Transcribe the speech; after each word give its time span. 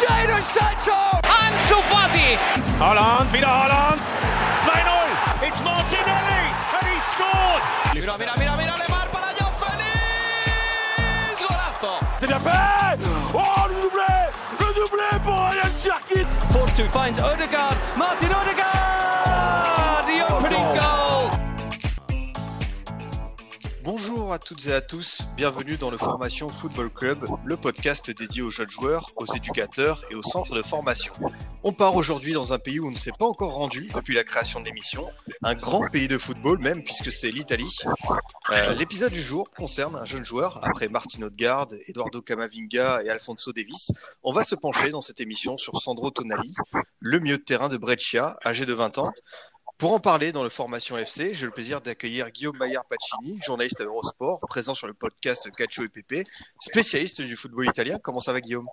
Jadon 0.00 0.42
Sancho! 0.42 0.96
Ansu 1.22 1.76
Fati! 1.90 2.38
Holland, 2.78 3.32
wieder 3.32 3.48
Holland! 3.48 4.00
2-0! 4.64 5.46
It's 5.46 5.60
Martinelli! 5.62 6.42
And 6.76 6.86
he 6.88 7.00
scored! 7.12 7.62
Mira, 7.94 8.16
mira, 8.18 8.32
mira, 8.38 8.56
mira, 8.56 8.74
Lemar 8.78 9.08
para 9.12 9.30
Joao 9.36 9.52
Félix! 9.60 11.40
Golazo! 11.40 11.98
C'est 12.18 12.26
bien 12.28 12.38
fait 12.38 12.98
Oh, 13.34 13.68
le 13.68 13.74
doublé 13.82 14.12
Le 14.60 14.66
doublé 14.74 15.08
pour 15.22 15.34
Ryan 15.34 15.72
Cherkit 15.78 16.30
Force 16.52 16.74
2 16.74 16.88
finds 16.88 17.18
Odegaard. 17.22 17.76
Martin 17.96 18.32
Odegaard! 18.40 20.04
The 20.06 20.22
opening 20.32 20.74
goal! 20.74 21.09
Bonjour 23.92 24.32
à 24.32 24.38
toutes 24.38 24.68
et 24.68 24.72
à 24.72 24.80
tous, 24.80 25.22
bienvenue 25.36 25.76
dans 25.76 25.90
le 25.90 25.96
Formation 25.96 26.48
Football 26.48 26.90
Club, 26.90 27.26
le 27.44 27.56
podcast 27.56 28.08
dédié 28.08 28.40
aux 28.40 28.50
jeunes 28.52 28.70
joueurs, 28.70 29.10
aux 29.16 29.26
éducateurs 29.26 30.04
et 30.12 30.14
aux 30.14 30.22
centres 30.22 30.54
de 30.54 30.62
formation. 30.62 31.12
On 31.64 31.72
part 31.72 31.96
aujourd'hui 31.96 32.32
dans 32.32 32.52
un 32.52 32.60
pays 32.60 32.78
où 32.78 32.86
on 32.86 32.92
ne 32.92 32.96
s'est 32.96 33.10
pas 33.18 33.26
encore 33.26 33.52
rendu 33.52 33.90
depuis 33.92 34.14
la 34.14 34.22
création 34.22 34.60
de 34.60 34.66
l'émission, 34.66 35.08
un 35.42 35.54
grand 35.54 35.90
pays 35.90 36.06
de 36.06 36.18
football 36.18 36.60
même 36.60 36.84
puisque 36.84 37.10
c'est 37.10 37.32
l'Italie. 37.32 37.78
Euh, 38.52 38.74
L'épisode 38.74 39.12
du 39.12 39.22
jour 39.22 39.50
concerne 39.50 39.96
un 39.96 40.04
jeune 40.04 40.24
joueur, 40.24 40.64
après 40.64 40.86
Martin 40.86 41.22
Odegaard, 41.22 41.66
Eduardo 41.88 42.22
Camavinga 42.22 43.02
et 43.02 43.10
Alfonso 43.10 43.52
Davis. 43.52 43.90
On 44.22 44.32
va 44.32 44.44
se 44.44 44.54
pencher 44.54 44.90
dans 44.90 45.00
cette 45.00 45.20
émission 45.20 45.58
sur 45.58 45.76
Sandro 45.82 46.12
Tonali, 46.12 46.54
le 47.00 47.18
milieu 47.18 47.38
de 47.38 47.42
terrain 47.42 47.68
de 47.68 47.76
Brescia, 47.76 48.38
âgé 48.44 48.66
de 48.66 48.72
20 48.72 48.98
ans. 48.98 49.10
Pour 49.80 49.94
en 49.94 49.98
parler 49.98 50.30
dans 50.30 50.44
le 50.44 50.50
Formation 50.50 50.98
FC, 50.98 51.32
j'ai 51.32 51.46
le 51.46 51.52
plaisir 51.52 51.80
d'accueillir 51.80 52.30
Guillaume 52.30 52.58
Maillard 52.58 52.84
Pacini, 52.84 53.40
journaliste 53.42 53.80
à 53.80 53.84
Eurosport, 53.84 54.38
présent 54.40 54.74
sur 54.74 54.86
le 54.86 54.92
podcast 54.92 55.50
Calcio 55.56 55.84
et 55.84 55.88
PP, 55.88 56.28
spécialiste 56.60 57.22
du 57.22 57.34
football 57.34 57.66
italien. 57.66 57.98
Comment 58.02 58.20
ça 58.20 58.34
va 58.34 58.42
Guillaume? 58.42 58.66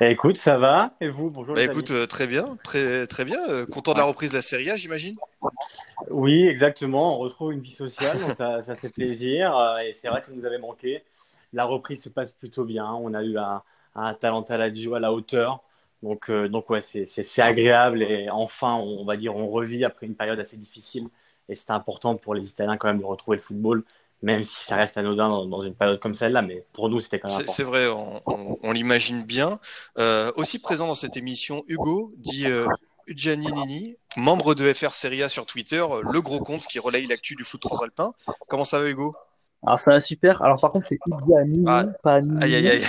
Eh, 0.00 0.06
Écoute, 0.10 0.38
ça 0.38 0.56
va 0.56 0.94
Et 1.02 1.10
vous? 1.10 1.28
Bonjour. 1.28 1.54
Bah 1.54 1.60
les 1.60 1.66
écoute, 1.66 1.90
amis. 1.90 2.00
euh, 2.00 2.06
très 2.06 2.26
bien, 2.26 2.56
très 2.64 3.06
très 3.06 3.26
bien. 3.26 3.38
Euh, 3.50 3.66
content 3.66 3.92
de 3.92 3.98
la 3.98 4.04
reprise 4.04 4.30
de 4.30 4.36
la 4.36 4.42
Serie 4.42 4.70
A, 4.70 4.76
j'imagine? 4.76 5.14
Oui, 6.10 6.46
exactement. 6.46 7.16
On 7.16 7.18
retrouve 7.18 7.52
une 7.52 7.60
vie 7.60 7.70
sociale, 7.70 8.18
donc 8.18 8.34
ça, 8.38 8.62
ça 8.62 8.74
fait 8.74 8.88
plaisir. 8.90 9.54
Euh, 9.54 9.76
Et 9.80 9.92
c'est 9.92 10.08
vrai 10.08 10.20
que 10.20 10.26
ça 10.26 10.32
nous 10.32 10.46
avait 10.46 10.56
manqué. 10.58 11.04
La 11.52 11.66
reprise 11.66 12.02
se 12.02 12.08
passe 12.08 12.32
plutôt 12.32 12.64
bien. 12.64 12.90
On 12.90 13.12
a 13.12 13.22
eu 13.22 13.36
un, 13.36 13.62
un 13.94 14.14
talent 14.14 14.40
à 14.40 14.56
la 14.56 14.64
à 14.64 15.00
la 15.00 15.12
hauteur. 15.12 15.62
Donc, 16.02 16.30
euh, 16.30 16.48
donc 16.48 16.68
ouais, 16.70 16.80
c'est 16.80 17.06
c'est- 17.06 17.22
c'est 17.22 17.42
agréable. 17.42 18.02
Et 18.02 18.28
enfin, 18.30 18.74
on 18.74 19.04
va 19.04 19.16
dire, 19.16 19.36
on 19.36 19.48
revit 19.48 19.84
après 19.84 20.06
une 20.06 20.16
période 20.16 20.38
assez 20.40 20.56
difficile. 20.56 21.08
Et 21.48 21.54
c'était 21.54 21.72
important 21.72 22.16
pour 22.16 22.34
les 22.34 22.48
Italiens 22.48 22.76
quand 22.76 22.88
même 22.88 23.00
de 23.00 23.04
retrouver 23.04 23.36
le 23.36 23.42
football, 23.42 23.84
même 24.22 24.44
si 24.44 24.64
ça 24.64 24.76
reste 24.76 24.96
anodin 24.96 25.28
dans, 25.28 25.46
dans 25.46 25.62
une 25.62 25.74
période 25.74 26.00
comme 26.00 26.14
celle-là. 26.14 26.42
Mais 26.42 26.64
pour 26.72 26.88
nous, 26.88 27.00
c'était 27.00 27.18
quand 27.20 27.28
même 27.28 27.36
C'est 27.36 27.42
important. 27.42 27.52
c'est 27.56 27.62
vrai, 27.64 27.88
on, 27.88 28.20
on- 28.26 28.58
on 28.62 28.72
l'imagine 28.72 29.22
bien. 29.22 29.58
Euh, 29.98 30.32
aussi 30.36 30.58
présent 30.58 30.86
dans 30.86 30.94
cette 30.94 31.16
émission, 31.16 31.62
Hugo, 31.68 32.12
dit 32.16 32.46
euh, 32.46 32.66
Gianni 33.08 33.52
Nini, 33.52 33.96
membre 34.16 34.54
de 34.54 34.72
FR 34.72 34.94
Serie 34.94 35.22
A 35.22 35.28
sur 35.28 35.46
Twitter, 35.46 35.84
euh, 35.88 36.02
le 36.12 36.20
gros 36.22 36.38
compte 36.40 36.62
qui 36.66 36.78
relaye 36.78 37.06
l'actu 37.06 37.34
du 37.34 37.44
foot 37.44 37.60
transalpin. 37.60 38.12
Comment 38.48 38.64
ça 38.64 38.80
va 38.80 38.88
Hugo? 38.88 39.14
Alors 39.64 39.78
ça 39.78 39.90
va 39.92 40.00
super. 40.00 40.42
Alors 40.42 40.60
par 40.60 40.70
contre 40.72 40.86
c'est 40.86 40.98
Hugo 41.06 41.36
à 41.36 41.44
Nini, 41.44 41.64
Ah, 41.66 41.84
pas 42.02 42.14
à 42.14 42.20
Nini. 42.20 42.42
Aïe 42.42 42.54
aïe 42.56 42.68
aïe. 42.68 42.86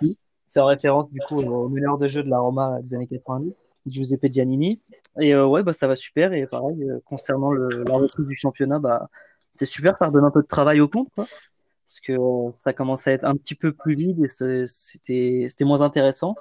C'est 0.50 0.58
en 0.58 0.66
référence 0.66 1.12
du 1.12 1.20
coup 1.20 1.40
au 1.40 1.68
meneur 1.68 1.96
de 1.96 2.08
jeu 2.08 2.24
de 2.24 2.28
la 2.28 2.40
Roma 2.40 2.80
des 2.82 2.92
années 2.94 3.06
90, 3.06 3.54
Giuseppe 3.86 4.26
Giannini. 4.32 4.80
Et 5.20 5.32
euh, 5.32 5.46
ouais 5.46 5.62
bah 5.62 5.72
ça 5.72 5.86
va 5.86 5.94
super. 5.94 6.32
Et 6.32 6.44
pareil 6.48 6.82
euh, 6.90 6.98
concernant 7.04 7.52
la 7.52 7.94
reprise 7.94 8.26
du 8.26 8.34
championnat, 8.34 8.80
bah 8.80 9.08
c'est 9.52 9.64
super, 9.64 9.96
ça 9.96 10.08
redonne 10.08 10.24
un 10.24 10.32
peu 10.32 10.42
de 10.42 10.48
travail 10.48 10.80
au 10.80 10.88
compte. 10.88 11.06
Parce 11.14 12.00
que 12.04 12.14
euh, 12.14 12.50
ça 12.56 12.72
commence 12.72 13.06
à 13.06 13.12
être 13.12 13.24
un 13.24 13.36
petit 13.36 13.54
peu 13.54 13.72
plus 13.72 13.94
vide 13.94 14.24
et 14.24 14.64
c'était 14.66 15.64
moins 15.64 15.82
intéressant. 15.82 16.34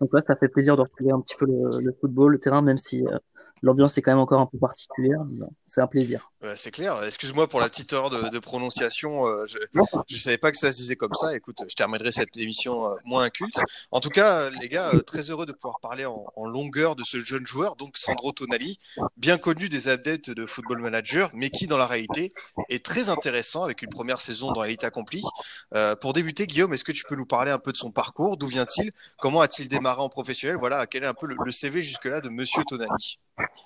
Donc 0.00 0.10
là 0.12 0.22
ça 0.22 0.36
fait 0.36 0.48
plaisir 0.48 0.76
de 0.76 0.82
retrouver 0.82 1.10
un 1.10 1.20
petit 1.20 1.34
peu 1.34 1.46
le, 1.46 1.92
football, 2.00 2.34
le 2.34 2.38
terrain, 2.38 2.62
même 2.62 2.76
si 2.76 3.04
l'ambiance 3.62 3.98
est 3.98 4.02
quand 4.02 4.10
même 4.12 4.18
encore 4.20 4.40
un 4.40 4.46
peu 4.46 4.58
particulière. 4.58 5.20
C'est 5.64 5.80
un 5.80 5.86
plaisir. 5.86 6.30
Ouais, 6.42 6.54
c'est 6.56 6.70
clair. 6.70 7.02
Excuse-moi 7.02 7.48
pour 7.48 7.60
la 7.60 7.68
petite 7.68 7.92
erreur 7.92 8.10
de, 8.10 8.28
de 8.28 8.38
prononciation. 8.38 9.26
euh, 9.26 9.44
je, 9.46 9.58
je 10.08 10.16
savais 10.18 10.38
pas 10.38 10.52
que 10.52 10.58
ça 10.58 10.70
se 10.70 10.76
disait 10.76 10.96
comme 10.96 11.14
ça. 11.14 11.34
Écoute, 11.34 11.62
je 11.68 11.74
terminerai 11.74 12.12
cette 12.12 12.36
émission 12.36 12.86
euh, 12.86 12.94
moins 13.04 13.24
inculte. 13.24 13.58
En 13.90 14.00
tout 14.00 14.10
cas, 14.10 14.42
euh, 14.42 14.50
les 14.60 14.68
gars, 14.68 14.92
très 15.06 15.30
heureux 15.30 15.46
de 15.46 15.52
pouvoir 15.52 15.80
parler 15.80 16.06
en, 16.06 16.24
en 16.36 16.46
longueur 16.46 16.94
de 16.96 17.02
ce 17.02 17.20
jeune 17.20 17.46
joueur, 17.46 17.74
donc 17.76 17.96
Sandro 17.98 18.32
Tonali, 18.32 18.78
bien 19.16 19.36
connu 19.38 19.68
des 19.68 19.88
adeptes 19.88 20.30
de 20.30 20.46
Football 20.46 20.80
Manager, 20.80 21.30
mais 21.34 21.50
qui, 21.50 21.66
dans 21.66 21.76
la 21.78 21.86
réalité, 21.86 22.32
est 22.68 22.84
très 22.84 23.08
intéressant 23.08 23.64
avec 23.64 23.82
une 23.82 23.90
première 23.90 24.20
saison 24.20 24.52
dans 24.52 24.62
l'élite 24.62 24.84
accomplie. 24.84 25.24
Euh, 25.74 25.96
pour 25.96 26.12
débuter, 26.12 26.46
Guillaume, 26.46 26.72
est-ce 26.72 26.84
que 26.84 26.92
tu 26.92 27.04
peux 27.04 27.16
nous 27.16 27.26
parler 27.26 27.50
un 27.50 27.58
peu 27.58 27.72
de 27.72 27.76
son 27.76 27.90
parcours? 27.90 28.36
D'où 28.36 28.46
vient-il? 28.46 28.92
Comment 29.18 29.40
a-t-il 29.40 29.68
démarré 29.68 30.02
en 30.02 30.08
professionnel? 30.08 30.56
Voilà, 30.56 30.86
quel 30.86 31.02
est 31.02 31.08
un 31.08 31.14
peu 31.14 31.26
le, 31.26 31.36
le 31.44 31.50
CV 31.50 31.82
jusque-là 31.82 32.20
de 32.20 32.28
Monsieur 32.28 32.64
Tonali? 32.64 33.18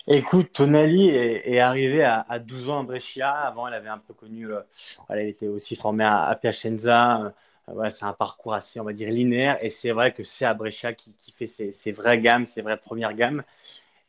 Écoute, 0.08 0.52
Tonali 0.52 1.08
est, 1.08 1.48
est 1.48 1.60
arrivé 1.60 2.02
à, 2.02 2.26
à 2.28 2.38
12 2.38 2.70
ans 2.70 2.80
à 2.80 2.82
Brescia. 2.82 3.30
Avant, 3.30 3.68
elle 3.68 3.74
avait 3.74 3.88
un 3.88 3.98
peu 3.98 4.14
connu, 4.14 4.52
euh, 4.52 4.60
elle 5.08 5.28
était 5.28 5.46
aussi 5.46 5.76
formée 5.76 6.04
à, 6.04 6.36
Piacenza. 6.40 7.32
Euh, 7.68 7.90
c'est 7.90 8.04
un 8.04 8.12
parcours 8.12 8.54
assez, 8.54 8.80
on 8.80 8.84
va 8.84 8.92
dire, 8.92 9.10
linéaire. 9.10 9.58
Et 9.62 9.70
c'est 9.70 9.92
vrai 9.92 10.12
que 10.12 10.24
c'est 10.24 10.44
à 10.44 10.54
Brescia 10.54 10.92
qui, 10.92 11.14
fait 11.32 11.46
ses, 11.46 11.92
vraies 11.92 12.18
gammes, 12.18 12.46
ses 12.46 12.62
vraies 12.62 12.76
premières 12.76 13.14
gammes. 13.14 13.42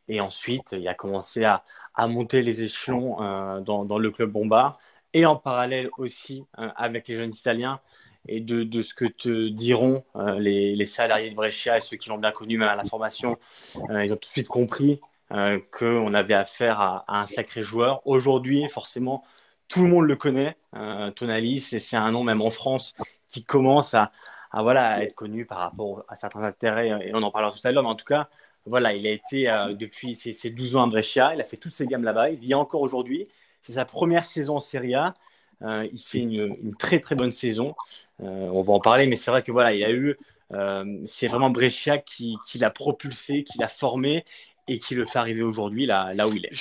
Et 0.08 0.20
ensuite, 0.20 0.72
il 0.72 0.88
a 0.88 0.96
commencé 0.96 1.46
à, 1.46 1.64
monter 2.08 2.42
les 2.42 2.64
échelons 2.64 3.22
euh, 3.22 3.60
dans, 3.62 3.98
le 4.00 4.12
club 4.12 4.32
Bombard. 4.32 4.80
Et 5.14 5.28
en 5.28 5.36
parallèle 5.36 5.90
aussi 6.00 6.44
avec 6.58 7.08
les 7.08 7.16
jeunes 7.16 7.34
Italiens. 7.36 7.80
Et 8.28 8.40
de, 8.40 8.82
ce 8.82 8.96
que 8.96 9.06
te 9.06 9.50
diront 9.50 10.04
les, 10.40 10.86
salariés 10.86 11.30
de 11.30 11.36
Brescia 11.36 11.78
et 11.78 11.82
ceux 11.82 11.98
qui 11.98 12.10
l'ont 12.10 12.18
bien 12.18 12.32
connu, 12.32 12.58
même 12.58 12.70
à 12.70 12.76
la 12.76 12.84
formation, 12.84 13.38
ils 13.76 14.12
ont 14.12 14.16
tout 14.16 14.28
de 14.28 14.34
suite 14.34 14.48
compris 14.48 15.00
euh, 15.32 15.60
qu'on 15.72 16.14
avait 16.14 16.34
affaire 16.34 16.80
à, 16.82 17.06
un 17.08 17.26
sacré 17.26 17.64
joueur. 17.64 18.02
Aujourd'hui, 18.06 18.68
forcément, 18.70 19.24
tout 19.68 19.84
le 19.84 19.90
monde 19.90 20.06
le 20.06 20.16
connaît, 20.16 20.58
euh, 20.76 21.12
Tonali, 21.12 21.60
c'est 21.60 21.96
un 21.96 22.12
nom 22.12 22.24
même 22.24 22.42
en 22.42 22.50
France 22.50 22.96
qui 23.30 23.44
commence 23.44 23.94
à, 23.94 24.12
voilà, 24.54 25.04
être 25.04 25.16
connu 25.16 25.46
par 25.46 25.60
rapport 25.60 26.04
à 26.08 26.16
certains 26.16 26.44
intérêts, 26.44 26.90
et 27.08 27.12
on 27.16 27.24
en 27.24 27.32
parlera 27.32 27.52
tout 27.52 27.66
à 27.68 27.72
l'heure, 27.72 27.84
mais 27.84 27.90
en 27.90 27.96
tout 27.96 28.06
cas, 28.06 28.30
voilà, 28.66 28.94
il 28.94 29.08
a 29.08 29.12
été 29.12 29.50
euh, 29.50 29.74
depuis 29.74 30.16
ses, 30.16 30.34
ses 30.34 30.52
12 30.52 30.76
ans 30.76 30.84
à 30.84 30.88
Brescia, 30.88 31.34
il 31.34 31.42
a 31.42 31.44
fait 31.44 31.58
toutes 31.58 31.74
ses 31.74 31.88
gammes 31.88 32.04
là-bas, 32.04 32.30
il 32.30 32.46
y 32.46 32.54
a 32.54 32.60
encore 32.60 32.82
aujourd'hui, 32.82 33.28
c'est 33.64 33.74
sa 33.74 33.86
première 33.86 34.26
saison 34.26 34.58
en 34.58 34.60
Serie 34.60 34.94
A, 34.94 35.16
euh, 35.64 35.88
il 35.92 36.00
fait 36.00 36.20
une, 36.20 36.76
très 36.78 37.00
très 37.00 37.16
bonne 37.16 37.32
saison, 37.32 37.76
euh, 38.22 38.50
on 38.52 38.64
va 38.64 38.74
en 38.74 38.80
parler, 38.80 39.08
mais 39.08 39.16
c'est 39.16 39.32
vrai 39.32 39.44
que 39.44 39.52
voilà, 39.52 39.74
il 39.74 39.84
a 39.84 39.92
eu, 39.92 40.18
euh, 40.52 41.02
c'est 41.06 41.28
vraiment 41.28 41.50
Brescia 41.50 41.98
qui 41.98 42.38
l'a 42.56 42.70
propulsé, 42.70 43.44
qui 43.44 43.58
l'a 43.60 43.70
formé, 43.70 44.26
et 44.68 44.80
qui 44.80 44.96
le 44.96 45.06
fait 45.06 45.20
arriver 45.20 45.44
aujourd'hui 45.44 45.86
là, 45.86 46.14
là 46.14 46.28
où 46.28 46.34
il 46.34 46.46
est. 46.46 46.54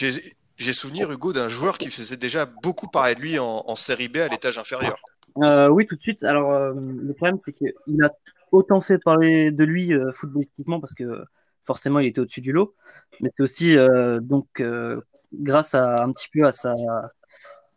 J'ai 0.59 0.73
souvenir, 0.73 1.11
Hugo, 1.11 1.33
d'un 1.33 1.49
joueur 1.49 1.79
qui 1.79 1.91
faisait 1.91 2.17
déjà 2.17 2.47
beaucoup 2.47 2.87
parler 2.87 3.15
de 3.15 3.21
lui 3.21 3.39
en, 3.39 3.65
en 3.67 3.75
série 3.75 4.09
B 4.09 4.19
à 4.19 4.29
l'étage 4.29 4.59
inférieur. 4.59 4.97
Euh, 5.39 5.69
oui, 5.69 5.87
tout 5.87 5.97
de 5.97 6.01
suite. 6.01 6.23
Alors, 6.23 6.53
euh, 6.53 6.73
le 6.75 7.13
problème, 7.15 7.39
c'est 7.41 7.53
qu'il 7.53 7.73
a 8.05 8.11
autant 8.53 8.81
fait 8.81 8.99
parler 8.99 9.51
de 9.51 9.65
lui 9.65 9.93
euh, 9.93 10.13
footballistiquement 10.13 10.79
parce 10.79 10.95
que 10.95 11.25
forcément, 11.65 12.01
il 12.01 12.09
était 12.09 12.21
au-dessus 12.21 12.43
du 12.43 12.53
lot, 12.53 12.75
mais 13.21 13.31
c'est 13.37 13.43
aussi 13.43 13.77
euh, 13.77 14.21
donc 14.21 14.61
euh, 14.61 15.01
grâce 15.33 15.75
à 15.75 16.05
un 16.05 16.13
petit 16.13 16.29
peu 16.33 16.45
à 16.47 16.53
sa 16.53 16.75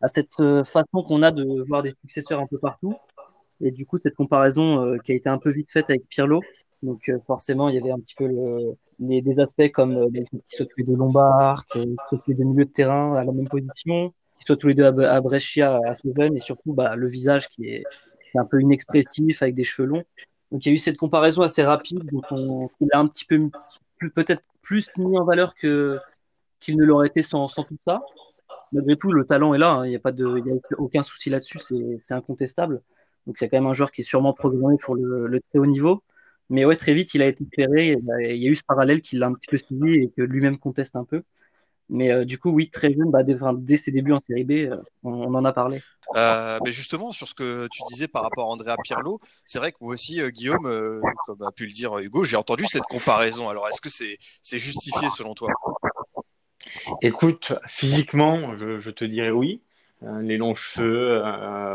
à 0.02 0.08
cette 0.08 0.36
façon 0.66 1.04
qu'on 1.08 1.24
a 1.24 1.32
de 1.32 1.64
voir 1.68 1.82
des 1.82 1.94
successeurs 2.02 2.40
un 2.40 2.48
peu 2.48 2.60
partout. 2.60 2.96
Et 3.62 3.72
du 3.72 3.86
coup, 3.86 3.98
cette 4.04 4.16
comparaison 4.16 4.86
euh, 4.86 4.98
qui 4.98 5.14
a 5.14 5.16
été 5.16 5.30
un 5.30 5.38
peu 5.38 5.50
vite 5.50 5.72
faite 5.72 5.90
avec 5.90 6.08
Pirlo. 6.10 6.42
Donc 6.86 7.10
euh, 7.10 7.20
forcément, 7.26 7.70
il 7.70 7.76
y 7.76 7.78
avait 7.80 7.92
un 7.92 8.00
petit 8.00 8.16
peu 8.16 8.28
le, 8.28 8.76
les, 9.00 9.22
des 9.22 9.40
aspects 9.40 9.70
comme 9.72 9.98
euh, 9.98 10.24
qui 10.48 10.56
soient 10.56 10.66
tous 10.66 10.78
les 10.78 10.84
deux 10.84 10.96
Lombard, 10.96 11.66
qui 11.66 11.96
soient 12.08 12.20
tous 12.20 12.30
les 12.30 12.36
deux 12.36 12.44
milieux 12.44 12.66
de 12.66 12.72
terrain 12.72 13.16
à 13.16 13.24
la 13.24 13.32
même 13.32 13.48
position, 13.50 14.14
qui 14.38 14.46
soient 14.46 14.56
tous 14.56 14.68
les 14.68 14.76
deux 14.76 14.86
à, 14.86 15.14
à 15.14 15.22
Brescia 15.22 15.80
à 15.86 15.96
Seven, 15.96 16.36
et 16.36 16.40
surtout 16.40 16.74
bah, 16.74 16.96
le 16.96 17.08
visage 17.08 17.50
qui 17.50 17.66
est, 17.70 17.84
un 18.38 18.44
peu 18.44 18.60
inexpressif 18.60 19.42
avec 19.42 19.56
des 19.56 19.64
cheveux 19.64 19.88
longs. 19.88 20.04
Donc 20.52 20.66
il 20.66 20.70
y 20.70 20.72
a 20.72 20.74
eu 20.74 20.78
cette 20.78 20.98
comparaison 20.98 21.42
assez 21.42 21.64
rapide, 21.64 22.04
donc 22.12 22.26
on, 22.32 22.70
il 22.82 22.90
a 22.92 23.00
un 23.00 23.08
petit 23.08 23.24
peu 23.24 23.50
peut-être 24.14 24.44
plus 24.62 24.90
mis 24.98 25.18
en 25.18 25.24
valeur 25.24 25.56
que 25.56 26.00
qu'il 26.60 26.76
ne 26.76 26.84
l'aurait 26.84 27.08
été 27.08 27.22
sans, 27.22 27.48
tout 27.48 27.78
ça. 27.88 28.02
Malgré 28.74 28.98
tout, 28.98 29.14
le 29.14 29.26
talent 29.26 29.54
est 29.54 29.58
là, 29.58 29.72
hein, 29.72 29.86
il 29.86 29.90
n'y 29.90 29.96
a 29.96 30.00
pas 30.00 30.12
de, 30.12 30.38
y 30.46 30.52
a 30.52 30.56
aucun 30.78 31.02
souci 31.02 31.30
là-dessus, 31.30 31.60
c'est 32.02 32.14
incontestable. 32.14 32.82
Donc 33.26 33.38
il 33.40 33.46
y 33.46 33.48
a 33.48 33.50
quand 33.50 33.58
même 33.58 33.68
un 33.68 33.74
joueur 33.74 33.90
qui 33.92 34.02
est 34.02 34.04
sûrement 34.04 34.34
programmé 34.34 34.76
pour 34.82 34.96
le 34.96 35.40
très 35.40 35.60
haut 35.60 35.66
niveau. 35.66 36.04
Mais 36.50 36.66
ouais, 36.66 36.76
très 36.76 36.94
vite, 36.94 37.14
il 37.14 37.22
a 37.22 37.28
été 37.28 37.44
éclairé. 37.44 37.98
Il 38.20 38.38
y 38.38 38.48
a 38.48 38.52
eu 38.52 38.56
ce 38.56 38.64
parallèle 38.64 39.02
qui 39.02 39.18
l'a 39.18 39.28
un 39.28 39.34
petit 39.34 39.48
peu 39.48 39.58
suivi 39.58 39.96
et 39.96 40.12
que 40.16 40.22
lui-même 40.22 40.58
conteste 40.58 40.96
un 40.96 41.04
peu. 41.04 41.24
Mais 41.90 42.12
euh, 42.12 42.26
du 42.26 42.40
coup, 42.40 42.50
oui, 42.50 42.70
très 42.70 42.94
jeune, 42.94 43.12
bah, 43.12 43.24
dès, 43.24 43.36
dès, 43.58 43.78
ses 43.78 43.92
débuts 43.92 44.14
en 44.14 44.20
série 44.20 44.44
B, 44.44 44.52
euh, 44.52 44.78
on, 45.04 45.14
on, 45.14 45.34
en 45.36 45.46
a 45.46 45.54
parlé. 45.54 45.82
Euh, 46.16 46.60
mais 46.64 46.72
justement, 46.72 47.12
sur 47.12 47.28
ce 47.28 47.36
que 47.36 47.68
tu 47.72 47.82
disais 47.90 48.08
par 48.08 48.24
rapport 48.24 48.50
à 48.50 48.54
Andrea 48.54 48.76
Pirlo, 48.84 49.20
c'est 49.46 49.60
vrai 49.60 49.72
que 49.72 49.78
moi 49.82 49.94
aussi, 49.94 50.20
euh, 50.22 50.30
Guillaume, 50.30 50.66
euh, 50.66 51.00
comme 51.26 51.42
a 51.44 51.52
pu 51.52 51.66
le 51.66 51.72
dire 51.72 51.98
Hugo, 51.98 52.24
j'ai 52.24 52.38
entendu 52.38 52.66
cette 52.66 52.84
comparaison. 52.84 53.50
Alors, 53.50 53.68
est-ce 53.68 53.82
que 53.82 53.90
c'est 53.90 54.18
c'est 54.42 54.58
justifié 54.58 55.10
selon 55.16 55.36
toi? 55.36 55.52
Écoute, 57.02 57.54
physiquement, 57.68 58.58
je, 58.58 58.80
je, 58.80 58.90
te 58.90 59.06
dirais 59.06 59.30
oui. 59.30 59.62
Les 60.22 60.38
longs 60.38 60.56
cheveux. 60.56 61.24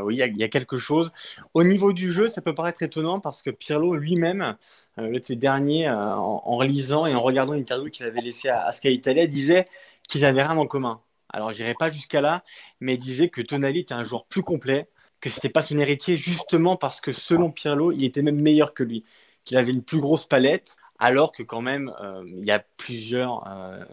oui, 0.04 0.16
il 0.16 0.36
y, 0.36 0.44
a 0.44 0.48
quelque 0.48 0.78
chose. 0.78 1.12
Au 1.54 1.64
niveau 1.64 1.92
du 1.92 2.12
jeu, 2.12 2.28
ça 2.28 2.40
peut 2.42 2.54
paraître 2.54 2.82
étonnant 2.82 3.20
parce 3.20 3.42
que 3.42 3.50
Pirlo 3.50 3.94
lui-même, 3.94 4.56
l'été 4.98 5.36
dernier, 5.36 5.90
en, 5.90 6.60
lisant 6.62 7.06
et 7.06 7.14
en 7.14 7.22
regardant 7.22 7.54
une 7.54 7.60
interview 7.60 7.90
qu'il 7.90 8.06
avait 8.06 8.20
laissée 8.20 8.48
à, 8.48 8.64
à 8.64 8.72
Sky 8.72 8.92
Italia, 8.92 9.26
disait 9.26 9.66
qu'il 10.08 10.22
n'avait 10.22 10.42
rien 10.42 10.56
en 10.56 10.66
commun. 10.66 11.00
Alors, 11.32 11.52
j'irai 11.52 11.74
pas 11.74 11.90
jusqu'à 11.90 12.20
là, 12.20 12.44
mais 12.80 12.96
disait 12.96 13.28
que 13.28 13.40
Tonali 13.40 13.80
était 13.80 13.94
un 13.94 14.02
joueur 14.02 14.24
plus 14.26 14.42
complet, 14.42 14.88
que 15.20 15.30
ce 15.30 15.36
n'était 15.36 15.48
pas 15.48 15.62
son 15.62 15.78
héritier, 15.78 16.16
justement 16.16 16.76
parce 16.76 17.00
que 17.00 17.12
selon 17.12 17.50
Pirlo, 17.50 17.92
il 17.92 18.04
était 18.04 18.22
même 18.22 18.40
meilleur 18.40 18.74
que 18.74 18.82
lui, 18.82 19.04
qu'il 19.44 19.56
avait 19.56 19.72
une 19.72 19.82
plus 19.82 20.00
grosse 20.00 20.26
palette, 20.26 20.76
alors 20.98 21.32
que 21.32 21.42
quand 21.42 21.62
même, 21.62 21.92
euh, 22.02 22.22
il 22.26 22.44
y 22.44 22.50
a 22.50 22.58
plusieurs 22.76 23.46
euh, 23.48 23.84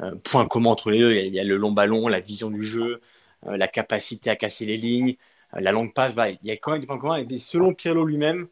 euh, 0.00 0.14
points 0.22 0.46
communs 0.46 0.70
entre 0.70 0.90
les 0.90 0.98
deux. 0.98 1.12
Il 1.14 1.34
y, 1.34 1.40
a, 1.40 1.44
le 1.44 1.56
long 1.56 1.72
ballon, 1.72 2.08
la 2.08 2.20
vision 2.20 2.50
du 2.50 2.62
jeu, 2.62 3.00
la 3.46 3.68
capacité 3.68 4.30
à 4.30 4.36
casser 4.36 4.66
les 4.66 4.76
lignes, 4.76 5.16
la 5.52 5.72
longue 5.72 5.94
passe. 5.94 6.12
il 6.42 6.48
y 6.48 6.50
a 6.50 6.56
quand 6.56 6.72
même 6.72 6.80
des 6.80 6.86
points 6.86 6.98
communs. 6.98 7.24
Et 7.28 7.38
selon 7.38 7.74
Pirlo 7.74 8.04
lui-même, 8.04 8.48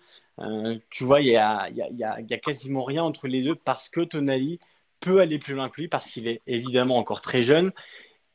tu 0.90 1.04
vois, 1.04 1.20
il 1.20 1.28
y 1.28 1.36
a, 1.36 1.68
y 1.70 2.04
a, 2.04 2.14
a, 2.14 2.38
quasiment 2.38 2.84
rien 2.84 3.02
entre 3.02 3.28
les 3.28 3.42
deux 3.42 3.54
parce 3.54 3.88
que 3.88 4.00
Tonali 4.02 4.60
peut 5.00 5.20
aller 5.20 5.38
plus 5.38 5.54
loin 5.54 5.68
que 5.68 5.80
lui 5.80 5.88
parce 5.88 6.08
qu'il 6.08 6.28
est 6.28 6.42
évidemment 6.46 6.96
encore 6.98 7.20
très 7.20 7.42
jeune 7.42 7.72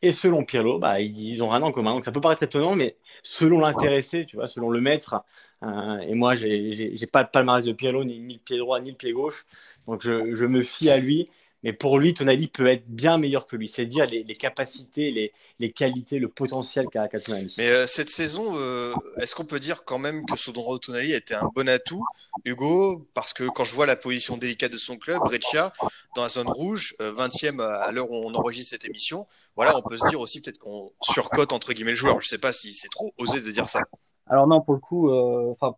et 0.02 0.12
selon 0.12 0.46
Pirlo, 0.46 0.78
bah, 0.80 1.02
ils 1.02 1.42
ont 1.44 1.50
rien 1.50 1.62
en 1.64 1.72
commun. 1.72 1.94
Donc 1.94 2.06
ça 2.06 2.12
peut 2.12 2.22
paraître 2.22 2.44
étonnant, 2.44 2.76
mais 2.76 2.96
selon 3.24 3.60
l'intéressé, 3.60 4.26
tu 4.26 4.36
vois, 4.36 4.48
selon 4.48 4.70
le 4.70 4.80
maître, 4.80 5.24
euh, 5.64 5.98
et 6.00 6.14
moi, 6.14 6.36
j'ai 6.36 7.08
pas 7.12 7.24
le 7.24 7.30
palmarès 7.32 7.66
de 7.66 7.72
Pirlo, 7.72 8.04
ni, 8.04 8.34
le 8.34 8.40
pied 8.40 8.58
droit, 8.58 8.80
ni 8.80 8.92
le 8.92 8.96
pied 8.98 9.12
gauche. 9.12 9.46
Donc 9.88 10.02
je 10.04 10.46
me 10.46 10.62
fie 10.62 10.90
à 10.90 10.98
lui. 10.98 11.30
Mais 11.68 11.74
pour 11.74 12.00
lui, 12.00 12.14
Tonali 12.14 12.48
peut 12.48 12.68
être 12.68 12.88
bien 12.88 13.18
meilleur 13.18 13.46
que 13.46 13.58
lui. 13.58 13.68
C'est 13.68 13.86
dire 13.86 14.06
les, 14.06 14.38
capacités, 14.38 15.12
les, 15.12 15.34
les, 15.60 15.74
qualités, 15.74 16.18
le 16.18 16.30
potentiel 16.30 16.88
qu'a 16.88 17.10
Tonali. 17.10 17.54
Mais 17.58 17.68
euh, 17.68 17.86
cette 17.86 18.10
saison, 18.10 18.54
euh, 18.56 18.94
est-ce 19.18 19.36
qu'on 19.36 19.44
peut 19.44 19.60
dire 19.60 19.84
quand 19.84 20.00
même 20.00 20.26
que 20.26 20.38
ce 20.38 20.50
droit 20.50 20.80
Tonali 20.80 21.14
a 21.14 21.18
été 21.18 21.34
un 21.34 21.52
bon 21.54 21.68
atout, 21.68 22.06
Hugo? 22.46 23.06
Parce 23.14 23.34
que 23.34 23.44
quand 23.44 23.66
je 23.66 23.76
vois 23.76 23.86
la 23.86 23.98
position 23.98 24.38
délicate 24.38 24.72
de 24.72 24.78
son 24.78 24.96
club, 24.96 25.20
Breccia, 25.26 25.74
dans 26.16 26.22
la 26.22 26.30
zone 26.30 26.48
rouge, 26.48 26.96
20e 27.02 27.60
euh, 27.60 27.82
à 27.82 27.92
l'heure 27.92 28.10
où 28.10 28.16
on 28.16 28.34
enregistre 28.34 28.70
cette 28.70 28.86
émission, 28.86 29.28
voilà, 29.58 29.78
on 29.78 29.82
peut 29.82 29.98
se 29.98 30.08
dire 30.08 30.22
aussi 30.22 30.40
peut-être 30.40 30.60
qu'on 30.60 30.94
surcote 31.02 31.52
entre 31.52 31.74
guillemets 31.74 31.92
le 31.92 31.98
joueur. 31.98 32.22
Je 32.22 32.28
ne 32.28 32.30
sais 32.30 32.38
pas 32.38 32.54
si 32.54 32.74
c'est 32.74 32.88
trop 32.88 33.14
osé 33.18 33.42
de 33.42 33.52
dire 33.52 33.68
ça. 33.68 33.82
Alors 34.28 34.48
non, 34.48 34.62
pour 34.62 34.74
le 34.74 34.80
coup, 34.80 35.12
enfin 35.12 35.76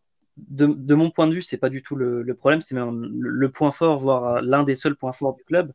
de, 0.50 0.96
mon 0.96 1.12
point 1.12 1.28
de 1.28 1.34
vue, 1.34 1.42
c'est 1.42 1.58
pas 1.58 1.70
du 1.70 1.82
tout 1.82 1.96
le, 1.96 2.34
problème, 2.34 2.62
c'est 2.62 2.76
même 2.76 3.10
le, 3.20 3.52
point 3.52 3.72
fort, 3.72 3.98
voire 4.00 4.42
l'un 4.42 4.64
des 4.64 4.76
seuls 4.76 4.96
points 4.96 5.12
forts 5.12 5.36
du 5.36 5.44
club. 5.44 5.72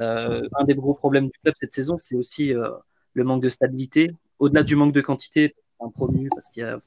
Euh, 0.00 0.48
un 0.58 0.64
des 0.64 0.74
gros 0.74 0.94
problèmes 0.94 1.26
du 1.26 1.38
club 1.42 1.54
cette 1.56 1.72
saison, 1.72 1.96
c'est 1.98 2.16
aussi 2.16 2.54
euh, 2.54 2.70
le 3.14 3.24
manque 3.24 3.42
de 3.42 3.48
stabilité. 3.48 4.10
Au-delà 4.38 4.62
du 4.62 4.76
manque 4.76 4.92
de 4.92 5.00
quantité, 5.00 5.54
un 5.80 5.90
promu, 5.90 6.28
parce 6.30 6.48
qu'il 6.48 6.62
y, 6.62 6.66
a 6.66 6.78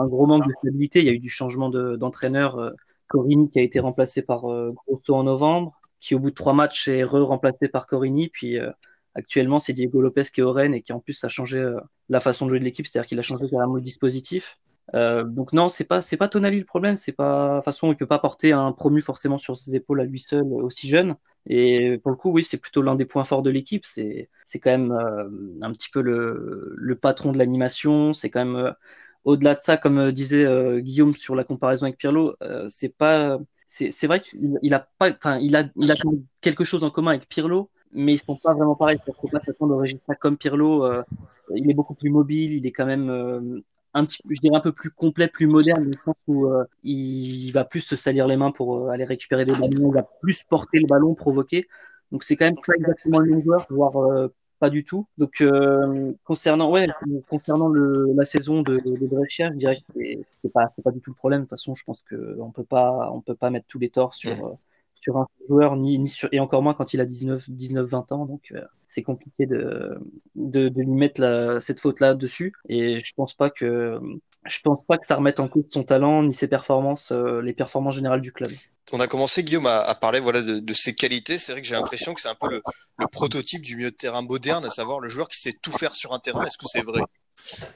un 0.00 0.06
gros 0.06 0.26
manque 0.26 0.46
de 0.46 0.52
stabilité, 0.58 1.00
il 1.00 1.06
y 1.06 1.08
a 1.08 1.12
eu 1.12 1.18
du 1.18 1.28
changement 1.28 1.68
d'entraîneur. 1.70 2.58
Euh, 2.58 2.70
Corini 3.06 3.50
qui 3.50 3.58
a 3.58 3.62
été 3.62 3.80
remplacé 3.80 4.22
par 4.22 4.40
Grosso 4.40 5.14
en 5.14 5.24
novembre, 5.24 5.78
qui 6.00 6.14
au 6.14 6.18
bout 6.18 6.30
de 6.30 6.34
trois 6.34 6.54
matchs 6.54 6.88
est 6.88 7.04
re-remplacé 7.04 7.68
par 7.68 7.86
Corini, 7.86 8.30
puis 8.30 8.56
actuellement 9.14 9.58
c'est 9.58 9.74
Diego 9.74 10.00
Lopez 10.00 10.22
qui 10.32 10.40
est 10.40 10.42
au 10.42 10.52
Rennes 10.52 10.72
et 10.72 10.80
qui 10.80 10.94
en 10.94 11.00
plus 11.00 11.22
a 11.22 11.28
changé 11.28 11.70
la 12.08 12.20
façon 12.20 12.46
de 12.46 12.50
jouer 12.50 12.60
de 12.60 12.64
l'équipe, 12.64 12.86
c'est-à-dire 12.86 13.06
qu'il 13.06 13.18
a 13.18 13.22
changé 13.22 13.44
carrément 13.50 13.74
le 13.74 13.82
dispositif. 13.82 14.58
Euh, 14.92 15.24
donc 15.24 15.52
non, 15.52 15.68
c'est 15.68 15.84
pas 15.84 16.02
c'est 16.02 16.16
pas 16.16 16.28
Tonali 16.28 16.58
le 16.58 16.64
problème, 16.64 16.96
c'est 16.96 17.12
pas 17.12 17.50
de 17.50 17.56
toute 17.56 17.64
façon 17.64 17.90
il 17.90 17.96
peut 17.96 18.06
pas 18.06 18.18
porter 18.18 18.52
un 18.52 18.72
promu 18.72 19.00
forcément 19.00 19.38
sur 19.38 19.56
ses 19.56 19.74
épaules 19.76 20.00
à 20.00 20.04
lui 20.04 20.18
seul 20.18 20.44
aussi 20.52 20.88
jeune. 20.88 21.16
Et 21.46 21.98
pour 21.98 22.10
le 22.10 22.16
coup, 22.16 22.30
oui, 22.32 22.44
c'est 22.44 22.58
plutôt 22.58 22.82
l'un 22.82 22.94
des 22.94 23.04
points 23.04 23.24
forts 23.24 23.42
de 23.42 23.50
l'équipe. 23.50 23.84
C'est 23.86 24.28
c'est 24.44 24.58
quand 24.58 24.70
même 24.70 24.92
euh, 24.92 25.28
un 25.62 25.72
petit 25.72 25.88
peu 25.90 26.02
le 26.02 26.74
le 26.76 26.96
patron 26.96 27.32
de 27.32 27.38
l'animation. 27.38 28.12
C'est 28.12 28.30
quand 28.30 28.44
même 28.44 28.56
euh, 28.56 28.72
au-delà 29.24 29.54
de 29.54 29.60
ça, 29.60 29.76
comme 29.78 30.12
disait 30.12 30.46
Guillaume 30.82 31.14
sur 31.14 31.34
la 31.34 31.44
comparaison 31.44 31.86
avec 31.86 31.98
Pirlo, 31.98 32.36
c'est 32.68 32.90
pas 32.90 33.38
c'est 33.66 34.06
vrai 34.06 34.20
qu'il 34.20 34.58
il 34.62 34.74
a 34.74 34.80
pas 34.98 35.10
enfin 35.10 35.38
il 35.38 35.56
a 35.56 35.64
il 35.76 35.90
a 35.90 35.94
quelque 36.42 36.64
chose 36.64 36.84
en 36.84 36.90
commun 36.90 37.12
avec 37.12 37.28
Pirlo, 37.28 37.70
mais 37.92 38.14
ils 38.14 38.18
sont 38.18 38.36
pas 38.36 38.52
vraiment 38.52 38.76
pareils. 38.76 38.98
Il 39.06 39.14
faut 39.14 39.28
pas 39.28 39.40
s'attendre 39.40 39.74
au 39.74 39.78
registre 39.78 40.12
comme 40.20 40.36
Pirlo. 40.36 40.86
il 41.54 41.70
est 41.70 41.74
beaucoup 41.74 41.94
plus 41.94 42.10
mobile, 42.10 42.52
il 42.52 42.66
est 42.66 42.72
quand 42.72 42.86
même 42.86 43.62
un 43.94 44.04
petit, 44.04 44.18
je 44.28 44.40
dirais 44.40 44.56
un 44.56 44.60
peu 44.60 44.72
plus 44.72 44.90
complet, 44.90 45.28
plus 45.28 45.46
moderne, 45.46 45.90
dans 45.90 45.98
sens 46.00 46.16
où 46.26 46.46
euh, 46.46 46.64
il 46.82 47.50
va 47.52 47.64
plus 47.64 47.80
se 47.80 47.96
salir 47.96 48.26
les 48.26 48.36
mains 48.36 48.50
pour 48.50 48.76
euh, 48.76 48.88
aller 48.88 49.04
récupérer 49.04 49.44
des 49.44 49.52
ballons, 49.52 49.90
il 49.90 49.94
va 49.94 50.02
plus 50.20 50.42
porter 50.42 50.80
le 50.80 50.86
ballon, 50.86 51.14
provoquer. 51.14 51.68
Donc 52.10 52.24
c'est 52.24 52.36
quand 52.36 52.44
même 52.44 52.56
pas 52.56 52.74
exactement 52.76 53.20
le 53.20 53.30
même 53.30 53.42
joueur, 53.42 53.66
voire 53.70 53.96
euh, 53.96 54.34
pas 54.58 54.68
du 54.68 54.84
tout. 54.84 55.06
Donc 55.16 55.42
concernant, 56.24 56.70
ouais, 56.70 56.86
concernant 57.28 57.68
le, 57.68 58.12
la 58.14 58.24
saison 58.24 58.62
de, 58.62 58.78
de, 58.78 59.06
Brescia, 59.06 59.50
je 59.52 59.56
dirais 59.58 59.76
que 59.76 60.00
c'est 60.42 60.52
pas, 60.52 60.72
pas 60.82 60.90
du 60.90 61.00
tout 61.00 61.10
le 61.10 61.16
problème. 61.16 61.40
De 61.40 61.44
toute 61.44 61.50
façon, 61.50 61.74
je 61.74 61.84
pense 61.84 62.02
que 62.02 62.36
on 62.40 62.50
peut 62.50 62.64
pas, 62.64 63.10
on 63.12 63.20
peut 63.20 63.34
pas 63.34 63.50
mettre 63.50 63.66
tous 63.68 63.78
les 63.78 63.90
torts 63.90 64.14
sur 64.14 64.56
sur 65.04 65.18
un 65.18 65.26
joueur, 65.48 65.76
ni, 65.76 65.98
ni 65.98 66.08
sur, 66.08 66.30
et 66.32 66.40
encore 66.40 66.62
moins 66.62 66.72
quand 66.72 66.94
il 66.94 67.00
a 67.00 67.04
19, 67.04 67.50
19 67.50 67.84
20 67.84 68.12
ans. 68.12 68.24
Donc, 68.24 68.40
euh, 68.52 68.62
c'est 68.86 69.02
compliqué 69.02 69.44
de, 69.44 69.98
de, 70.34 70.68
de, 70.68 70.80
lui 70.80 70.92
mettre 70.92 71.20
la, 71.20 71.60
cette 71.60 71.78
faute-là 71.78 72.14
dessus. 72.14 72.54
Et 72.70 73.00
je 73.00 73.12
pense 73.14 73.34
pas 73.34 73.50
que, 73.50 74.00
je 74.46 74.60
pense 74.62 74.84
pas 74.86 74.96
que 74.96 75.06
ça 75.06 75.16
remette 75.16 75.40
en 75.40 75.48
cause 75.48 75.64
son 75.70 75.82
talent, 75.82 76.22
ni 76.22 76.32
ses 76.32 76.48
performances, 76.48 77.12
euh, 77.12 77.42
les 77.42 77.52
performances 77.52 77.96
générales 77.96 78.22
du 78.22 78.32
club. 78.32 78.50
On 78.92 79.00
a 79.00 79.06
commencé, 79.06 79.44
Guillaume, 79.44 79.66
à, 79.66 79.80
à 79.80 79.94
parler 79.94 80.20
voilà, 80.20 80.40
de, 80.40 80.58
de, 80.58 80.74
ses 80.74 80.94
qualités. 80.94 81.38
C'est 81.38 81.52
vrai 81.52 81.60
que 81.60 81.68
j'ai 81.68 81.74
l'impression 81.74 82.14
que 82.14 82.20
c'est 82.22 82.28
un 82.28 82.34
peu 82.34 82.48
le, 82.48 82.62
le, 82.98 83.06
prototype 83.06 83.60
du 83.60 83.76
milieu 83.76 83.90
de 83.90 83.96
terrain 83.96 84.22
moderne, 84.22 84.64
à 84.64 84.70
savoir 84.70 85.00
le 85.00 85.10
joueur 85.10 85.28
qui 85.28 85.38
sait 85.38 85.54
tout 85.60 85.72
faire 85.72 85.94
sur 85.94 86.14
un 86.14 86.18
terrain. 86.18 86.46
Est-ce 86.46 86.58
que 86.58 86.66
c'est 86.66 86.82
vrai? 86.82 87.02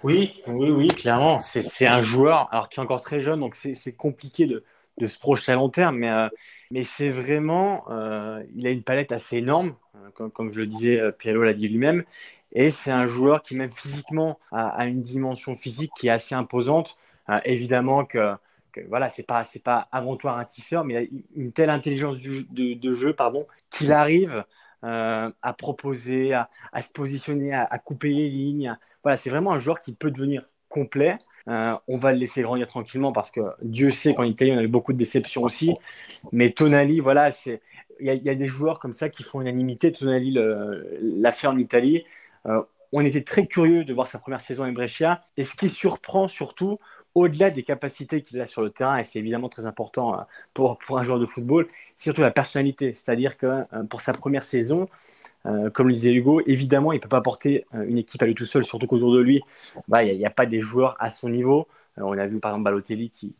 Oui, 0.03 0.41
oui, 0.47 0.71
oui, 0.71 0.89
clairement. 0.89 1.39
C'est 1.41 1.87
un 1.87 2.01
joueur, 2.01 2.49
alors 2.53 2.71
qui 2.71 2.81
est 2.81 2.83
encore 2.83 3.03
très 3.03 3.21
jeune, 3.21 3.41
donc 3.41 3.55
c'est 3.55 3.93
compliqué 3.93 4.47
de, 4.47 4.65
de 4.99 5.07
se 5.07 5.19
projeter 5.19 5.53
à 5.53 5.57
long 5.57 5.69
terme, 5.69 5.97
mais 5.97 6.11
euh, 6.11 6.29
mais 6.71 6.85
c'est 6.85 7.11
vraiment, 7.11 7.85
euh, 7.91 8.43
il 8.55 8.67
a 8.67 8.71
une 8.71 8.83
palette 8.83 9.13
assez 9.13 9.39
énorme, 9.39 9.75
euh, 9.97 10.29
comme, 10.31 10.53
je 10.53 10.61
le 10.61 10.67
disais, 10.67 11.01
euh, 11.01 11.13
Piero 11.13 11.43
l'a 11.43 11.55
dit 11.55 11.69
lui-même, 11.69 12.05
et 12.53 12.71
c'est 12.71 12.91
un 12.91 13.07
joueur 13.07 13.43
qui 13.43 13.57
même 13.57 13.71
physiquement 13.71 14.39
a, 14.53 14.87
une 14.87 15.01
dimension 15.01 15.57
physique 15.57 15.93
qui 15.99 16.09
est 16.09 16.11
assez 16.11 16.35
imposante. 16.35 16.97
évidemment 17.45 18.05
que, 18.07 18.35
que, 18.73 18.81
voilà, 18.89 19.11
c'est 19.11 19.23
pas 19.23 19.45
c'est 19.45 19.63
pas 19.63 19.89
avant 19.93 20.17
tout 20.17 20.29
un 20.31 20.45
tisseur, 20.45 20.85
mais 20.85 20.95
il 20.95 21.19
a 21.19 21.43
une 21.43 21.53
telle 21.53 21.71
intelligence 21.71 22.19
de, 22.21 22.93
jeu, 22.95 23.13
pardon, 23.13 23.47
qu'il 23.71 23.93
arrive 23.93 24.45
euh, 24.85 25.31
à 25.43 25.53
proposer, 25.53 26.33
à, 26.33 26.49
à 26.73 26.83
se 26.83 26.91
positionner, 26.91 27.53
à, 27.53 27.65
à, 27.65 27.79
couper 27.79 28.11
les 28.11 28.29
lignes. 28.29 28.79
Voilà, 29.03 29.19
c'est 29.19 29.29
vraiment 29.31 29.53
un 29.53 29.59
joueur 29.59 29.83
qui 29.83 29.93
peut 29.93 30.11
devenir 30.11 30.43
complet 30.69 31.19
euh, 31.49 31.75
on 31.89 31.97
va 31.97 32.13
le 32.13 32.19
laisser 32.19 32.43
grandir 32.43 32.67
tranquillement 32.67 33.13
parce 33.13 33.31
que 33.31 33.41
Dieu 33.63 33.91
sait 33.91 34.15
qu'en 34.15 34.25
Italie, 34.25 34.53
on 34.53 34.59
a 34.59 34.63
eu 34.63 34.69
beaucoup 34.69 34.93
de 34.93 34.99
déceptions 34.99 35.43
aussi. 35.43 35.75
Mais 36.33 36.51
Tonali, 36.51 37.01
voilà, 37.01 37.31
c'est 37.31 37.61
il 38.01 38.07
y, 38.07 38.31
a 38.31 38.35
des 38.37 38.47
joueurs 38.47 38.79
comme 38.79 38.93
ça 38.93 39.09
qui 39.09 39.25
font 39.25 39.41
unanimité. 39.41 39.91
Tonali 39.91 40.37
l'a 41.01 41.33
fait 41.33 41.49
en 41.49 41.57
Italie. 41.57 42.05
Euh, 42.47 42.63
on 42.93 43.01
était 43.01 43.25
très 43.25 43.47
curieux 43.47 43.85
de 43.85 43.93
voir 43.93 44.07
sa 44.07 44.21
première 44.21 44.41
saison 44.41 44.63
à 44.63 44.71
Brescia. 44.71 45.19
Et 45.37 45.43
ce 45.43 45.57
qui 45.57 45.69
surprend 45.69 46.29
surtout, 46.29 46.79
au-delà 47.17 47.51
des 47.51 47.65
capacités 47.65 48.23
qu'il 48.23 48.41
a 48.41 48.47
sur 48.47 48.63
le 48.63 48.71
terrain, 48.71 48.99
et 48.99 49.05
c'est 49.05 49.19
évidemment 49.19 49.49
très 49.49 49.67
important 49.67 50.15
euh, 50.15 50.23
pour, 50.55 50.79
pour 50.79 50.99
un 51.01 51.03
joueur 51.03 51.19
de 51.19 51.27
football, 51.27 51.67
c'est 51.97 52.05
surtout 52.05 52.21
la 52.21 52.31
personnalité. 52.31 52.95
C'est-à-dire 52.95 53.37
que 53.37 53.65
pour 53.89 54.01
sa 54.01 54.13
première 54.13 54.45
saison, 54.45 54.89
euh, 55.47 55.71
comme 55.71 55.89
le 55.89 55.95
disait 55.95 56.13
Hugo, 56.13 56.41
évidemment, 56.47 56.93
il 56.93 56.97
ne 56.97 57.01
peut 57.01 57.09
pas 57.09 57.21
porter 57.21 57.67
euh, 57.75 57.85
une 57.87 57.99
équipe 57.99 58.23
à 58.23 58.27
lui 58.27 58.35
tout 58.35 58.45
seul, 58.45 58.65
surtout 58.65 58.87
qu'autour 58.87 59.13
de 59.13 59.21
lui, 59.21 59.43
bah, 59.87 60.03
il 60.03 60.17
n'y 60.17 60.27
a, 60.27 60.31
pas 60.31 60.47
des 60.47 60.61
joueurs 60.61 60.97
à 60.99 61.11
son 61.11 61.29
niveau. 61.29 61.69
Euh, 61.99 62.03
on 62.03 62.19
a 62.19 62.27
vu 62.27 62.41
par 62.41 62.53
exemple 62.53 62.65
Balotelli 62.65 63.11
qui, 63.11 63.35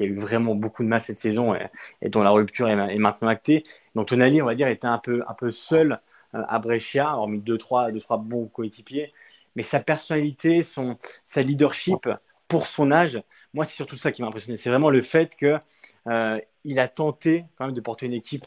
a 0.00 0.04
eu 0.04 0.18
vraiment 0.18 0.54
beaucoup 0.54 0.82
de 0.82 0.88
mal 0.88 1.00
cette 1.00 1.18
saison 1.18 1.54
et, 2.02 2.08
dont 2.08 2.22
la 2.22 2.30
rupture 2.30 2.68
est, 2.68 2.98
maintenant 2.98 3.28
actée. 3.28 3.64
Donc 3.94 4.08
Tonali, 4.08 4.42
on 4.42 4.46
va 4.46 4.54
dire, 4.54 4.68
était 4.68 4.86
un 4.86 4.98
peu, 4.98 5.22
un 5.26 5.34
peu 5.34 5.50
seul 5.50 6.00
à 6.32 6.58
Brescia, 6.60 7.16
hormis 7.16 7.40
deux 7.40 7.58
trois, 7.58 7.90
deux, 7.90 8.00
trois 8.00 8.18
bons 8.18 8.46
coéquipiers. 8.46 9.12
Mais 9.56 9.62
sa 9.62 9.80
personnalité, 9.80 10.62
son, 10.62 10.96
sa 11.24 11.42
leadership 11.42 12.08
pour 12.46 12.66
son 12.66 12.92
âge, 12.92 13.20
moi, 13.52 13.64
c'est 13.64 13.74
surtout 13.74 13.96
ça 13.96 14.12
qui 14.12 14.22
m'a 14.22 14.28
impressionné. 14.28 14.56
C'est 14.56 14.70
vraiment 14.70 14.90
le 14.90 15.02
fait 15.02 15.34
qu'il 15.34 16.78
a 16.78 16.88
tenté 16.88 17.46
quand 17.56 17.66
même 17.66 17.74
de 17.74 17.80
porter 17.80 18.06
une 18.06 18.12
équipe 18.12 18.46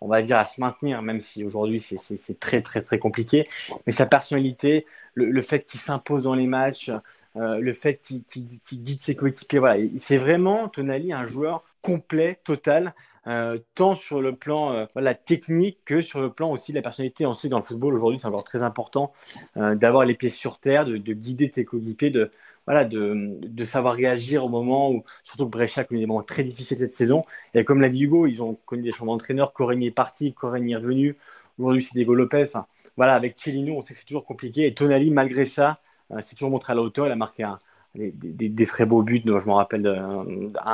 on 0.00 0.08
va 0.08 0.22
dire, 0.22 0.36
à 0.36 0.44
se 0.44 0.60
maintenir, 0.60 1.02
même 1.02 1.20
si 1.20 1.44
aujourd'hui 1.44 1.80
c'est 1.80 2.40
très 2.40 2.62
très 2.62 2.82
très 2.82 2.98
compliqué. 2.98 3.48
Mais 3.86 3.92
sa 3.92 4.06
personnalité, 4.06 4.86
le, 5.14 5.42
fait 5.42 5.64
qu'il 5.64 5.80
s'impose 5.80 6.24
dans 6.24 6.34
les 6.34 6.46
matchs, 6.46 6.90
euh, 7.36 7.58
le 7.58 7.72
fait 7.72 7.96
qu'il 7.96 8.22
guide 8.82 9.00
ses 9.00 9.16
coéquipiers, 9.16 9.58
voilà, 9.58 9.82
c'est 9.96 10.18
vraiment 10.18 10.68
Tonali 10.68 11.12
un 11.12 11.24
joueur 11.24 11.64
complet, 11.82 12.38
total. 12.44 12.94
Euh, 13.26 13.58
tant 13.74 13.96
sur 13.96 14.20
le 14.20 14.36
plan 14.36 14.72
euh, 14.72 14.86
voilà, 14.94 15.14
technique 15.14 15.78
que 15.84 16.00
sur 16.00 16.20
le 16.20 16.30
plan 16.30 16.50
aussi 16.52 16.72
de 16.72 16.76
la 16.76 16.82
personnalité. 16.82 17.26
On 17.26 17.34
sait 17.34 17.48
dans 17.48 17.58
le 17.58 17.64
football 17.64 17.94
aujourd'hui, 17.94 18.20
c'est 18.20 18.26
encore 18.26 18.44
très 18.44 18.62
important 18.62 19.12
d'avoir 19.56 20.04
les 20.04 20.14
pieds 20.14 20.30
sur 20.30 20.58
terre, 20.58 20.84
de, 20.84 20.96
de 20.96 21.12
guider 21.12 21.50
tes 21.50 21.64
coéquipiers, 21.64 22.10
de, 22.10 22.30
voilà, 22.66 22.84
de, 22.84 23.38
de, 23.42 23.64
savoir 23.64 23.94
réagir 23.94 24.44
au 24.44 24.48
moment 24.48 24.90
où, 24.90 25.04
surtout 25.24 25.46
que 25.46 25.50
Brescia 25.50 25.84
connu 25.84 26.00
des 26.00 26.06
moments 26.06 26.22
très 26.22 26.44
difficiles 26.44 26.78
cette 26.78 26.92
saison. 26.92 27.24
Et 27.54 27.64
comme 27.64 27.80
l'a 27.80 27.88
dit 27.88 28.04
Hugo, 28.04 28.26
ils 28.26 28.42
ont 28.42 28.56
connu 28.66 28.82
des 28.82 28.92
changements 28.92 29.14
d'entraîneur. 29.14 29.52
Corigny 29.52 29.86
est 29.86 29.90
parti, 29.90 30.32
Corigny 30.32 30.72
est 30.72 30.76
revenu. 30.76 31.16
Aujourd'hui, 31.58 31.82
c'est 31.82 31.94
Diego 31.94 32.14
Lopez. 32.14 32.50
Voilà, 32.96 33.14
avec 33.14 33.38
Cellino, 33.38 33.76
on 33.76 33.82
sait 33.82 33.94
que 33.94 34.00
c'est 34.00 34.06
toujours 34.06 34.24
compliqué. 34.24 34.66
Et 34.66 34.74
Tonali, 34.74 35.10
malgré 35.10 35.46
ça, 35.46 35.80
s'est 36.20 36.36
toujours 36.36 36.50
montré 36.50 36.72
à 36.72 36.76
la 36.76 36.82
hauteur. 36.82 37.06
Il 37.06 37.12
a 37.12 37.16
marqué 37.16 37.42
un, 37.44 37.58
des, 37.96 38.66
très 38.66 38.86
beaux 38.86 39.02
buts. 39.02 39.22
je 39.24 39.30
me 39.30 39.52
rappelle 39.52 39.86
un, 39.86 40.26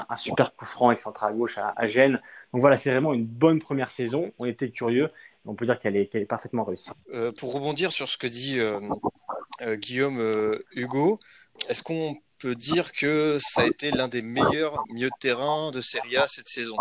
un, 0.08 0.16
super 0.16 0.54
coup 0.54 0.64
franc 0.64 0.88
avec 0.88 0.98
central 0.98 1.34
gauche 1.34 1.58
à, 1.58 1.86
Gênes. 1.86 2.20
Donc 2.52 2.60
voilà, 2.60 2.76
c'est 2.76 2.90
vraiment 2.90 3.14
une 3.14 3.24
bonne 3.24 3.60
première 3.60 3.90
saison. 3.90 4.32
On 4.38 4.44
était 4.44 4.70
curieux. 4.70 5.10
On 5.44 5.54
peut 5.54 5.64
dire 5.64 5.78
qu'elle 5.78 5.96
est, 5.96 6.24
parfaitement 6.26 6.64
réussie. 6.64 6.90
Euh, 7.14 7.32
pour 7.32 7.52
rebondir 7.52 7.92
sur 7.92 8.08
ce 8.08 8.16
que 8.16 8.26
dit 8.26 8.60
euh, 8.60 8.80
euh, 9.62 9.76
Guillaume 9.76 10.20
Hugo, 10.74 11.18
est-ce 11.68 11.82
qu'on 11.82 12.16
peut 12.38 12.54
dire 12.54 12.92
que 12.92 13.38
ça 13.40 13.62
a 13.62 13.66
été 13.66 13.90
l'un 13.90 14.08
des 14.08 14.22
meilleurs 14.22 14.84
milieux 14.92 15.08
de 15.08 15.18
terrain 15.20 15.70
de 15.70 15.80
Serie 15.80 16.16
A 16.16 16.26
cette 16.28 16.48
saison? 16.48 16.76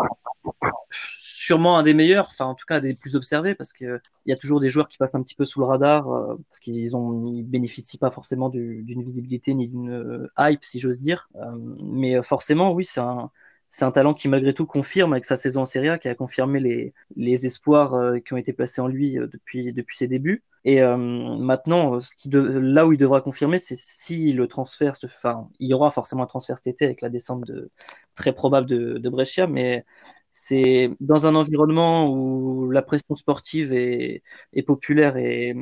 Sûrement 1.42 1.76
un 1.76 1.82
des 1.82 1.94
meilleurs, 1.94 2.28
enfin 2.30 2.44
en 2.46 2.54
tout 2.54 2.66
cas 2.66 2.76
un 2.76 2.80
des 2.80 2.94
plus 2.94 3.16
observés, 3.16 3.54
parce 3.54 3.72
qu'il 3.72 4.00
y 4.26 4.32
a 4.32 4.36
toujours 4.36 4.60
des 4.60 4.68
joueurs 4.68 4.88
qui 4.88 4.96
passent 4.98 5.16
un 5.16 5.22
petit 5.22 5.34
peu 5.34 5.44
sous 5.44 5.58
le 5.60 5.66
radar, 5.66 6.10
euh, 6.10 6.36
parce 6.48 6.60
qu'ils 6.60 6.96
ont 6.96 7.26
ils 7.26 7.42
bénéficient 7.42 7.98
pas 7.98 8.10
forcément 8.10 8.48
d'une 8.48 9.02
visibilité 9.02 9.52
ni 9.54 9.68
d'une 9.68 9.90
euh, 9.90 10.32
hype, 10.38 10.64
si 10.64 10.78
j'ose 10.78 11.00
dire. 11.00 11.28
Euh, 11.36 11.40
mais 11.82 12.22
forcément, 12.22 12.72
oui, 12.72 12.84
c'est 12.84 13.00
un 13.00 13.30
c'est 13.70 13.86
un 13.86 13.90
talent 13.90 14.12
qui 14.14 14.28
malgré 14.28 14.52
tout 14.54 14.66
confirme 14.66 15.12
avec 15.14 15.24
sa 15.24 15.36
saison 15.36 15.62
en 15.62 15.66
Serie 15.66 15.88
A, 15.88 15.98
qui 15.98 16.06
a 16.08 16.14
confirmé 16.14 16.60
les, 16.60 16.92
les 17.16 17.46
espoirs 17.46 18.12
qui 18.22 18.34
ont 18.34 18.36
été 18.36 18.52
placés 18.52 18.82
en 18.82 18.86
lui 18.86 19.14
depuis, 19.14 19.72
depuis 19.72 19.96
ses 19.96 20.08
débuts. 20.08 20.44
Et 20.64 20.82
maintenant, 20.82 21.98
là 22.26 22.86
où 22.86 22.92
il 22.92 22.98
devra 22.98 23.22
confirmer, 23.22 23.58
c'est 23.58 23.78
si 23.78 24.34
le 24.34 24.46
transfert 24.46 24.92
enfin, 25.06 25.48
il 25.58 25.70
y 25.70 25.74
aura 25.74 25.90
forcément 25.90 26.24
un 26.24 26.26
transfert 26.26 26.58
cet 26.58 26.66
été 26.66 26.84
avec 26.84 27.00
la 27.00 27.08
descente 27.08 27.46
de, 27.46 27.70
très 28.14 28.32
probable 28.34 28.66
de, 28.68 28.98
de 28.98 29.08
Brescia, 29.08 29.46
mais 29.46 29.86
c'est 30.32 30.90
dans 31.00 31.26
un 31.26 31.34
environnement 31.34 32.08
où 32.10 32.70
la 32.70 32.82
pression 32.82 33.14
sportive 33.14 33.72
est, 33.74 34.22
est 34.54 34.62
populaire 34.62 35.16
et, 35.16 35.54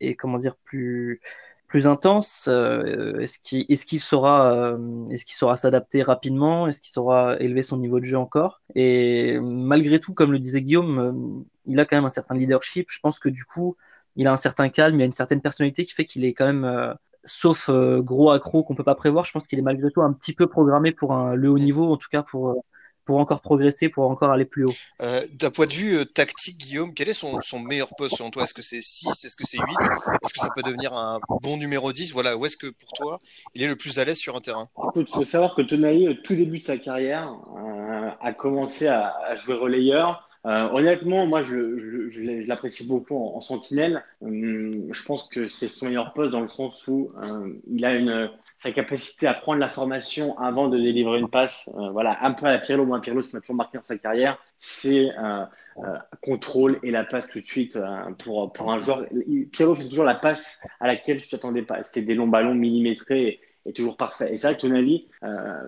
et, 0.00 0.14
comment 0.16 0.38
dire 0.38 0.56
plus 0.64 1.20
plus 1.68 1.86
intense. 1.86 2.48
Euh, 2.48 3.20
est-ce 3.20 3.38
qu'il 3.38 3.66
est-ce 3.68 3.98
saura 3.98 4.52
euh, 4.52 5.08
est-ce 5.10 5.24
qu'il 5.26 5.36
saura 5.36 5.54
s'adapter 5.56 6.02
rapidement? 6.02 6.66
Est-ce 6.66 6.80
qu'il 6.80 6.92
saura 6.92 7.38
élever 7.40 7.62
son 7.62 7.76
niveau 7.76 8.00
de 8.00 8.04
jeu 8.04 8.18
encore? 8.18 8.62
Et 8.74 9.38
malgré 9.40 10.00
tout, 10.00 10.14
comme 10.14 10.32
le 10.32 10.38
disait 10.38 10.62
Guillaume, 10.62 10.98
euh, 10.98 11.44
il 11.66 11.78
a 11.78 11.84
quand 11.84 11.96
même 11.96 12.06
un 12.06 12.10
certain 12.10 12.34
leadership. 12.34 12.88
Je 12.90 13.00
pense 13.00 13.18
que 13.20 13.28
du 13.28 13.44
coup, 13.44 13.76
il 14.16 14.26
a 14.26 14.32
un 14.32 14.36
certain 14.36 14.68
calme, 14.70 14.96
il 14.96 15.02
a 15.02 15.06
une 15.06 15.12
certaine 15.12 15.42
personnalité 15.42 15.84
qui 15.84 15.94
fait 15.94 16.04
qu'il 16.06 16.24
est 16.24 16.32
quand 16.34 16.46
même 16.46 16.94
sauf 17.24 17.70
gros 17.70 18.30
accro 18.30 18.64
qu'on 18.64 18.74
peut 18.74 18.84
pas 18.84 18.94
prévoir, 18.94 19.24
je 19.24 19.32
pense 19.32 19.46
qu'il 19.46 19.58
est 19.58 19.62
malgré 19.62 19.90
tout 19.90 20.02
un 20.02 20.12
petit 20.12 20.32
peu 20.32 20.46
programmé 20.46 20.92
pour 20.92 21.12
un, 21.12 21.34
le 21.34 21.50
haut 21.50 21.58
niveau, 21.58 21.92
en 21.92 21.96
tout 21.98 22.08
cas 22.10 22.22
pour 22.22 22.64
pour 23.08 23.20
encore 23.20 23.40
progresser, 23.40 23.88
pour 23.88 24.10
encore 24.10 24.32
aller 24.32 24.44
plus 24.44 24.66
haut. 24.66 24.74
Euh, 25.00 25.22
D'un 25.32 25.50
point 25.50 25.64
de 25.64 25.72
vue 25.72 25.96
euh, 25.96 26.04
tactique, 26.04 26.58
Guillaume, 26.58 26.92
quel 26.92 27.08
est 27.08 27.14
son, 27.14 27.40
son 27.40 27.58
meilleur 27.58 27.88
poste 27.96 28.16
selon 28.16 28.28
toi? 28.28 28.42
Est-ce 28.42 28.52
que 28.52 28.60
c'est 28.60 28.82
6 28.82 29.24
Est-ce 29.24 29.34
que 29.34 29.46
c'est 29.46 29.56
8 29.56 29.64
Est-ce 29.64 30.32
que 30.34 30.38
ça 30.40 30.50
peut 30.54 30.62
devenir 30.62 30.92
un 30.92 31.18
bon 31.40 31.56
numéro 31.56 31.90
10 31.90 32.12
Voilà, 32.12 32.36
où 32.36 32.44
est-ce 32.44 32.58
que 32.58 32.66
pour 32.66 32.92
toi, 32.92 33.18
il 33.54 33.62
est 33.62 33.66
le 33.66 33.76
plus 33.76 33.98
à 33.98 34.04
l'aise 34.04 34.18
sur 34.18 34.36
un 34.36 34.40
terrain? 34.42 34.68
Il 34.94 35.06
faut 35.06 35.24
savoir 35.24 35.54
que 35.54 35.62
Tonali, 35.62 36.06
au 36.06 36.12
tout 36.12 36.34
début 36.34 36.58
de 36.58 36.64
sa 36.64 36.76
carrière, 36.76 37.34
euh, 37.56 38.10
a 38.20 38.32
commencé 38.34 38.86
à, 38.88 39.14
à 39.26 39.34
jouer 39.36 39.54
relayeur. 39.54 40.27
Euh, 40.46 40.68
honnêtement, 40.70 41.26
moi, 41.26 41.42
je, 41.42 41.78
je, 41.78 42.08
je, 42.08 42.46
l'apprécie 42.46 42.86
beaucoup 42.86 43.16
en, 43.16 43.36
en 43.36 43.40
sentinelle. 43.40 44.04
Hum, 44.22 44.92
je 44.92 45.02
pense 45.04 45.28
que 45.28 45.48
c'est 45.48 45.68
son 45.68 45.86
meilleur 45.86 46.12
poste 46.12 46.30
dans 46.32 46.40
le 46.40 46.48
sens 46.48 46.86
où 46.86 47.10
euh, 47.22 47.52
il 47.66 47.84
a 47.84 47.94
une 47.94 48.30
sa 48.62 48.72
capacité 48.72 49.26
à 49.26 49.34
prendre 49.34 49.60
la 49.60 49.68
formation 49.68 50.36
avant 50.38 50.68
de 50.68 50.78
délivrer 50.78 51.20
une 51.20 51.28
passe. 51.28 51.70
Euh, 51.76 51.90
voilà, 51.90 52.24
un 52.24 52.32
peu 52.32 52.46
à 52.46 52.52
la 52.52 52.58
Pirlo, 52.58 52.84
moi 52.84 53.00
Pirlo, 53.00 53.20
ça 53.20 53.36
m'a 53.36 53.40
toujours 53.40 53.56
marqué 53.56 53.78
dans 53.78 53.84
sa 53.84 53.98
carrière, 53.98 54.38
c'est 54.58 55.10
euh, 55.16 55.44
euh, 55.78 55.98
contrôle 56.22 56.80
et 56.82 56.90
la 56.90 57.04
passe 57.04 57.28
tout 57.28 57.40
de 57.40 57.46
suite 57.46 57.76
euh, 57.76 58.10
pour 58.18 58.52
pour 58.52 58.72
un 58.72 58.78
joueur. 58.78 59.06
Pirlo 59.52 59.74
fait 59.74 59.88
toujours 59.88 60.04
la 60.04 60.16
passe 60.16 60.66
à 60.80 60.88
laquelle 60.88 61.22
tu 61.22 61.28
t'attendais 61.28 61.62
pas. 61.62 61.84
C'était 61.84 62.02
des 62.02 62.14
longs 62.14 62.26
ballons 62.26 62.54
millimétrés 62.54 63.40
est 63.68 63.72
toujours 63.72 63.96
parfait. 63.96 64.32
Et 64.32 64.36
c'est 64.36 64.48
vrai 64.48 64.56
que 64.56 64.62
Tonali, 64.62 65.08
euh, 65.22 65.62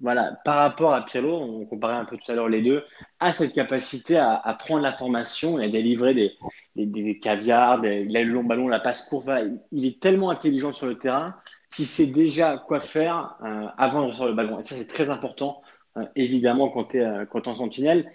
voilà, 0.00 0.38
par 0.44 0.56
rapport 0.56 0.94
à 0.94 1.04
Pirlo, 1.04 1.36
on 1.36 1.66
comparait 1.66 1.96
un 1.96 2.04
peu 2.04 2.16
tout 2.16 2.30
à 2.30 2.34
l'heure 2.34 2.48
les 2.48 2.62
deux, 2.62 2.84
a 3.20 3.32
cette 3.32 3.52
capacité 3.52 4.16
à, 4.16 4.56
prendre 4.58 4.82
l'information 4.82 5.58
et 5.58 5.66
à 5.66 5.68
délivrer 5.68 6.14
des, 6.14 6.32
des, 6.74 6.86
des 6.86 7.18
caviars, 7.18 7.80
des, 7.80 8.06
il 8.08 8.12
le 8.12 8.32
long 8.32 8.44
ballon, 8.44 8.68
la 8.68 8.80
passe 8.80 9.08
courte. 9.08 9.28
il 9.72 9.86
est 9.86 10.00
tellement 10.00 10.30
intelligent 10.30 10.72
sur 10.72 10.86
le 10.86 10.98
terrain 10.98 11.34
qu'il 11.76 11.86
sait 11.86 12.06
déjà 12.06 12.56
quoi 12.58 12.80
faire 12.80 13.36
euh, 13.44 13.66
avant 13.76 14.02
de 14.02 14.06
recevoir 14.06 14.28
le 14.30 14.34
ballon. 14.34 14.60
Et 14.60 14.62
ça, 14.62 14.76
c'est 14.76 14.86
très 14.86 15.10
important, 15.10 15.62
euh, 15.98 16.04
évidemment, 16.16 16.70
quand 16.70 16.84
tu 16.84 16.98
es, 16.98 17.04
euh, 17.04 17.26
quand 17.26 17.46
en 17.48 17.54
sentinelle. 17.54 18.10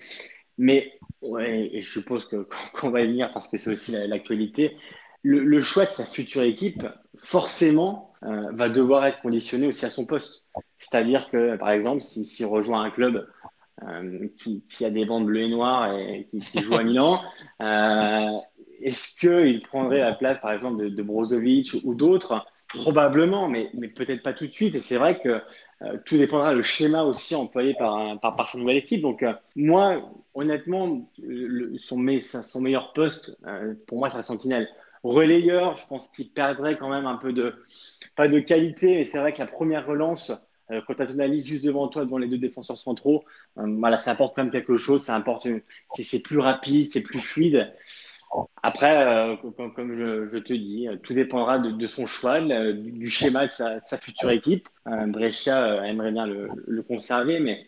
Mais, 0.58 1.00
et 1.40 1.82
je 1.82 1.90
suppose 1.90 2.28
qu'on 2.74 2.90
va 2.90 3.02
y 3.02 3.08
venir 3.08 3.32
parce 3.32 3.48
que 3.48 3.58
c'est 3.58 3.72
aussi 3.72 3.92
l'actualité, 4.08 4.78
le, 5.24 5.60
choix 5.60 5.86
de 5.86 5.92
sa 5.92 6.04
future 6.04 6.42
équipe, 6.42 6.86
forcément, 7.18 8.11
euh, 8.24 8.51
va 8.51 8.70
devoir 8.70 9.04
être 9.06 9.20
conditionné 9.20 9.68
aussi 9.68 9.84
à 9.84 9.90
son 9.90 10.06
poste. 10.06 10.46
C'est-à-dire 10.78 11.30
que, 11.30 11.56
par 11.56 11.72
exemple, 11.72 12.01
s'il 12.01 12.25
si, 12.25 12.46
rejoint 12.46 12.84
un 12.84 12.92
club 12.92 13.28
euh, 13.84 14.28
qui, 14.38 14.63
qui, 14.70 14.86
a 14.86 14.92
des 14.92 15.06
bandes 15.06 15.25
bleues 15.25 15.42
et 15.42 15.50
noires 15.50 15.92
et 15.98 16.28
qui, 16.30 16.40
qui 16.40 16.60
joue 16.60 16.75
à 16.75 16.84
Milan, 16.84 17.20
euh, 17.62 18.38
est-ce 18.84 19.20
qu'il 19.20 19.62
prendrait 19.62 20.01
la 20.01 20.13
place, 20.13 20.38
par 20.40 20.51
exemple, 20.51 20.84
de, 20.84 20.90
de 20.90 21.01
Brozovic 21.01 21.75
ou 21.84 21.96
d'autres? 21.96 22.46
Probablement, 22.74 23.50
mais, 23.50 23.70
mais 23.74 23.88
peut-être 23.88 24.22
pas 24.22 24.34
tout 24.34 24.48
de 24.48 24.54
suite. 24.54 24.75
Et 24.75 24.82
c'est 24.82 24.98
vrai 24.98 25.20
que 25.20 25.42
tout 26.06 26.18
dépendra 26.18 26.54
le 26.54 26.62
schéma 26.62 27.04
aussi 27.04 27.36
employé 27.36 27.74
par, 27.74 28.18
par, 28.22 28.36
par 28.36 28.48
sa 28.48 28.58
nouvelle 28.60 28.78
équipe. 28.78 29.01
Donc, 29.01 29.25
moi, 29.58 30.10
honnêtement, 30.36 31.06
le, 31.22 31.78
son, 31.80 31.98
son 32.22 32.62
meilleur 32.62 32.94
poste, 32.94 33.38
pour 33.88 33.98
moi, 33.98 34.10
c'est 34.10 34.18
la 34.18 34.24
sentinelle. 34.24 34.70
Relayeur, 35.03 35.77
je 35.77 35.88
pense 35.88 36.10
qu'il 36.10 36.29
perdrait 36.29 36.77
quand 36.77 36.89
même 36.89 37.05
un 37.05 37.15
peu 37.17 37.34
de, 37.34 37.55
pas 38.15 38.27
de 38.27 38.39
qualité, 38.39 38.96
mais 38.96 39.05
c'est 39.05 39.17
vrai 39.17 39.31
que 39.31 39.39
la 39.39 39.48
première 39.48 39.88
relance, 39.88 40.31
euh, 40.72 40.81
quand 40.86 40.93
tu 40.93 41.01
as 41.01 41.08
Tonali 41.08 41.43
juste 41.43 41.63
devant 41.63 41.88
toi, 41.88 42.05
devant 42.05 42.20
les 42.20 42.27
deux 42.27 42.38
défenseurs 42.38 42.77
centraux, 42.77 43.24
euh, 43.58 43.65
voilà, 43.79 43.98
ça 43.98 44.12
apporte 44.12 44.36
quand 44.36 44.43
même 44.43 44.51
quelque 44.51 44.77
chose, 44.77 45.01
ça 45.03 45.15
apporte 45.15 45.48
c'est 45.98 46.22
plus 46.22 46.39
rapide, 46.39 46.89
c'est 46.89 47.01
plus 47.01 47.20
fluide. 47.20 47.74
Après, 48.63 49.05
euh, 49.05 49.36
comme, 49.58 49.74
comme 49.74 49.96
je, 49.96 50.27
je, 50.27 50.38
te 50.38 50.53
dis, 50.53 50.88
tout 51.03 51.13
dépendra 51.13 51.60
de, 51.60 51.72
de 51.72 51.88
son 51.88 52.05
choix, 52.05 52.39
du 52.39 53.10
schéma 53.10 53.48
de 53.48 53.51
sa, 53.51 53.79
sa 53.81 53.98
future 53.98 54.29
équipe. 54.29 54.70
Euh, 54.88 55.08
Brescia 55.08 55.86
aimerait 55.86 56.12
bien 56.12 56.25
le, 56.27 56.48
le 56.65 56.84
conserver, 56.84 57.39
mais 57.39 57.67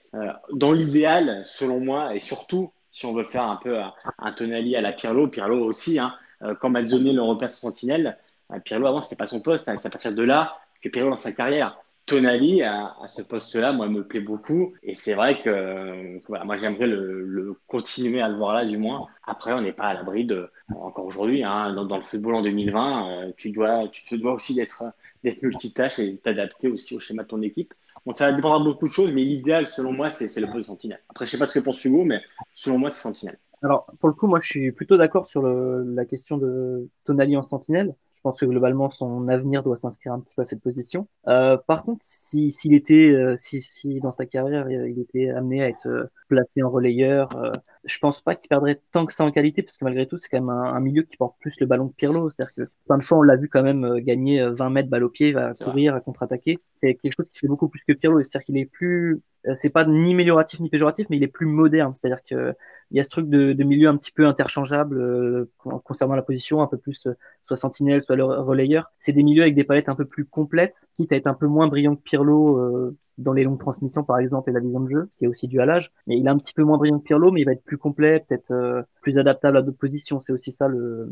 dans 0.54 0.72
l'idéal, 0.72 1.44
selon 1.46 1.80
moi, 1.82 2.16
et 2.16 2.20
surtout 2.20 2.72
si 2.92 3.08
on 3.08 3.14
veut 3.14 3.26
faire 3.26 3.44
un 3.44 3.58
peu 3.58 3.78
un 4.20 4.32
Tonali 4.34 4.76
à 4.76 4.82
la 4.82 4.94
Pirlo, 4.94 5.28
Pirlo 5.28 5.66
aussi, 5.66 6.00
hein, 6.00 6.14
euh, 6.14 6.23
quand 6.60 6.70
Mazzoni 6.70 7.14
le 7.14 7.22
replace 7.22 7.60
sentinelle, 7.60 8.18
euh, 8.52 8.60
Pirlo 8.60 8.88
avant 8.88 9.02
c'était 9.02 9.16
pas 9.16 9.28
son 9.28 9.42
poste, 9.42 9.68
hein, 9.70 9.76
c'est 9.80 9.88
à 9.88 9.92
partir 9.92 10.14
de 10.14 10.24
là 10.24 10.58
que 10.82 10.90
Pirlo 10.90 11.10
dans 11.10 11.16
sa 11.16 11.32
carrière. 11.32 11.78
Tonali 12.06 12.62
à, 12.64 12.96
ce 13.08 13.22
poste-là, 13.22 13.72
moi, 13.72 13.88
me 13.88 14.04
plaît 14.04 14.20
beaucoup. 14.20 14.74
Et 14.84 14.94
c'est 14.94 15.14
vrai 15.14 15.40
que 15.40 16.20
voilà, 16.28 16.44
moi, 16.44 16.58
j'aimerais 16.58 16.88
le, 16.88 17.24
le, 17.24 17.58
continuer 17.68 18.22
à 18.22 18.28
le 18.28 18.36
voir 18.36 18.56
là, 18.56 18.66
du 18.66 18.78
moins. 18.78 19.08
Après, 19.26 19.54
on 19.54 19.62
n'est 19.62 19.72
pas 19.72 19.86
à 19.86 19.94
l'abri 19.94 20.26
de, 20.26 20.50
encore 20.76 21.06
aujourd'hui, 21.06 21.46
hein, 21.46 21.74
dans, 21.74 21.96
le 21.96 22.04
football 22.04 22.36
en 22.36 22.42
2020, 22.42 23.10
euh, 23.10 23.32
tu 23.38 23.52
dois, 23.52 23.88
tu 23.88 24.04
te 24.04 24.16
dois 24.16 24.34
aussi 24.34 24.54
d'être, 24.54 24.84
d'être 25.24 25.42
multitâche 25.44 26.00
et 26.00 26.18
t'adapter 26.18 26.68
aussi 26.68 26.94
au 26.94 27.00
schéma 27.00 27.24
de 27.24 27.30
ton 27.30 27.42
équipe. 27.42 27.74
Bon, 28.06 28.14
ça 28.14 28.34
dépendra 28.34 28.60
de 28.60 28.66
beaucoup 28.66 28.90
de 28.90 28.94
choses, 28.94 29.14
mais 29.14 29.24
l'idéal, 29.24 29.66
selon 29.66 29.94
moi, 29.94 30.10
c'est, 30.10 30.28
c'est 30.28 30.42
le 30.42 30.52
poste 30.52 30.68
sentinelle. 30.68 31.02
Après, 31.08 31.26
je 31.26 31.32
sais 31.32 31.38
pas 31.38 31.46
ce 31.46 31.54
que 31.54 31.64
pense 31.64 31.84
Hugo, 31.86 32.04
mais 32.04 32.22
selon 32.54 32.80
moi, 32.80 32.90
c'est 32.90 33.02
sentinelle. 33.02 33.38
Alors, 33.64 33.86
pour 34.00 34.10
le 34.10 34.16
coup, 34.16 34.28
moi, 34.28 34.40
je 34.42 34.48
suis 34.50 34.72
plutôt 34.74 34.98
d'accord 34.98 35.26
sur 35.26 35.42
le, 35.42 35.84
la 35.96 36.06
question 36.06 36.38
de 36.38 36.90
Tonali 37.06 37.38
en 37.38 37.44
sentinelle. 37.44 37.96
Je 38.12 38.20
pense 38.22 38.40
que 38.40 38.46
globalement, 38.46 38.90
son 38.90 39.28
avenir 39.30 39.64
doit 39.64 39.78
s'inscrire 39.78 40.14
un 40.14 40.20
petit 40.20 40.34
peu 40.36 40.42
à 40.42 40.46
cette 40.46 40.62
position. 40.62 41.08
Euh, 41.28 41.58
par 41.58 41.84
contre, 41.84 42.06
si 42.06 42.52
s'il 42.52 42.74
était, 42.74 43.14
euh, 43.14 43.36
si, 43.38 43.62
si 43.62 44.00
dans 44.02 44.12
sa 44.12 44.26
carrière, 44.26 44.70
il 44.70 45.00
était 45.00 45.30
amené 45.30 45.64
à 45.64 45.70
être 45.70 45.88
euh, 45.88 46.06
placé 46.30 46.62
en 46.64 46.70
relayeur, 46.70 47.36
euh, 47.38 47.52
je 47.86 48.00
pense 48.00 48.22
pas 48.22 48.36
qu'il 48.36 48.50
perdrait 48.50 48.82
tant 48.92 49.06
que 49.06 49.14
ça 49.14 49.26
en 49.26 49.32
qualité, 49.32 49.62
parce 49.62 49.78
que 49.78 49.86
malgré 49.86 50.08
tout, 50.08 50.18
c'est 50.20 50.30
quand 50.30 50.40
même 50.40 50.50
un, 50.50 50.74
un, 50.74 50.80
milieu 50.80 51.04
qui 51.04 51.18
porte 51.18 51.38
plus 51.40 51.58
le 51.60 51.66
ballon 51.66 51.90
que 51.90 51.96
Pirlo. 51.96 52.30
C'est-à-dire 52.30 52.56
que 52.56 52.72
plein 52.86 52.98
de 52.98 53.04
fois, 53.04 53.18
on 53.20 53.24
l'a 53.24 53.36
vu 53.38 53.50
quand 53.50 53.64
même 53.64 54.00
gagner 54.00 54.46
20 54.46 54.70
mètres 54.70 54.90
balle 54.90 55.04
au 55.04 55.10
pied, 55.10 55.32
va 55.34 55.54
courir, 55.54 55.96
à 55.96 56.02
contre-attaquer. 56.02 56.60
C'est 56.76 56.96
quelque 56.96 57.16
chose 57.16 57.30
qui 57.34 57.40
fait 57.40 57.48
beaucoup 57.48 57.70
plus 57.70 57.84
que 57.86 57.94
Pirlo. 57.94 58.20
C'est-à-dire 58.24 58.46
qu'il 58.46 58.58
est 58.58 58.66
plus, 58.66 59.22
c'est 59.56 59.70
pas 59.70 59.86
ni 59.86 60.14
amélioratif 60.14 60.60
ni 60.60 60.70
péjoratif, 60.70 61.08
mais 61.10 61.18
il 61.18 61.24
est 61.24 61.28
plus 61.28 61.46
moderne. 61.46 61.94
C'est-à-dire 61.94 62.24
que 62.24 62.56
il 62.94 62.98
y 62.98 63.00
a 63.00 63.04
ce 63.04 63.10
truc 63.10 63.28
de, 63.28 63.54
de 63.54 63.64
milieu 63.64 63.90
un 63.90 63.98
petit 63.98 64.12
peu 64.12 64.28
interchangeable 64.28 65.00
euh, 65.02 65.52
concernant 65.84 66.16
la 66.16 66.22
position, 66.22 66.62
un 66.62 66.68
peu 66.68 66.78
plus 66.78 67.08
euh, 67.08 67.18
soit 67.48 67.58
sentinelle, 67.58 68.04
soit 68.04 68.16
le 68.16 68.24
relayeur. 68.24 68.92
C'est 69.00 69.14
des 69.14 69.24
milieux 69.24 69.42
avec 69.42 69.56
des 69.56 69.64
palettes 69.64 69.90
un 69.90 69.96
peu 69.96 70.06
plus 70.06 70.26
complètes, 70.26 70.88
quitte 70.96 71.12
à 71.12 71.16
être 71.16 71.28
un 71.28 71.34
peu 71.34 71.48
moins 71.48 71.68
brillant 71.68 71.96
que 71.96 72.02
Pirlo 72.02 72.58
euh, 72.58 72.96
dans 73.18 73.34
les 73.34 73.44
longues 73.44 73.60
transmissions 73.60 74.04
par 74.04 74.20
exemple 74.20 74.50
et 74.50 74.54
la 74.54 74.60
vision 74.60 74.80
de 74.82 74.90
jeu, 74.90 75.10
qui 75.18 75.26
est 75.26 75.28
aussi 75.28 75.48
dû 75.48 75.60
à 75.60 75.66
l'âge. 75.66 75.92
Mais 76.08 76.18
il 76.18 76.26
est 76.26 76.30
un 76.30 76.38
petit 76.38 76.54
peu 76.54 76.64
moins 76.64 76.78
brillant 76.78 77.00
que 77.00 77.04
Pirlo, 77.04 77.32
mais 77.32 77.42
il 77.42 77.46
va 77.46 77.54
être 77.54 77.64
plus 77.64 77.78
complet, 77.78 78.24
peut-être 78.28 78.52
euh, 78.52 78.82
plus 79.02 79.18
adaptable 79.18 79.58
à 79.58 79.62
d'autres 79.62 79.78
positions. 79.78 80.20
C'est 80.20 80.34
aussi 80.34 80.52
ça 80.52 80.68
le, 80.68 81.10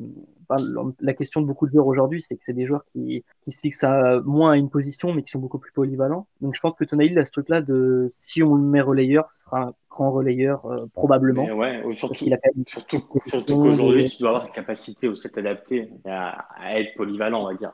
enfin, 0.49 0.63
la 0.99 1.13
question 1.13 1.41
de 1.41 1.45
beaucoup 1.45 1.67
de 1.67 1.71
joueurs 1.71 1.87
aujourd'hui, 1.87 2.21
c'est 2.21 2.35
que 2.35 2.43
c'est 2.43 2.53
des 2.53 2.65
joueurs 2.65 2.85
qui, 2.85 3.23
qui 3.43 3.51
se 3.51 3.59
fixent 3.59 3.83
à, 3.83 4.19
moins 4.21 4.51
à 4.51 4.57
une 4.57 4.69
position, 4.69 5.13
mais 5.13 5.23
qui 5.23 5.31
sont 5.31 5.39
beaucoup 5.39 5.59
plus 5.59 5.71
polyvalents. 5.71 6.27
Donc 6.41 6.55
je 6.55 6.59
pense 6.59 6.73
que 6.73 6.83
Tonali 6.83 7.17
a 7.17 7.25
ce 7.25 7.31
truc-là 7.31 7.61
de 7.61 8.09
si 8.11 8.43
on 8.43 8.55
le 8.55 8.63
met 8.63 8.81
relayeur, 8.81 9.31
ce 9.31 9.43
sera 9.43 9.73
grand 9.89 10.11
relayeur 10.11 10.87
probablement. 10.93 11.45
Mais 11.45 11.51
ouais, 11.51 11.95
surtout, 11.95 12.25
a 12.31 12.37
surtout, 12.65 13.03
surtout 13.27 13.61
qu'aujourd'hui, 13.61 14.05
tu 14.05 14.19
dois 14.19 14.29
avoir 14.29 14.45
cette 14.45 14.55
capacité 14.55 15.07
aussi 15.07 15.27
à 15.27 15.29
t'adapter, 15.29 15.89
à, 16.05 16.45
à, 16.55 16.79
être 16.79 16.95
polyvalent, 16.95 17.41
on 17.41 17.47
va 17.47 17.55
dire. 17.55 17.73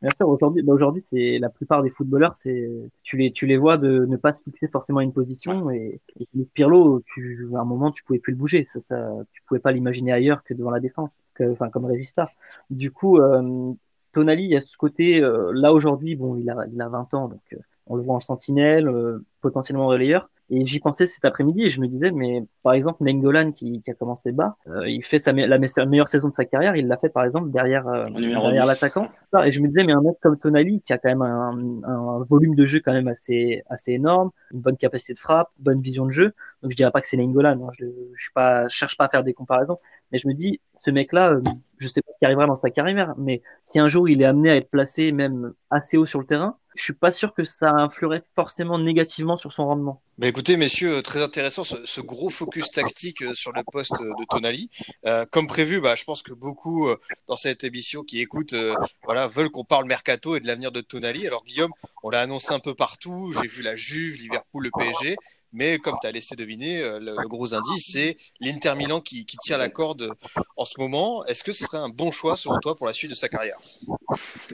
Bien 0.00 0.10
sûr, 0.16 0.28
aujourd'hui, 0.28 0.62
bah 0.62 0.72
aujourd'hui, 0.72 1.02
c'est 1.04 1.38
la 1.40 1.48
plupart 1.48 1.82
des 1.82 1.90
footballeurs, 1.90 2.36
c'est 2.36 2.70
tu 3.02 3.16
les 3.16 3.32
tu 3.32 3.46
les 3.46 3.56
vois 3.56 3.78
de 3.78 4.06
ne 4.06 4.16
pas 4.16 4.32
se 4.32 4.40
fixer 4.44 4.68
forcément 4.68 5.00
à 5.00 5.02
une 5.02 5.12
position 5.12 5.70
et, 5.70 6.00
et 6.20 6.44
Pirlo, 6.54 7.02
tu 7.04 7.48
à 7.56 7.58
un 7.60 7.64
moment 7.64 7.90
tu 7.90 8.04
pouvais 8.04 8.20
plus 8.20 8.30
le 8.32 8.38
bouger, 8.38 8.64
ça, 8.64 8.80
ça 8.80 9.10
tu 9.32 9.42
pouvais 9.48 9.58
pas 9.58 9.72
l'imaginer 9.72 10.12
ailleurs 10.12 10.44
que 10.44 10.54
devant 10.54 10.70
la 10.70 10.78
défense, 10.78 11.24
que, 11.34 11.50
enfin 11.50 11.68
comme 11.68 11.84
Regista. 11.84 12.30
Du 12.70 12.92
coup, 12.92 13.18
euh, 13.18 13.72
Tonali, 14.12 14.44
il 14.44 14.50
y 14.50 14.56
a 14.56 14.60
ce 14.60 14.76
côté 14.76 15.20
euh, 15.20 15.50
là 15.52 15.72
aujourd'hui, 15.72 16.14
bon, 16.14 16.36
il 16.36 16.48
a 16.48 16.64
il 16.72 16.80
a 16.80 16.88
20 16.88 17.12
ans, 17.14 17.28
donc 17.28 17.42
euh, 17.52 17.56
on 17.86 17.96
le 17.96 18.02
voit 18.02 18.14
en 18.14 18.20
sentinelle, 18.20 18.88
euh, 18.88 19.24
potentiellement 19.40 19.88
relayeur, 19.88 20.30
et 20.50 20.64
j'y 20.64 20.80
pensais 20.80 21.04
cet 21.04 21.24
après-midi 21.24 21.64
et 21.64 21.70
je 21.70 21.80
me 21.80 21.86
disais, 21.86 22.10
mais 22.10 22.42
par 22.62 22.72
exemple, 22.72 23.04
Nengolan 23.04 23.52
qui, 23.52 23.82
qui 23.82 23.90
a 23.90 23.94
commencé 23.94 24.32
bas, 24.32 24.56
euh, 24.66 24.88
il 24.88 25.04
fait 25.04 25.18
sa 25.18 25.32
la 25.32 25.58
meilleure 25.58 26.08
saison 26.08 26.28
de 26.28 26.32
sa 26.32 26.46
carrière, 26.46 26.74
il 26.74 26.86
l'a 26.86 26.96
fait 26.96 27.10
par 27.10 27.24
exemple 27.24 27.50
derrière, 27.50 27.86
euh, 27.86 28.08
derrière 28.08 28.64
l'attaquant. 28.64 29.08
Et 29.44 29.50
je 29.50 29.60
me 29.60 29.68
disais, 29.68 29.84
mais 29.84 29.92
un 29.92 30.00
mec 30.00 30.16
comme 30.22 30.38
Tonali 30.38 30.80
qui 30.80 30.92
a 30.92 30.98
quand 30.98 31.10
même 31.10 31.22
un, 31.22 31.52
un, 31.84 32.24
volume 32.28 32.54
de 32.54 32.64
jeu 32.64 32.80
quand 32.82 32.92
même 32.92 33.08
assez, 33.08 33.62
assez 33.68 33.92
énorme, 33.92 34.30
une 34.52 34.60
bonne 34.60 34.76
capacité 34.76 35.12
de 35.12 35.18
frappe, 35.18 35.50
bonne 35.58 35.80
vision 35.80 36.06
de 36.06 36.12
jeu. 36.12 36.32
Donc 36.62 36.70
je 36.70 36.76
dirais 36.76 36.90
pas 36.90 37.02
que 37.02 37.08
c'est 37.08 37.18
Nengolan, 37.18 37.60
hein, 37.62 37.70
je, 37.78 37.84
je, 38.14 38.22
suis 38.22 38.32
pas, 38.32 38.68
je 38.68 38.74
cherche 38.74 38.96
pas 38.96 39.04
à 39.04 39.08
faire 39.08 39.24
des 39.24 39.34
comparaisons, 39.34 39.78
mais 40.12 40.18
je 40.18 40.26
me 40.28 40.32
dis, 40.32 40.60
ce 40.74 40.90
mec-là, 40.90 41.32
euh, 41.32 41.42
je 41.76 41.88
sais 41.88 42.00
pas 42.00 42.12
ce 42.12 42.18
qui 42.18 42.24
arrivera 42.24 42.46
dans 42.46 42.56
sa 42.56 42.70
carrière, 42.70 43.14
mais 43.18 43.42
si 43.60 43.78
un 43.78 43.88
jour 43.88 44.08
il 44.08 44.22
est 44.22 44.24
amené 44.24 44.50
à 44.50 44.56
être 44.56 44.70
placé 44.70 45.12
même 45.12 45.52
assez 45.70 45.96
haut 45.96 46.06
sur 46.06 46.20
le 46.20 46.26
terrain, 46.26 46.56
je 46.74 46.82
suis 46.82 46.92
pas 46.92 47.10
sûr 47.10 47.34
que 47.34 47.44
ça 47.44 47.72
influerait 47.72 48.22
forcément 48.34 48.78
négativement 48.78 49.36
sur 49.36 49.52
son 49.52 49.66
rendement. 49.66 50.00
Mais 50.16 50.32
écoutez, 50.38 50.56
messieurs, 50.56 51.02
très 51.02 51.20
intéressant 51.20 51.64
ce, 51.64 52.00
gros 52.00 52.30
focus 52.30 52.70
tactique 52.70 53.22
euh, 53.22 53.34
sur 53.34 53.50
le 53.50 53.64
poste 53.72 54.00
de 54.00 54.24
Tonali. 54.30 54.70
Euh, 55.04 55.26
comme 55.32 55.48
prévu, 55.48 55.80
bah, 55.80 55.96
je 55.96 56.04
pense 56.04 56.22
que 56.22 56.32
beaucoup 56.32 56.86
euh, 56.86 56.96
dans 57.26 57.36
cette 57.36 57.64
émission 57.64 58.04
qui 58.04 58.20
écoutent, 58.20 58.52
euh, 58.52 58.76
voilà, 59.02 59.26
veulent 59.26 59.50
qu'on 59.50 59.64
parle 59.64 59.86
mercato 59.86 60.36
et 60.36 60.40
de 60.40 60.46
l'avenir 60.46 60.70
de 60.70 60.80
Tonali. 60.80 61.26
Alors 61.26 61.42
Guillaume, 61.42 61.72
on 62.04 62.10
l'a 62.10 62.20
annoncé 62.20 62.52
un 62.52 62.60
peu 62.60 62.72
partout. 62.72 63.34
J'ai 63.42 63.48
vu 63.48 63.62
la 63.62 63.74
Juve, 63.74 64.14
Liverpool, 64.14 64.62
le 64.62 64.70
PSG. 64.70 65.16
Mais 65.52 65.78
comme 65.78 65.96
tu 66.00 66.06
as 66.06 66.12
laissé 66.12 66.36
deviner, 66.36 66.82
euh, 66.82 66.98
le, 66.98 67.28
gros 67.28 67.54
indice, 67.54 67.92
c'est 67.92 68.16
l'Inter 68.40 68.74
Milan 68.76 69.00
qui, 69.00 69.24
tire 69.24 69.58
la 69.58 69.68
corde 69.68 70.12
en 70.56 70.64
ce 70.64 70.80
moment. 70.80 71.24
Est-ce 71.26 71.44
que 71.44 71.52
ce 71.52 71.64
serait 71.64 71.78
un 71.78 71.88
bon 71.88 72.10
choix 72.10 72.36
selon 72.36 72.58
toi 72.60 72.76
pour 72.76 72.86
la 72.86 72.92
suite 72.92 73.10
de 73.10 73.16
sa 73.16 73.28
carrière? 73.28 73.58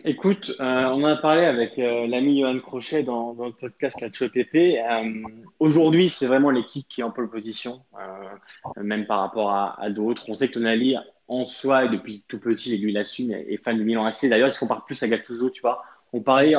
Écoute, 0.05 0.53
euh, 0.61 0.85
on 0.87 1.03
en 1.03 1.05
a 1.05 1.17
parlé 1.17 1.45
avec 1.45 1.79
euh, 1.79 2.07
l'ami 2.07 2.41
Johan 2.41 2.59
Crochet 2.59 3.03
dans, 3.03 3.33
le 3.33 3.53
podcast 3.53 4.01
La 4.01 4.09
PP. 4.11 4.79
Euh, 4.79 5.23
Aujourd'hui, 5.61 6.09
c'est 6.09 6.27
vraiment 6.27 6.51
l'équipe 6.51 6.87
qui 6.89 7.01
est 7.01 7.05
en 7.05 7.11
pole 7.11 7.31
position, 7.31 7.83
même 8.77 9.07
par 9.07 9.21
rapport 9.21 9.51
à, 9.51 9.89
d'autres. 9.91 10.25
On 10.29 10.35
sait 10.35 10.49
que 10.49 10.55
Tonali, 10.55 10.97
en 11.29 11.47
soi, 11.47 11.87
et 11.87 11.89
depuis 11.89 12.23
tout 12.29 12.39
petit, 12.39 12.75
et 12.75 12.79
lui 12.79 12.93
l'assume, 12.93 13.31
est 13.31 13.63
fan 13.65 13.77
du 13.77 13.85
Milan 13.85 14.05
AC. 14.05 14.27
D'ailleurs, 14.29 14.49
il 14.49 14.53
se 14.53 14.59
compare 14.59 14.85
plus 14.85 15.03
à 15.03 15.09
Gattuso, 15.09 15.49
tu 15.51 15.63
vois. 15.63 15.83
On 16.13 16.21
parlait, 16.21 16.55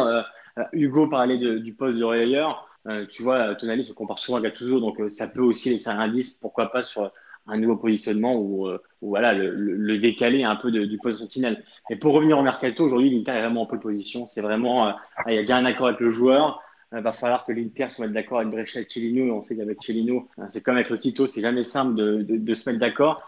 Hugo 0.72 1.08
parlait 1.08 1.38
du 1.38 1.74
poste 1.74 1.98
de 1.98 2.04
relayeur. 2.04 2.68
Euh, 2.88 3.06
tu 3.08 3.24
vois, 3.24 3.56
Tonali 3.56 3.84
se 3.84 3.94
compare 3.94 4.20
souvent 4.20 4.38
à 4.38 4.42
Gattuso, 4.42 4.80
donc 4.80 5.00
euh, 5.00 5.10
ça 5.10 5.28
peut 5.28 5.42
aussi 5.42 5.70
laisser 5.70 5.90
un 5.90 6.00
indice, 6.00 6.32
pourquoi 6.32 6.72
pas 6.72 6.84
sur 6.84 7.12
un 7.48 7.58
nouveau 7.58 7.76
positionnement 7.78 8.36
ou 8.36 8.68
euh, 8.68 8.82
voilà 9.02 9.34
le, 9.34 9.52
le, 9.56 9.98
décaler 10.00 10.44
un 10.44 10.56
peu 10.56 10.72
de, 10.72 10.86
du 10.86 10.98
poste 10.98 11.20
sentinelle. 11.20 11.64
Mais 11.90 11.96
pour 11.96 12.14
revenir 12.14 12.38
au 12.38 12.44
mercato, 12.44 12.86
aujourd'hui 12.86 13.10
l'Inter 13.10 13.32
est 13.32 13.42
vraiment 13.42 13.64
en 13.64 13.66
pole 13.66 13.80
position. 13.80 14.26
C'est 14.28 14.42
vraiment, 14.42 14.88
ah, 14.88 14.98
il 15.28 15.36
y 15.36 15.38
a 15.38 15.42
déjà 15.42 15.58
un 15.58 15.66
accord 15.66 15.88
avec 15.88 16.00
le 16.00 16.10
joueur. 16.10 16.62
Il 16.96 17.02
va 17.02 17.12
falloir 17.12 17.46
que 17.46 17.52
l'Inter 17.52 17.90
se 17.90 18.02
mette 18.02 18.14
d'accord 18.14 18.40
avec 18.40 18.52
Brescia 18.52 18.82
et 18.82 18.88
Cellino. 18.88 19.36
On 19.36 19.42
sait 19.42 19.56
qu'avec 19.56 19.84
Cellino, 19.84 20.28
c'est 20.50 20.64
comme 20.64 20.76
avec 20.76 20.90
le 20.90 20.98
Tito, 20.98 21.28
c'est 21.28 21.42
jamais 21.42 21.64
simple 21.64 21.96
de, 21.96 22.24
de, 22.24 22.38
de 22.38 22.54
se 22.54 22.70
mettre 22.70 22.80
d'accord. 22.80 23.22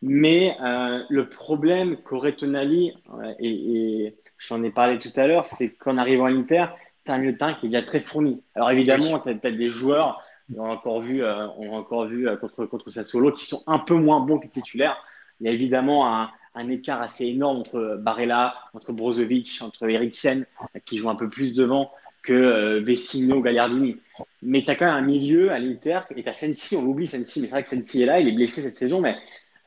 Mais 0.00 0.56
euh, 0.62 1.02
le 1.10 1.28
problème 1.28 1.96
qu'aurait 1.96 2.36
Tonali, 2.36 2.94
et, 3.40 4.06
et 4.06 4.16
j'en 4.38 4.62
ai 4.62 4.70
parlé 4.70 4.98
tout 4.98 5.12
à 5.16 5.26
l'heure, 5.26 5.46
c'est 5.46 5.74
qu'en 5.74 5.98
arrivant 5.98 6.26
à 6.26 6.30
l'Inter, 6.30 6.66
un 7.12 7.18
milieu 7.18 7.32
de 7.32 7.38
terrain 7.38 7.54
qui 7.54 7.66
est 7.66 7.68
déjà 7.68 7.82
très 7.82 8.00
fourni. 8.00 8.42
Alors 8.54 8.70
évidemment, 8.70 9.18
tu 9.18 9.28
as, 9.30 9.50
des 9.50 9.70
joueurs, 9.70 10.22
on 10.56 10.64
a 10.64 10.68
encore 10.68 11.00
vu, 11.00 11.22
euh, 11.22 11.46
on 11.58 11.74
a 11.74 11.78
encore 11.78 12.06
vu 12.06 12.28
euh, 12.28 12.36
contre, 12.36 12.66
contre 12.66 12.90
Sassuolo, 12.90 13.32
qui 13.32 13.46
sont 13.46 13.62
un 13.66 13.78
peu 13.78 13.94
moins 13.94 14.20
bons 14.20 14.38
que 14.38 14.46
titulaires. 14.46 14.96
Il 15.40 15.46
y 15.46 15.50
a 15.50 15.52
évidemment 15.52 16.12
un, 16.12 16.30
un 16.54 16.68
écart 16.68 17.00
assez 17.00 17.26
énorme 17.26 17.58
entre 17.58 17.98
Barella, 18.00 18.54
entre 18.74 18.92
Brozovic, 18.92 19.58
entre 19.62 19.88
Eriksen, 19.88 20.44
qui 20.84 20.98
joue 20.98 21.08
un 21.08 21.14
peu 21.14 21.28
plus 21.28 21.54
devant 21.54 21.90
que 22.22 22.32
euh, 22.32 22.80
Vecino, 22.80 23.40
Gagliardini. 23.40 23.96
Mais 24.42 24.64
tu 24.64 24.70
as 24.70 24.74
quand 24.74 24.86
même 24.86 24.94
un 24.94 25.06
milieu 25.06 25.50
à 25.50 25.58
l'Inter, 25.58 26.00
et 26.14 26.22
tu 26.22 26.28
as 26.28 26.32
Sensi, 26.32 26.76
on 26.76 26.84
l'oublie 26.84 27.06
Sensi, 27.06 27.40
mais 27.40 27.46
c'est 27.46 27.52
vrai 27.52 27.62
que 27.62 27.68
Sensi 27.68 28.02
est 28.02 28.06
là, 28.06 28.20
il 28.20 28.28
est 28.28 28.32
blessé 28.32 28.62
cette 28.62 28.76
saison, 28.76 29.00
mais 29.00 29.16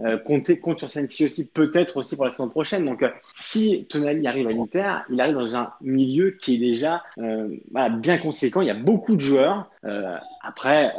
euh, 0.03 0.17
compter, 0.17 0.59
compte 0.59 0.79
sur 0.79 0.89
Sensi 0.89 1.25
aussi, 1.25 1.51
peut-être 1.51 1.97
aussi 1.97 2.15
pour 2.15 2.25
la 2.25 2.31
saison 2.31 2.49
prochaine. 2.49 2.85
Donc, 2.85 3.03
euh, 3.03 3.09
si 3.33 3.85
Tonali 3.89 4.25
arrive 4.27 4.47
à 4.47 4.51
l'Inter, 4.51 4.93
il 5.09 5.21
arrive 5.21 5.35
dans 5.35 5.55
un 5.55 5.73
milieu 5.81 6.31
qui 6.31 6.55
est 6.55 6.57
déjà 6.57 7.03
euh, 7.19 7.49
voilà, 7.71 7.89
bien 7.89 8.17
conséquent. 8.17 8.61
Il 8.61 8.67
y 8.67 8.71
a 8.71 8.75
beaucoup 8.75 9.15
de 9.15 9.21
joueurs. 9.21 9.69
Euh, 9.83 10.17
après, 10.43 10.93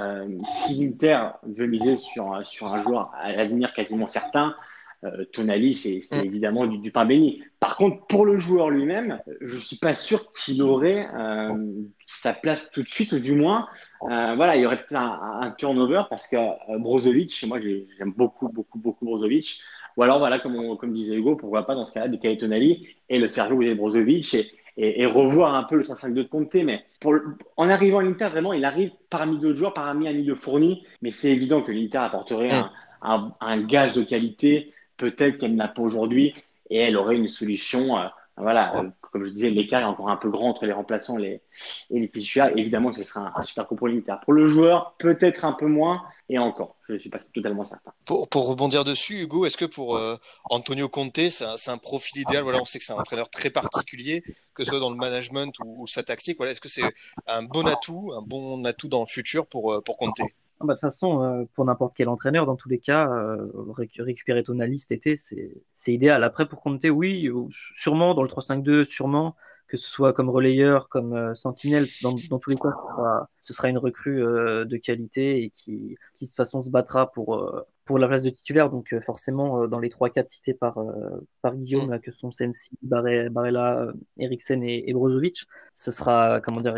si 0.44 0.84
l'Inter 0.84 1.18
veut 1.44 1.66
miser 1.66 1.96
sur, 1.96 2.40
sur 2.44 2.72
un 2.72 2.80
joueur 2.80 3.12
à 3.20 3.32
l'avenir 3.32 3.72
quasiment 3.72 4.06
certain, 4.06 4.54
Tonali, 5.32 5.74
c'est 5.74 6.00
mm. 6.12 6.24
évidemment 6.24 6.66
du, 6.66 6.78
du, 6.78 6.92
pain 6.92 7.04
béni. 7.04 7.42
Par 7.58 7.76
contre, 7.76 8.06
pour 8.06 8.24
le 8.24 8.38
joueur 8.38 8.70
lui-même, 8.70 9.18
je 9.40 9.58
suis 9.58 9.76
pas 9.76 9.94
sûr 9.94 10.30
qu'il 10.32 10.62
aurait 10.62 11.08
sa 12.14 12.34
place 12.34 12.70
tout 12.70 12.82
de 12.82 12.88
suite, 12.88 13.12
ou 13.12 13.18
du 13.18 13.34
moins, 13.34 13.68
euh, 14.10 14.34
voilà, 14.36 14.56
il 14.56 14.62
y 14.62 14.66
aurait 14.66 14.76
peut-être 14.76 14.96
un, 14.96 15.40
un, 15.42 15.50
turnover 15.52 16.02
parce 16.10 16.28
que 16.28 16.36
euh, 16.36 16.78
Brozovic, 16.78 17.44
moi 17.46 17.58
j'aime 17.60 18.12
beaucoup, 18.16 18.48
beaucoup, 18.48 18.78
beaucoup 18.78 19.04
Brozovic. 19.04 19.62
Ou 19.96 20.02
alors, 20.02 20.18
voilà, 20.18 20.38
comme, 20.38 20.56
on, 20.56 20.76
comme 20.76 20.92
disait 20.92 21.16
Hugo, 21.16 21.36
pourquoi 21.36 21.66
pas 21.66 21.74
dans 21.74 21.84
ce 21.84 21.92
cas-là 21.92 22.08
décaler 22.08 22.36
Tonali 22.36 22.88
et 23.08 23.18
le 23.18 23.28
faire 23.28 23.48
jouer 23.48 23.74
Brozovic 23.74 24.34
et, 24.34 24.50
et, 24.78 25.02
et, 25.02 25.06
revoir 25.06 25.54
un 25.54 25.64
peu 25.64 25.76
le 25.76 25.84
3-5-2 25.84 26.14
de 26.14 26.22
Conte. 26.22 26.54
Mais 26.54 26.84
pour 27.00 27.12
le, 27.12 27.36
en 27.56 27.68
arrivant 27.68 27.98
à 27.98 28.02
l'Inter, 28.02 28.28
vraiment, 28.28 28.54
il 28.54 28.64
arrive 28.64 28.92
parmi 29.10 29.38
d'autres 29.38 29.58
joueurs, 29.58 29.74
parmi 29.74 30.08
un 30.08 30.12
milieu 30.12 30.34
fourni. 30.34 30.86
Mais 31.02 31.10
c'est 31.10 31.30
évident 31.30 31.60
que 31.60 31.72
l'Inter 31.72 31.98
apporterait 31.98 32.52
un, 32.52 32.70
un, 33.02 33.34
un, 33.40 33.62
gage 33.62 33.92
de 33.92 34.02
qualité 34.02 34.72
peut-être 34.96 35.38
qu'elle 35.38 35.56
n'a 35.56 35.68
pas 35.68 35.82
aujourd'hui 35.82 36.34
et 36.70 36.78
elle 36.78 36.96
aurait 36.96 37.16
une 37.16 37.28
solution. 37.28 37.98
Euh, 37.98 38.06
voilà, 38.42 38.76
euh, 38.76 38.90
comme 39.00 39.24
je 39.24 39.30
disais, 39.30 39.50
l'écart 39.50 39.82
est 39.82 39.84
encore 39.84 40.10
un 40.10 40.16
peu 40.16 40.30
grand 40.30 40.50
entre 40.50 40.66
les 40.66 40.72
remplaçants 40.72 41.18
et 41.18 41.22
les, 41.22 41.42
et 41.90 42.00
les 42.00 42.08
titulaires. 42.08 42.56
Évidemment, 42.56 42.92
ce 42.92 43.02
sera 43.02 43.20
un, 43.20 43.32
un 43.34 43.42
super 43.42 43.66
coup 43.66 43.76
pour 43.76 43.88
l'Inter. 43.88 44.14
Pour 44.24 44.32
le 44.32 44.46
joueur, 44.46 44.94
peut-être 44.98 45.44
un 45.44 45.52
peu 45.52 45.66
moins, 45.66 46.02
et 46.28 46.38
encore, 46.38 46.76
je 46.88 46.94
ne 46.94 46.98
suis 46.98 47.10
pas 47.10 47.18
totalement 47.34 47.62
certain. 47.62 47.92
Pour, 48.06 48.28
pour 48.28 48.48
rebondir 48.48 48.84
dessus, 48.84 49.20
Hugo, 49.20 49.44
est-ce 49.44 49.56
que 49.56 49.64
pour 49.64 49.96
euh, 49.96 50.16
Antonio 50.44 50.88
Conte, 50.88 51.28
c'est 51.30 51.44
un, 51.44 51.56
un, 51.66 51.78
profil 51.78 52.22
idéal? 52.22 52.42
Voilà, 52.42 52.60
on 52.62 52.64
sait 52.64 52.78
que 52.78 52.84
c'est 52.84 52.92
un 52.92 52.98
entraîneur 52.98 53.28
très 53.28 53.50
particulier, 53.50 54.22
que 54.54 54.64
ce 54.64 54.70
soit 54.70 54.80
dans 54.80 54.90
le 54.90 54.96
management 54.96 55.52
ou, 55.64 55.82
ou 55.82 55.86
sa 55.86 56.02
tactique. 56.02 56.38
Voilà, 56.38 56.52
est-ce 56.52 56.60
que 56.60 56.68
c'est 56.68 56.90
un 57.26 57.42
bon 57.42 57.66
atout, 57.66 58.12
un 58.16 58.22
bon 58.22 58.64
atout 58.64 58.88
dans 58.88 59.00
le 59.00 59.08
futur 59.08 59.46
pour, 59.46 59.74
euh, 59.74 59.80
pour 59.82 59.98
Conte? 59.98 60.20
Ah 60.62 60.66
bah, 60.66 60.74
de 60.74 60.78
toute 60.78 60.82
façon, 60.82 61.22
euh, 61.24 61.44
pour 61.54 61.64
n'importe 61.64 61.94
quel 61.96 62.08
entraîneur, 62.08 62.46
dans 62.46 62.54
tous 62.54 62.68
les 62.68 62.78
cas, 62.78 63.08
euh, 63.10 63.48
récupérer 63.98 64.44
Tonali 64.44 64.78
cet 64.78 64.92
été, 64.92 65.16
c'est 65.16 65.92
idéal. 65.92 66.22
Après, 66.22 66.46
pour 66.46 66.60
Conte, 66.60 66.84
oui, 66.84 67.28
sûrement 67.74 68.14
dans 68.14 68.22
le 68.22 68.28
3-5-2, 68.28 68.84
sûrement 68.84 69.34
que 69.66 69.76
ce 69.76 69.88
soit 69.88 70.12
comme 70.12 70.28
relayeur, 70.30 70.88
comme 70.88 71.14
euh, 71.14 71.34
sentinelle, 71.34 71.86
dans, 72.02 72.14
dans, 72.30 72.38
tous 72.38 72.50
les 72.50 72.56
cas, 72.56 72.68
ce 72.68 72.92
sera, 72.94 73.30
ce 73.42 73.52
sera 73.52 73.68
une 73.68 73.78
recrue 73.78 74.24
euh, 74.24 74.64
de 74.64 74.76
qualité 74.76 75.42
et 75.42 75.50
qui, 75.50 75.96
qui 76.14 76.24
de 76.24 76.30
toute 76.30 76.36
façon 76.36 76.62
se 76.62 76.70
battra 76.70 77.10
pour, 77.10 77.34
euh, 77.34 77.66
pour 77.84 77.98
la 77.98 78.06
place 78.06 78.22
de 78.22 78.30
titulaire. 78.30 78.70
Donc 78.70 78.94
forcément, 79.04 79.66
dans 79.66 79.80
les 79.80 79.88
3-4 79.88 80.28
cités 80.28 80.54
par, 80.54 80.78
par 81.42 81.56
Guillaume, 81.56 81.90
là, 81.90 81.98
que 81.98 82.12
sont 82.12 82.30
Sensi, 82.30 82.70
Barella, 82.82 83.88
Eriksen 84.16 84.62
et, 84.62 84.88
et, 84.88 84.92
Brozovic, 84.92 85.46
ce 85.72 85.90
sera, 85.90 86.40
comment 86.40 86.60
dire, 86.60 86.76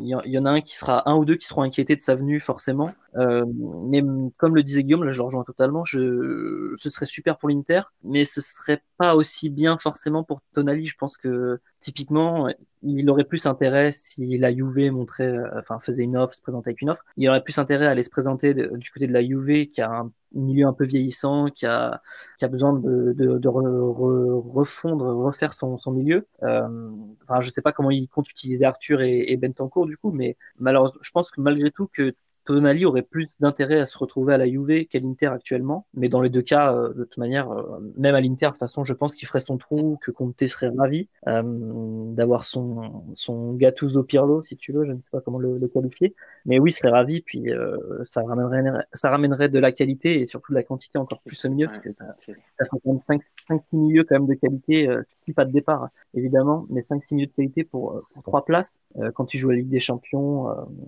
il 0.00 0.06
y, 0.06 0.30
y, 0.30 0.38
en 0.38 0.46
a 0.46 0.50
un 0.50 0.62
qui 0.62 0.74
sera, 0.74 1.08
un 1.08 1.16
ou 1.16 1.26
deux 1.26 1.36
qui 1.36 1.46
seront 1.46 1.62
inquiétés 1.62 1.94
de 1.94 2.00
sa 2.00 2.14
venue, 2.14 2.40
forcément. 2.40 2.94
mais 3.14 4.02
comme 4.38 4.54
le 4.54 4.62
disait 4.62 4.82
Guillaume, 4.82 5.04
là 5.04 5.12
je 5.12 5.18
le 5.18 5.24
rejoins 5.24 5.44
totalement, 5.44 5.84
je, 5.84 6.72
ce 6.76 6.88
serait 6.88 7.04
super 7.04 7.36
pour 7.36 7.50
l'Inter, 7.50 7.82
mais 8.02 8.24
ce 8.24 8.40
serait 8.40 8.82
pas 8.96 9.14
aussi 9.14 9.50
bien 9.50 9.76
forcément 9.76 10.24
pour 10.24 10.40
Tonali. 10.54 10.86
Je 10.86 10.96
pense 10.96 11.18
que 11.18 11.60
typiquement, 11.80 12.48
il 12.82 13.08
aurait 13.10 13.24
plus 13.24 13.46
intérêt 13.46 13.92
si 13.92 14.38
la 14.38 14.54
Juve 14.54 14.90
montrait, 14.92 15.26
euh, 15.28 15.58
enfin 15.58 15.78
faisait 15.78 16.02
une 16.04 16.16
offre, 16.16 16.34
se 16.34 16.40
présentait 16.42 16.70
avec 16.70 16.82
une 16.82 16.90
offre, 16.90 17.04
il 17.16 17.28
aurait 17.28 17.42
plus 17.42 17.58
intérêt 17.58 17.86
à 17.86 17.90
aller 17.90 18.02
se 18.02 18.10
présenter 18.10 18.54
du 18.54 18.90
côté 18.90 19.06
de 19.06 19.12
la 19.12 19.22
Juve 19.24 19.66
qui 19.68 19.80
a 19.80 19.90
un 19.90 20.12
milieu 20.32 20.66
un 20.66 20.72
peu 20.72 20.84
vieillissant, 20.84 21.46
qui 21.50 21.66
a, 21.66 22.02
qui 22.38 22.44
a 22.44 22.48
besoin 22.48 22.74
de, 22.74 23.12
de, 23.14 23.38
de 23.38 23.48
re, 23.48 23.62
re, 23.62 24.54
refondre, 24.54 25.06
refaire 25.06 25.52
son, 25.52 25.78
son 25.78 25.92
milieu. 25.92 26.26
Euh, 26.42 26.90
enfin, 27.28 27.40
je 27.40 27.50
sais 27.50 27.62
pas 27.62 27.72
comment 27.72 27.90
il 27.90 28.08
compte 28.08 28.30
utiliser 28.30 28.64
Arthur 28.64 29.00
et, 29.00 29.24
et 29.32 29.36
Bentancourt 29.36 29.86
du 29.86 29.96
coup, 29.96 30.10
mais 30.10 30.36
malheureusement, 30.58 31.00
je 31.02 31.10
pense 31.10 31.30
que 31.30 31.40
malgré 31.40 31.70
tout 31.70 31.88
que 31.92 32.14
Tonali 32.46 32.84
aurait 32.86 33.02
plus 33.02 33.36
d'intérêt 33.40 33.80
à 33.80 33.86
se 33.86 33.98
retrouver 33.98 34.34
à 34.34 34.38
la 34.38 34.48
Juve 34.48 34.86
qu'à 34.86 34.98
l'Inter 34.98 35.26
actuellement. 35.26 35.86
Mais 35.94 36.08
dans 36.08 36.20
les 36.20 36.30
deux 36.30 36.42
cas, 36.42 36.72
euh, 36.72 36.88
de 36.94 37.04
toute 37.04 37.18
manière, 37.18 37.50
euh, 37.50 37.78
même 37.96 38.14
à 38.14 38.20
l'Inter, 38.20 38.46
de 38.46 38.50
toute 38.52 38.60
façon, 38.60 38.84
je 38.84 38.94
pense 38.94 39.14
qu'il 39.14 39.28
ferait 39.28 39.40
son 39.40 39.58
trou, 39.58 39.98
que 40.00 40.10
Conte 40.10 40.46
serait 40.46 40.70
ravi 40.76 41.08
euh, 41.26 41.42
d'avoir 42.14 42.44
son, 42.44 43.04
son 43.14 43.54
Gattuso 43.54 44.02
Pirlo, 44.04 44.42
si 44.42 44.56
tu 44.56 44.72
veux, 44.72 44.86
je 44.86 44.92
ne 44.92 45.00
sais 45.00 45.10
pas 45.10 45.20
comment 45.20 45.38
le, 45.38 45.58
le 45.58 45.68
qualifier. 45.68 46.14
Mais 46.46 46.58
oui, 46.58 46.70
il 46.70 46.72
serait 46.72 46.90
ravi, 46.90 47.20
puis 47.20 47.46
ça, 48.04 48.22
ramènerait, 48.22 48.86
ça 48.92 49.10
ramènerait 49.10 49.48
de 49.48 49.58
la 49.58 49.72
qualité 49.72 50.20
et 50.20 50.24
surtout 50.24 50.52
de 50.52 50.56
la 50.56 50.62
quantité 50.62 50.98
encore 50.98 51.20
plus 51.20 51.44
au 51.44 51.50
milieu, 51.50 51.66
parce 51.66 51.80
que 51.80 51.88
tu 51.88 52.02
as, 52.60 52.66
quand 52.66 52.78
même 52.84 52.96
5-6 52.96 53.76
milieux 53.76 54.04
quand 54.04 54.14
même 54.14 54.26
de 54.26 54.34
qualité, 54.34 54.88
6 55.02 55.32
pas 55.32 55.44
de 55.44 55.50
départ, 55.50 55.88
évidemment, 56.14 56.66
mais 56.70 56.82
5-6 56.82 57.14
milieux 57.14 57.26
de 57.26 57.32
qualité 57.32 57.64
pour, 57.64 58.02
pour 58.14 58.22
3 58.22 58.44
places. 58.44 58.80
quand 59.14 59.24
tu 59.24 59.38
joues 59.38 59.50
la 59.50 59.56
Ligue 59.56 59.68
des 59.68 59.80
Champions, 59.80 60.46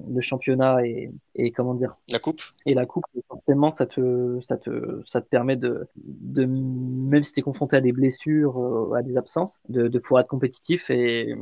le 0.09 0.21
championnat 0.21 0.87
et, 0.87 1.11
et 1.35 1.48
comment 1.53 1.75
dire 1.75 1.97
La 2.11 2.19
coupe 2.19 2.41
Et 2.67 2.75
la 2.75 2.87
coupe, 2.87 3.05
forcément, 3.29 3.71
ça 3.71 3.87
te, 3.87 4.41
ça 4.41 4.57
te, 4.57 5.03
ça 5.05 5.21
te 5.21 5.29
permet 5.29 5.57
de, 5.57 5.87
de 5.97 6.45
même 6.45 7.23
si 7.23 7.33
tu 7.33 7.41
es 7.41 7.43
confronté 7.43 7.77
à 7.77 7.81
des 7.81 7.93
blessures, 7.93 8.59
euh, 8.59 8.95
à 8.95 9.03
des 9.03 9.17
absences, 9.17 9.61
de, 9.69 9.89
de 9.89 9.99
pouvoir 9.99 10.23
être 10.23 10.29
compétitif. 10.29 10.91
Et 10.91 11.35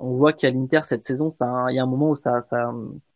on 0.00 0.16
voit 0.16 0.32
qu'à 0.32 0.50
l'Inter, 0.50 0.80
cette 0.82 1.02
saison, 1.02 1.30
ça, 1.30 1.66
il 1.70 1.76
y 1.76 1.78
a 1.78 1.82
un 1.82 1.86
moment 1.86 2.10
où 2.10 2.16
ça, 2.16 2.40
ça, 2.40 2.72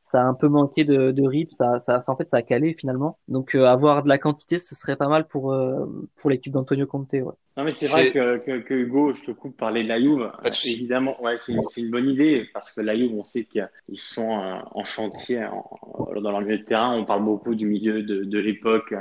ça 0.09 0.23
a 0.23 0.25
un 0.25 0.35
peu 0.35 0.49
manqué 0.49 0.85
de, 0.85 1.11
de 1.11 1.23
rythme, 1.23 1.51
ça, 1.51 1.79
ça, 1.79 2.01
ça, 2.01 2.13
en 2.13 2.17
fait, 2.17 2.29
ça 2.29 2.39
a 2.39 2.43
calé 2.43 2.73
finalement. 2.73 3.19
Donc, 3.29 3.55
euh, 3.55 3.67
avoir 3.67 4.03
de 4.03 4.09
la 4.09 4.19
quantité, 4.19 4.59
ce 4.59 4.75
serait 4.75 4.97
pas 4.97 5.09
mal 5.09 5.27
pour, 5.27 5.53
euh, 5.53 5.87
pour 6.17 6.31
l'équipe 6.31 6.53
d'Antonio 6.53 6.87
Conte. 6.87 7.13
Ouais. 7.13 7.23
Non, 7.57 7.65
mais 7.65 7.73
c'est 7.73 7.89
vrai 7.89 8.11
que, 8.11 8.39
que, 8.39 8.59
que, 8.61 8.75
Hugo, 8.75 9.13
je 9.13 9.25
te 9.25 9.31
coupe 9.33 9.57
parler 9.57 9.83
de 9.83 9.89
la 9.89 10.01
Juve. 10.01 10.31
Évidemment, 10.65 11.21
ouais, 11.23 11.37
c'est 11.37 11.53
une, 11.53 11.91
bonne 11.91 12.09
idée 12.09 12.49
parce 12.55 12.71
que 12.73 12.81
la 12.81 12.97
Juve, 12.97 13.13
on 13.15 13.25
sait 13.25 13.45
qu'ils 13.45 13.69
sont 13.95 14.41
euh, 14.41 14.59
en 14.71 14.85
chantier 14.85 15.45
en- 15.45 16.21
dans 16.21 16.31
leur 16.31 16.41
milieu 16.41 16.59
de 16.59 16.65
terrain. 16.65 16.97
On 16.97 17.05
parle 17.05 17.25
beaucoup 17.25 17.55
du 17.55 17.67
milieu 17.67 18.03
de, 18.03 18.25
de 18.25 18.39
l'époque, 18.39 18.95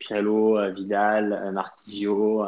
Pirlo, 0.00 0.58
Vidal, 0.72 1.52
Marquisio, 1.54 2.44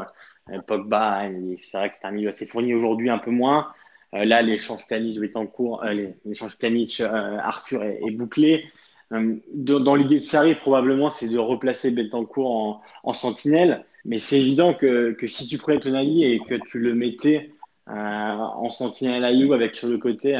Pogba. 0.66 1.28
Et 1.28 1.56
C'est 1.62 1.78
vrai 1.78 1.88
que 1.90 1.94
c'est 1.94 2.06
un 2.06 2.10
milieu 2.10 2.28
assez 2.28 2.46
fourni 2.46 2.74
aujourd'hui, 2.74 3.08
un 3.08 3.18
peu 3.18 3.30
moins. 3.30 3.68
Euh, 4.16 4.24
là, 4.24 4.42
l'échange 4.42 4.86
Pjanic, 4.86 5.18
Betancourt, 5.18 5.82
euh, 5.84 6.08
l'échange 6.24 6.56
Pjanic, 6.58 7.00
euh, 7.00 7.38
Arthur 7.38 7.82
est, 7.82 8.10
bouclé. 8.10 8.64
Dans 9.10 9.94
l'idée 9.94 10.16
de 10.16 10.20
Sarri, 10.20 10.56
probablement, 10.56 11.10
c'est 11.10 11.28
de 11.28 11.38
replacer 11.38 11.92
Betancourt 11.92 12.50
en, 12.50 12.80
en 13.04 13.12
sentinelle. 13.12 13.84
Mais 14.04 14.18
c'est 14.18 14.40
évident 14.40 14.74
que, 14.74 15.12
que 15.12 15.26
si 15.28 15.46
tu 15.46 15.58
prenais 15.58 15.78
Tonali 15.78 16.24
et 16.24 16.40
que 16.40 16.54
tu 16.54 16.80
le 16.80 16.94
mettais 16.94 17.50
en 17.88 18.68
sentinelle 18.68 19.24
à 19.24 19.30
You 19.30 19.52
avec 19.52 19.76
sur 19.76 19.88
le 19.88 19.98
côté 19.98 20.36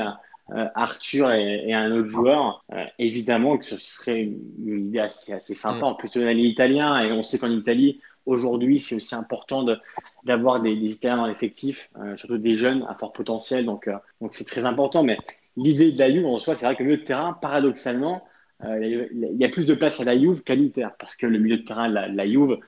Arthur 0.75 1.31
et, 1.31 1.73
un 1.73 1.93
autre 1.93 2.09
joueur, 2.09 2.65
évidemment 2.99 3.57
que 3.57 3.65
ce 3.65 3.77
serait 3.77 4.23
une, 4.23 4.89
idée 4.89 4.99
assez, 4.99 5.33
assez 5.33 5.55
sympa. 5.55 5.87
En 5.87 5.95
plus, 5.95 6.11
Tonali 6.11 6.49
italien 6.49 7.01
et 7.01 7.13
on 7.13 7.23
sait 7.23 7.39
qu'en 7.39 7.51
Italie, 7.51 8.01
aujourd'hui, 8.27 8.81
c'est 8.81 8.97
aussi 8.97 9.15
important 9.15 9.65
d'avoir 10.25 10.61
des, 10.61 10.77
des 10.77 10.91
Italiens 10.91 11.19
dans 11.19 11.27
l'effectif, 11.27 11.91
euh, 11.99 12.17
surtout 12.17 12.39
des 12.39 12.55
jeunes 12.55 12.85
à 12.89 12.95
fort 12.95 13.13
potentiel. 13.13 13.65
Donc, 13.65 13.89
euh, 13.89 13.97
donc 14.21 14.35
c'est 14.35 14.45
très 14.45 14.67
important. 14.67 15.03
Mais 15.03 15.17
l'idée 15.57 15.93
de 15.93 15.99
la 15.99 16.11
Juve 16.11 16.27
en 16.27 16.39
soi, 16.39 16.55
c'est 16.55 16.67
vrai 16.67 16.77
que 16.77 16.83
le 16.83 16.91
milieu 16.91 17.01
de 17.01 17.07
terrain, 17.07 17.33
paradoxalement, 17.33 18.25
euh, 18.65 19.07
il 19.13 19.37
y 19.39 19.45
a 19.45 19.49
plus 19.49 19.67
de 19.67 19.75
place 19.75 20.01
à 20.01 20.05
la 20.05 20.19
Juve 20.19 20.43
qu'à 20.43 20.55
l'Inter 20.55 20.89
parce 20.99 21.15
que 21.15 21.27
le 21.27 21.39
milieu 21.39 21.59
de 21.59 21.63
terrain 21.63 21.89
la, 21.89 22.09
la 22.09 22.27
Juve 22.27 22.59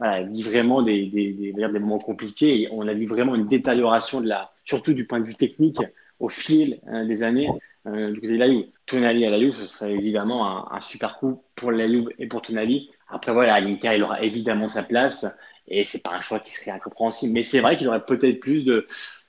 vit 0.00 0.42
vraiment 0.42 0.80
des, 0.80 1.06
des, 1.06 1.32
des, 1.32 1.52
des 1.52 1.66
moments 1.80 1.98
compliqués 1.98 2.68
on 2.70 2.86
a 2.86 2.94
vu 2.94 3.04
vraiment 3.04 3.34
une 3.34 3.48
détérioration 3.48 4.20
de 4.20 4.28
la, 4.28 4.52
surtout 4.64 4.94
du 4.94 5.08
point 5.08 5.18
de 5.18 5.24
vue 5.24 5.34
technique 5.34 5.80
au 6.20 6.28
fil 6.28 6.78
des 7.08 7.24
années 7.24 7.50
euh, 7.86 8.12
du 8.12 8.20
côté 8.20 8.32
de 8.34 8.38
la. 8.38 8.46
Tonali 8.86 9.24
à 9.24 9.30
la 9.30 9.38
Juve, 9.40 9.54
ce 9.54 9.66
serait 9.66 9.92
évidemment 9.92 10.46
un, 10.46 10.76
un 10.76 10.80
super 10.80 11.18
coup 11.18 11.42
pour 11.54 11.72
la 11.72 11.88
Juve 11.88 12.10
et 12.18 12.26
pour 12.26 12.42
Tonali. 12.42 12.90
Après 13.08 13.32
voilà, 13.32 13.58
l'Inter, 13.60 13.92
il 13.96 14.02
aura 14.02 14.22
évidemment 14.22 14.68
sa 14.68 14.82
place 14.82 15.26
et 15.68 15.84
c'est 15.84 16.02
pas 16.02 16.10
un 16.10 16.20
choix 16.20 16.40
qui 16.40 16.52
serait 16.52 16.70
incompréhensible. 16.70 17.32
Mais 17.32 17.42
c'est 17.42 17.60
vrai 17.60 17.76
qu'il 17.76 17.88
aurait 17.88 18.04
peut-être 18.04 18.40
plus 18.40 18.64
de, 18.64 18.86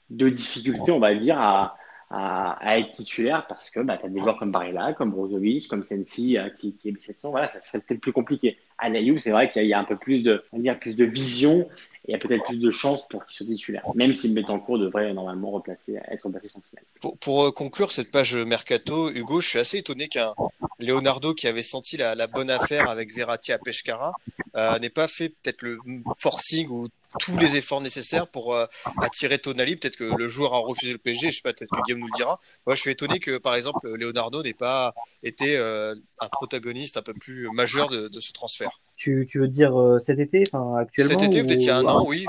de 0.09 0.29
difficultés, 0.29 0.91
on 0.91 0.99
va 0.99 1.15
dire, 1.15 1.39
à, 1.39 1.77
à, 2.17 2.51
à 2.65 2.79
être 2.79 2.91
titulaire 2.91 3.45
parce 3.47 3.69
que 3.69 3.81
bah, 3.81 3.97
tu 3.97 4.05
as 4.05 4.09
des 4.09 4.21
joueurs 4.21 4.37
comme 4.37 4.51
Barella, 4.51 4.93
comme 4.93 5.11
Brozovic, 5.11 5.67
comme 5.67 5.83
Sensi 5.83 6.37
euh, 6.37 6.49
qui, 6.49 6.73
qui 6.77 6.89
est 6.89 7.01
700. 7.01 7.31
Voilà, 7.31 7.49
ça 7.49 7.61
serait 7.61 7.79
peut-être 7.81 7.99
plus 7.99 8.13
compliqué. 8.13 8.57
À 8.77 8.89
Juve, 8.93 9.17
c'est 9.19 9.31
vrai 9.31 9.49
qu'il 9.49 9.61
y, 9.61 9.63
a- 9.63 9.65
il 9.65 9.69
y 9.69 9.73
a 9.73 9.79
un 9.79 9.83
peu 9.83 9.97
plus 9.97 10.23
de, 10.23 10.43
on 10.53 10.59
dire, 10.59 10.79
plus 10.79 10.95
de 10.95 11.03
vision 11.05 11.67
et 12.07 12.09
il 12.09 12.11
y 12.11 12.15
a 12.15 12.17
peut-être 12.19 12.43
plus 12.45 12.59
de 12.59 12.69
chances 12.69 13.07
pour 13.07 13.25
qu'il 13.25 13.35
soit 13.35 13.45
titulaire. 13.53 13.83
Même 13.95 14.13
si 14.13 14.33
Betancourt 14.33 14.77
devrait 14.79 15.13
normalement 15.13 15.51
replacer, 15.51 15.99
être 16.09 16.23
replacé 16.25 16.47
sentinelle. 16.47 16.85
Pour, 17.01 17.17
pour, 17.17 17.45
euh, 17.45 17.51
conclure 17.51 17.91
cette 17.91 18.11
page 18.11 18.35
mercato, 18.35 19.09
Hugo, 19.11 19.41
je 19.41 19.47
suis 19.49 19.59
assez 19.59 19.79
étonné 19.79 20.07
qu'un 20.07 20.31
Leonardo 20.79 21.33
qui 21.33 21.47
avait 21.47 21.63
senti 21.63 21.97
la, 21.97 22.15
la 22.15 22.27
bonne 22.27 22.49
affaire 22.49 22.89
avec 22.89 23.13
Verratti 23.15 23.51
à 23.51 23.57
Pescara 23.57 24.13
euh, 24.55 24.77
n'ait 24.79 24.89
pas 24.89 25.07
fait 25.07 25.29
peut-être 25.29 25.61
le 25.63 25.79
forcing 26.19 26.67
ou 26.69 26.87
tous 27.19 27.37
les 27.37 27.57
efforts 27.57 27.81
nécessaires 27.81 28.27
pour 28.27 28.55
euh, 28.55 28.65
attirer 29.01 29.39
Tonali. 29.39 29.75
Peut-être 29.75 29.97
que 29.97 30.03
le 30.17 30.27
joueur 30.29 30.53
a 30.53 30.59
refusé 30.59 30.91
le 30.91 30.97
PSG, 30.97 31.29
je 31.31 31.35
sais 31.37 31.41
pas, 31.41 31.53
peut-être 31.53 31.69
que 31.71 31.81
Guillaume 31.83 31.99
nous 32.01 32.07
le 32.07 32.13
dira. 32.17 32.39
Moi, 32.65 32.75
je 32.75 32.81
suis 32.81 32.91
étonné 32.91 33.19
que, 33.19 33.37
par 33.37 33.55
exemple, 33.55 33.87
Leonardo 33.95 34.43
n'ait 34.43 34.53
pas 34.53 34.93
été 35.23 35.57
euh, 35.57 35.95
un 36.19 36.27
protagoniste 36.29 36.97
un 36.97 37.01
peu 37.01 37.13
plus 37.13 37.49
majeur 37.51 37.87
de, 37.89 38.07
de 38.07 38.19
ce 38.19 38.31
transfert. 38.31 38.81
Tu, 38.95 39.27
tu 39.29 39.39
veux 39.39 39.47
dire 39.47 39.79
euh, 39.79 39.99
cet 39.99 40.19
été, 40.19 40.43
enfin 40.51 40.77
actuellement 40.77 41.19
Cet 41.19 41.23
été, 41.23 41.41
ou- 41.41 41.45
peut-être 41.45 41.61
il 41.61 41.67
y 41.67 41.69
a 41.69 41.77
un 41.77 41.85
an, 41.85 42.05
oui. 42.07 42.25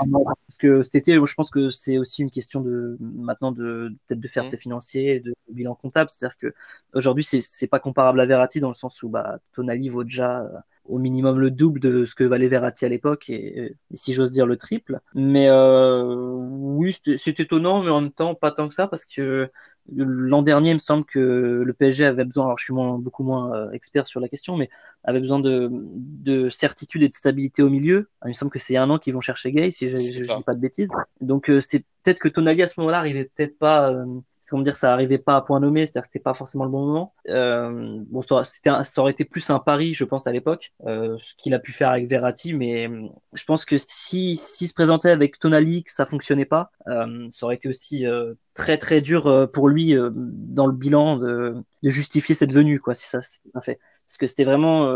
Parce 0.47 0.57
que 0.59 0.83
cet 0.83 0.95
été, 0.95 1.13
je 1.13 1.33
pense 1.33 1.49
que 1.49 1.69
c'est 1.69 1.97
aussi 1.97 2.21
une 2.21 2.31
question 2.31 2.61
de 2.61 2.97
maintenant 2.99 3.51
de 3.51 3.93
peut-être 4.07 4.19
de 4.19 4.27
faire 4.27 4.43
Mm. 4.45 4.51
tes 4.51 4.57
financiers, 4.57 5.19
de 5.19 5.33
bilan 5.49 5.75
comptable. 5.75 6.09
C'est-à-dire 6.09 6.37
que 6.37 6.53
aujourd'hui, 6.93 7.23
c'est 7.23 7.41
c'est 7.41 7.67
pas 7.67 7.79
comparable 7.79 8.19
à 8.21 8.25
Verratti 8.25 8.59
dans 8.59 8.67
le 8.67 8.73
sens 8.73 9.01
où 9.03 9.09
bah 9.09 9.39
Tonali 9.53 9.89
vaut 9.89 10.03
déjà 10.03 10.41
euh, 10.41 10.49
au 10.87 10.97
minimum 10.99 11.39
le 11.39 11.51
double 11.51 11.79
de 11.79 12.05
ce 12.05 12.15
que 12.15 12.23
valait 12.23 12.47
Verratti 12.47 12.85
à 12.85 12.89
l'époque 12.89 13.29
et, 13.29 13.65
et 13.91 13.97
si 13.97 14.13
j'ose 14.13 14.31
dire 14.31 14.45
le 14.45 14.57
triple. 14.57 14.99
Mais 15.13 15.47
euh, 15.49 16.03
oui, 16.03 16.95
c'est 17.17 17.39
étonnant, 17.39 17.83
mais 17.83 17.89
en 17.89 18.01
même 18.01 18.11
temps 18.11 18.35
pas 18.35 18.51
tant 18.51 18.67
que 18.67 18.75
ça 18.75 18.87
parce 18.87 19.05
que 19.05 19.49
l'an 19.95 20.41
dernier, 20.41 20.71
il 20.71 20.75
me 20.75 20.79
semble 20.79 21.05
que 21.05 21.63
le 21.65 21.73
PSG 21.73 22.05
avait 22.05 22.25
besoin. 22.25 22.45
Alors 22.45 22.57
je 22.57 22.65
suis 22.65 22.73
moins, 22.73 22.97
beaucoup 22.97 23.23
moins 23.23 23.55
euh, 23.55 23.71
expert 23.71 24.07
sur 24.07 24.19
la 24.19 24.27
question, 24.27 24.57
mais 24.57 24.69
avait 25.03 25.19
besoin 25.19 25.39
de, 25.39 25.69
de 25.71 26.49
certitude 26.49 27.03
et 27.03 27.09
de 27.09 27.13
stabilité 27.13 27.63
au 27.63 27.69
milieu. 27.69 28.09
Il 28.25 28.29
me 28.29 28.33
semble 28.33 28.51
que 28.51 28.59
c'est 28.59 28.77
un 28.77 28.89
an 28.89 28.97
qu'ils 28.97 29.13
vont 29.13 29.21
chercher 29.21 29.51
Gay, 29.51 29.71
si 29.71 29.89
je 29.89 29.95
ça. 29.95 30.37
dis 30.37 30.43
pas 30.43 30.53
de 30.53 30.59
bêtises. 30.59 30.89
Donc 31.21 31.49
euh, 31.49 31.61
c'est 31.61 31.83
peut-être 32.03 32.19
que 32.19 32.27
Tonali 32.27 32.61
à 32.61 32.67
ce 32.67 32.79
moment-là 32.79 32.99
arrivait 32.99 33.29
peut-être 33.35 33.57
pas. 33.57 33.91
Euh, 33.91 34.05
comment 34.49 34.63
dire, 34.63 34.75
ça 34.75 34.93
arrivait 34.93 35.17
pas 35.17 35.35
à 35.37 35.41
point 35.41 35.59
nommé, 35.59 35.85
c'est-à-dire 35.85 36.03
que 36.03 36.07
c'était 36.07 36.19
pas 36.23 36.33
forcément 36.33 36.65
le 36.65 36.71
bon 36.71 36.85
moment. 36.85 37.13
Euh, 37.29 37.99
bon, 38.07 38.21
ça, 38.21 38.43
un- 38.67 38.83
aurait 38.97 39.11
été 39.11 39.25
plus 39.25 39.49
un 39.49 39.59
pari, 39.59 39.93
je 39.93 40.03
pense, 40.05 40.27
à 40.27 40.31
l'époque, 40.31 40.73
euh, 40.85 41.17
ce 41.19 41.33
qu'il 41.37 41.53
a 41.53 41.59
pu 41.59 41.71
faire 41.71 41.89
avec 41.89 42.07
Verratti, 42.07 42.53
mais 42.53 42.87
euh, 42.87 43.07
je 43.33 43.43
pense 43.45 43.65
que 43.65 43.77
si 43.77 44.35
s'il 44.35 44.67
se 44.67 44.73
présentait 44.73 45.11
avec 45.11 45.39
Tonali, 45.39 45.83
que 45.83 45.91
ça 45.91 46.05
fonctionnait 46.05 46.45
pas, 46.45 46.71
euh, 46.87 47.27
ça 47.29 47.45
aurait 47.45 47.55
été 47.55 47.69
aussi 47.69 48.05
euh, 48.05 48.33
très 48.53 48.77
très 48.77 49.01
dur 49.01 49.27
euh, 49.27 49.47
pour 49.47 49.67
lui 49.69 49.95
dans 50.13 50.65
le 50.67 50.73
bilan 50.73 51.17
de, 51.17 51.55
de 51.83 51.89
justifier 51.89 52.35
cette 52.35 52.51
venue, 52.53 52.79
quoi, 52.79 52.95
si 52.95 53.05
ça 53.07 53.21
c'est 53.21 53.41
bien 53.53 53.61
fait. 53.61 53.79
Parce 54.07 54.17
que 54.17 54.27
c'était 54.27 54.45
vraiment 54.45 54.87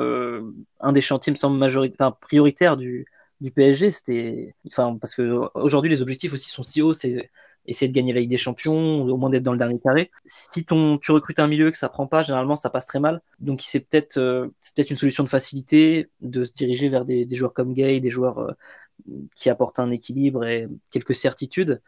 un 0.80 0.94
des 0.94 1.02
chantiers, 1.02 1.32
me 1.32 1.38
semble, 1.38 1.58
majoritaire, 1.58 2.16
prioritaire 2.18 2.78
du, 2.78 3.06
du 3.42 3.52
PSG. 3.52 3.92
C'était, 3.92 4.56
enfin, 4.68 4.98
parce 5.00 5.16
que 5.16 5.40
aujourd'hui 5.56 5.90
les 5.90 6.02
objectifs 6.02 6.34
aussi 6.34 6.50
sont 6.50 6.64
si 6.64 6.82
hauts, 6.82 6.94
c'est 6.94 7.30
essayer 7.66 7.88
de 7.90 7.94
gagner 7.94 8.14
la 8.14 8.22
Ligue 8.22 8.30
des 8.30 8.38
Champions, 8.38 9.04
au 9.04 9.18
moins 9.18 9.30
d'être 9.30 9.44
dans 9.44 9.52
le 9.54 9.58
dernier 9.60 9.80
carré. 9.80 10.12
Si 10.26 10.66
ton, 10.66 10.98
tu 10.98 11.12
recrutes 11.12 11.40
un 11.40 11.48
milieu 11.48 11.72
que 11.72 11.78
ça 11.78 11.90
prend 11.90 12.08
pas, 12.08 12.24
généralement 12.24 12.56
ça 12.56 12.70
passe 12.70 12.86
très 12.86 13.00
mal. 13.00 13.22
Donc 13.40 13.62
c'est 13.64 13.80
peut-être, 13.82 14.18
euh, 14.18 14.48
c'est 14.60 14.76
peut-être 14.76 14.92
une 14.92 14.98
solution 14.98 15.24
de 15.24 15.30
facilité 15.30 16.10
de 16.22 16.44
se 16.44 16.54
diriger 16.54 16.90
vers 16.90 17.06
des, 17.06 17.26
des 17.26 17.36
joueurs 17.36 17.54
comme 17.54 17.74
Gay, 17.74 18.00
des 18.00 18.10
joueurs 18.10 18.40
euh, 18.40 18.52
qui 19.36 19.50
apportent 19.50 19.80
un 19.80 19.92
équilibre 19.92 20.46
et 20.46 20.68
quelques 20.92 21.16
certitudes. 21.16 21.82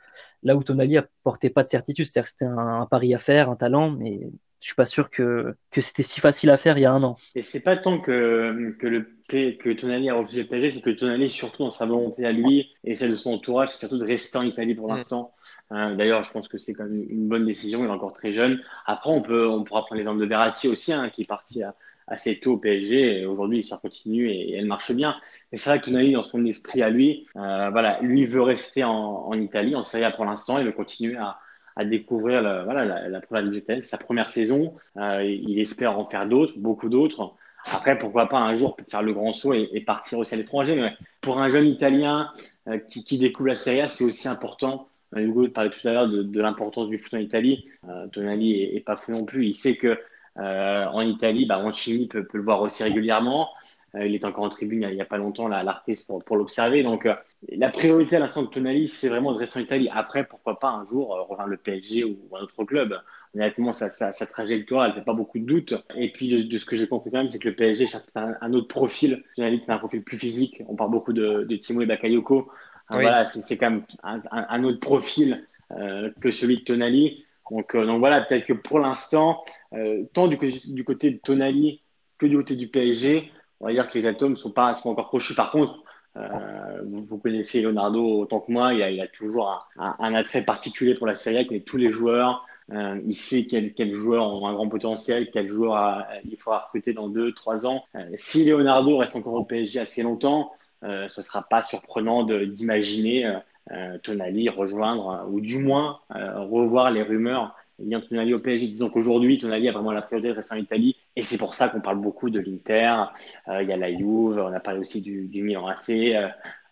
Là 0.43 0.55
où 0.55 0.63
Tonali 0.63 0.97
apportait 0.97 1.49
pas 1.49 1.63
de 1.63 1.67
certitude, 1.67 2.05
c'est-à-dire 2.05 2.25
que 2.25 2.31
c'était 2.31 2.45
un, 2.45 2.81
un 2.81 2.85
pari 2.85 3.13
à 3.13 3.17
faire, 3.17 3.49
un 3.49 3.55
talent, 3.55 3.91
mais 3.91 4.19
je 4.59 4.65
suis 4.67 4.75
pas 4.75 4.85
sûr 4.85 5.09
que, 5.09 5.55
que 5.71 5.81
c'était 5.81 6.03
si 6.03 6.19
facile 6.21 6.49
à 6.49 6.57
faire 6.57 6.77
il 6.77 6.81
y 6.81 6.85
a 6.85 6.91
un 6.93 7.03
an. 7.03 7.15
Et 7.35 7.41
c'est 7.41 7.61
pas 7.61 7.77
tant 7.77 7.99
que, 7.99 8.75
que 8.79 8.87
le 8.87 9.05
P- 9.27 9.57
que 9.57 9.69
Tonali 9.71 10.09
a 10.09 10.13
refusé 10.15 10.43
le 10.43 10.47
PSG, 10.49 10.69
c'est 10.71 10.81
que 10.81 10.89
Tonali, 10.91 11.29
surtout 11.29 11.63
dans 11.63 11.69
sa 11.71 11.85
volonté 11.85 12.25
à 12.25 12.31
lui 12.31 12.69
et 12.83 12.93
celle 12.95 13.11
de 13.11 13.15
son 13.15 13.31
entourage, 13.33 13.69
c'est 13.69 13.79
surtout 13.79 13.97
de 13.97 14.05
rester 14.05 14.37
en 14.37 14.43
Italie 14.43 14.75
pour 14.75 14.87
Mm. 14.87 14.93
l'instant. 14.93 15.33
Euh, 15.73 15.95
D'ailleurs, 15.95 16.23
je 16.23 16.31
pense 16.31 16.47
que 16.47 16.57
c'est 16.57 16.73
quand 16.73 16.83
même 16.83 17.05
une 17.09 17.27
bonne 17.27 17.45
décision. 17.45 17.83
Il 17.83 17.87
est 17.87 17.89
encore 17.89 18.13
très 18.13 18.31
jeune. 18.31 18.61
Après, 18.85 19.09
on 19.09 19.21
peut, 19.21 19.47
on 19.47 19.63
pourra 19.63 19.81
prendre 19.85 19.97
l'exemple 19.97 20.19
de 20.19 20.25
Verratti 20.25 20.67
aussi, 20.67 20.93
hein, 20.93 21.09
qui 21.09 21.23
est 21.23 21.27
parti 21.27 21.63
assez 22.07 22.39
tôt 22.39 22.53
au 22.53 22.57
PSG. 22.57 23.25
Aujourd'hui, 23.25 23.57
l'histoire 23.57 23.81
continue 23.81 24.29
et, 24.29 24.53
elle 24.53 24.65
marche 24.65 24.91
bien. 24.91 25.15
Mais 25.51 25.57
c'est 25.57 25.69
vrai 25.69 25.79
que 25.79 25.85
Tonali, 25.85 26.13
dans 26.13 26.23
son 26.23 26.45
esprit 26.45 26.81
à 26.81 26.89
lui, 26.89 27.27
euh, 27.35 27.69
voilà, 27.71 27.99
lui 28.01 28.25
veut 28.25 28.41
rester 28.41 28.83
en, 28.83 29.33
Italie, 29.33 29.75
en 29.75 29.83
Serie 29.83 30.03
A 30.03 30.11
pour 30.11 30.25
l'instant. 30.25 30.57
Il 30.57 30.65
veut 30.65 30.71
continuer 30.71 31.17
à, 31.17 31.39
découvrir 31.85 32.41
la, 32.41 32.63
voilà, 32.63 32.85
la, 32.85 33.09
la 33.09 33.21
première 33.21 33.81
sa 33.81 33.97
première 33.97 34.29
saison. 34.29 34.75
Euh, 34.97 35.23
il 35.23 35.59
espère 35.59 35.97
en 35.97 36.05
faire 36.05 36.27
d'autres, 36.27 36.53
beaucoup 36.57 36.89
d'autres. 36.89 37.33
Après, 37.65 37.97
pourquoi 37.97 38.27
pas 38.27 38.39
un 38.39 38.53
jour 38.53 38.75
faire 38.89 39.01
le 39.01 39.13
grand 39.13 39.31
saut 39.31 39.53
et, 39.53 39.69
et 39.71 39.81
partir 39.81 40.19
aussi 40.19 40.33
à 40.33 40.37
l'étranger. 40.37 40.75
Mais 40.75 40.93
pour 41.21 41.39
un 41.39 41.49
jeune 41.49 41.65
Italien 41.65 42.31
euh, 42.67 42.77
qui, 42.77 43.05
qui 43.05 43.17
découvre 43.17 43.49
la 43.49 43.55
Serie 43.55 43.81
A, 43.81 43.87
c'est 43.87 44.03
aussi 44.03 44.27
important. 44.27 44.89
Euh, 45.15 45.21
Hugo 45.21 45.47
parlait 45.49 45.69
tout 45.69 45.87
à 45.87 45.91
l'heure 45.91 46.07
de, 46.07 46.41
l'importance 46.41 46.89
du 46.89 46.97
foot 46.97 47.13
en 47.15 47.17
Italie. 47.17 47.65
Euh, 47.87 48.07
Tonali 48.07 48.61
est, 48.61 48.79
pas 48.85 48.97
fou 48.97 49.11
non 49.11 49.25
plus. 49.25 49.45
Il 49.47 49.55
sait 49.55 49.75
que 49.75 49.99
en 50.35 51.01
Italie, 51.01 51.45
bah, 51.45 51.61
peut, 52.09 52.25
le 52.33 52.41
voir 52.41 52.61
aussi 52.61 52.83
régulièrement. 52.83 53.49
il 53.93 54.15
est 54.15 54.25
encore 54.25 54.45
en 54.45 54.49
tribune 54.49 54.87
il 54.89 54.95
n'y 54.95 55.01
a, 55.01 55.05
pas 55.05 55.19
longtemps, 55.19 55.47
là, 55.47 55.57
à 55.57 55.63
l'Artis, 55.63 56.07
pour, 56.07 56.35
l'observer. 56.35 56.81
Donc, 56.81 57.07
la 57.49 57.69
priorité 57.69 58.15
à 58.15 58.19
l'instant 58.19 58.41
de 58.41 58.47
Tonali, 58.47 58.87
c'est 58.87 59.09
vraiment 59.09 59.33
de 59.33 59.37
rester 59.37 59.59
en 59.59 59.63
Italie. 59.63 59.89
Après, 59.93 60.25
pourquoi 60.25 60.59
pas 60.59 60.69
un 60.69 60.85
jour 60.87 61.09
rejoindre 61.29 61.51
le 61.51 61.57
PSG 61.57 62.03
ou 62.03 62.17
un 62.35 62.41
autre 62.41 62.63
club 62.63 62.99
honnêtement, 63.35 63.71
sa, 63.71 63.89
sa, 63.89 64.11
sa, 64.13 64.25
trajectoire, 64.25 64.85
elle 64.85 64.93
fait 64.93 65.01
pas 65.01 65.13
beaucoup 65.13 65.39
de 65.39 65.45
doutes. 65.45 65.73
Et 65.95 66.11
puis, 66.11 66.45
de, 66.45 66.57
ce 66.57 66.65
que 66.65 66.75
j'ai 66.75 66.87
compris 66.87 67.11
quand 67.11 67.17
même, 67.17 67.27
c'est 67.27 67.39
que 67.39 67.49
le 67.49 67.55
PSG 67.55 67.87
cherche 67.87 68.03
un, 68.15 68.53
autre 68.53 68.67
profil. 68.67 69.23
J'ai 69.37 69.61
c'est 69.63 69.71
un 69.71 69.77
profil 69.77 70.03
plus 70.03 70.17
physique. 70.17 70.61
On 70.67 70.75
parle 70.75 70.91
beaucoup 70.91 71.13
de, 71.13 71.43
de 71.43 71.55
Timo 71.55 71.81
et 71.81 71.85
Bakayoko. 71.85 72.51
Oui. 72.91 73.01
Voilà, 73.01 73.23
c'est 73.25 73.57
quand 73.57 73.71
même 73.71 73.83
un, 74.03 74.21
un, 74.31 74.63
autre 74.63 74.79
profil 74.79 75.47
euh, 75.71 76.11
que 76.21 76.31
celui 76.31 76.57
de 76.57 76.63
Tonali. 76.63 77.25
Donc, 77.49 77.75
euh, 77.75 77.85
donc 77.85 77.99
voilà, 77.99 78.21
peut-être 78.21 78.45
que 78.45 78.53
pour 78.53 78.79
l'instant, 78.79 79.43
euh, 79.73 80.03
tant 80.13 80.27
du, 80.27 80.37
du, 80.37 80.83
côté 80.83 81.11
de 81.11 81.17
Tonali 81.17 81.81
que 82.17 82.25
du 82.25 82.37
côté 82.37 82.55
du 82.55 82.67
PSG, 82.67 83.31
on 83.59 83.67
va 83.67 83.73
dire 83.73 83.87
que 83.87 83.97
les 83.97 84.05
atomes 84.05 84.37
sont 84.37 84.51
pas 84.51 84.75
sont 84.75 84.89
encore 84.89 85.07
crochus. 85.07 85.35
Par 85.35 85.51
contre, 85.51 85.83
vous, 86.85 87.05
vous, 87.05 87.17
connaissez 87.17 87.63
Leonardo 87.63 88.19
autant 88.19 88.39
que 88.39 88.51
moi, 88.51 88.73
il 88.73 88.83
a, 88.83 88.91
il 88.91 89.01
a 89.01 89.07
toujours 89.07 89.65
un, 89.77 89.95
un, 89.97 90.13
attrait 90.13 90.43
particulier 90.43 90.93
pour 90.93 91.07
la 91.07 91.15
Serie 91.15 91.37
A, 91.37 91.41
il 91.41 91.47
connaît 91.47 91.61
tous 91.61 91.77
les 91.77 91.91
joueurs. 91.91 92.45
Euh, 92.71 92.99
il 93.05 93.15
sait 93.15 93.45
quels 93.45 93.73
quel 93.73 93.93
joueurs 93.93 94.25
ont 94.25 94.47
un 94.47 94.53
grand 94.53 94.69
potentiel, 94.69 95.29
quels 95.31 95.49
joueurs 95.49 96.05
il 96.23 96.37
faudra 96.37 96.59
recruter 96.59 96.93
dans 96.93 97.09
deux, 97.09 97.33
trois 97.33 97.67
ans. 97.67 97.83
Euh, 97.95 98.09
si 98.15 98.45
Leonardo 98.45 98.97
reste 98.97 99.15
encore 99.15 99.33
au 99.33 99.43
PSG 99.43 99.79
assez 99.79 100.03
longtemps, 100.03 100.53
ce 100.83 101.19
ne 101.19 101.23
sera 101.23 101.43
pas 101.43 101.61
surprenant 101.61 102.23
d'imaginer 102.23 103.39
euh, 103.71 103.97
Tonali 103.99 104.49
rejoindre, 104.49 105.25
ou 105.29 105.39
du 105.39 105.57
moins 105.57 105.99
revoir 106.09 106.91
les 106.91 107.01
rumeurs 107.01 107.55
liant 107.79 108.01
Tonali 108.01 108.33
au 108.33 108.39
PSG. 108.39 108.67
Disons 108.67 108.89
qu'aujourd'hui, 108.89 109.37
Tonali 109.37 109.69
a 109.69 109.71
vraiment 109.71 109.91
la 109.91 110.01
priorité 110.01 110.29
de 110.29 110.33
rester 110.33 110.55
en 110.55 110.59
Italie, 110.59 110.95
et 111.15 111.23
c'est 111.23 111.37
pour 111.37 111.53
ça 111.53 111.69
qu'on 111.69 111.81
parle 111.81 111.99
beaucoup 111.99 112.29
de 112.29 112.39
l'Inter. 112.39 112.95
Il 113.47 113.67
y 113.67 113.73
a 113.73 113.77
la 113.77 113.91
Juve, 113.91 114.37
on 114.39 114.53
a 114.53 114.59
parlé 114.59 114.79
aussi 114.79 115.01
du, 115.01 115.27
du 115.27 115.43
Milan 115.43 115.67
AC. 115.67 115.89
Il 115.89 116.13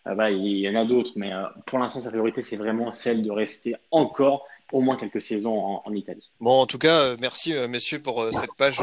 y 0.06 0.68
en 0.68 0.74
a 0.74 0.84
d'autres, 0.84 1.12
mais 1.16 1.32
pour 1.66 1.78
l'instant, 1.78 2.00
sa 2.00 2.10
priorité, 2.10 2.42
c'est 2.42 2.56
vraiment 2.56 2.92
celle 2.92 3.22
de 3.22 3.30
rester 3.30 3.74
encore 3.90 4.46
au 4.72 4.80
moins 4.80 4.96
quelques 4.96 5.20
saisons 5.20 5.80
en, 5.84 5.92
Italie. 5.92 6.30
Bon, 6.40 6.60
en 6.60 6.66
tout 6.66 6.78
cas, 6.78 7.08
euh, 7.08 7.16
merci 7.20 7.54
euh, 7.54 7.68
messieurs 7.68 8.00
pour 8.00 8.22
euh, 8.22 8.32
cette 8.32 8.54
page 8.56 8.80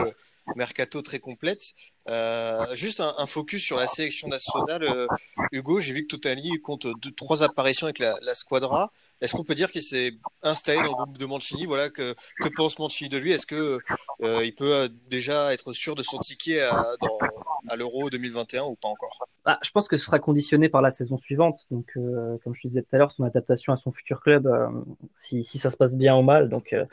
mercato 0.55 1.01
très 1.01 1.19
complète. 1.19 1.73
Euh, 2.09 2.75
juste 2.75 3.01
un, 3.01 3.13
un, 3.17 3.27
focus 3.27 3.63
sur 3.63 3.77
la 3.77 3.87
sélection 3.87 4.27
nationale. 4.27 4.83
Euh, 4.83 5.07
Hugo, 5.51 5.79
j'ai 5.79 5.93
vu 5.93 6.03
que 6.03 6.07
Totali 6.07 6.59
compte 6.61 6.87
deux, 7.01 7.11
trois 7.11 7.43
apparitions 7.43 7.85
avec 7.87 7.99
la, 7.99 8.15
la 8.21 8.35
Squadra. 8.35 8.91
Est-ce 9.21 9.35
qu'on 9.35 9.43
peut 9.43 9.55
dire 9.55 9.71
qu'il 9.71 9.83
s'est 9.83 10.13
installé 10.43 10.77
dans 10.77 10.97
le 10.97 11.03
groupe 11.03 11.17
de 11.17 11.25
Mancini? 11.25 11.65
Voilà, 11.65 11.89
que, 11.89 12.15
que 12.41 12.47
pense 12.55 12.79
Mancini 12.79 13.09
de 13.09 13.17
lui? 13.17 13.31
Est-ce 13.31 13.45
que 13.45 13.79
euh, 14.23 14.45
il 14.45 14.55
peut 14.55 14.89
déjà 15.09 15.53
être 15.53 15.73
sûr 15.73 15.95
de 15.95 16.01
son 16.01 16.19
ticket 16.19 16.61
à, 16.61 16.95
dans, 17.01 17.19
à 17.67 17.75
l'Euro 17.75 18.09
2021 18.09 18.63
ou 18.63 18.75
pas 18.75 18.87
encore? 18.87 19.19
Bah, 19.45 19.59
Je 19.61 19.71
pense 19.71 19.87
que 19.87 19.97
ce 19.97 20.05
sera 20.05 20.19
conditionné 20.19 20.69
par 20.69 20.81
la 20.81 20.89
saison 20.89 21.17
suivante. 21.17 21.65
Donc, 21.69 21.91
euh, 21.97 22.37
comme 22.43 22.55
je 22.55 22.61
te 22.61 22.67
disais 22.67 22.81
tout 22.81 22.95
à 22.95 22.97
l'heure, 22.97 23.11
son 23.11 23.23
adaptation 23.23 23.73
à 23.73 23.77
son 23.77 23.91
futur 23.91 24.21
club, 24.21 24.47
euh, 24.47 24.67
si, 25.13 25.43
si, 25.43 25.59
ça 25.59 25.69
se 25.69 25.77
passe 25.77 25.95
bien 25.95 26.15
ou 26.15 26.21
mal. 26.21 26.49
Donc, 26.49 26.71
euh, 26.71 26.85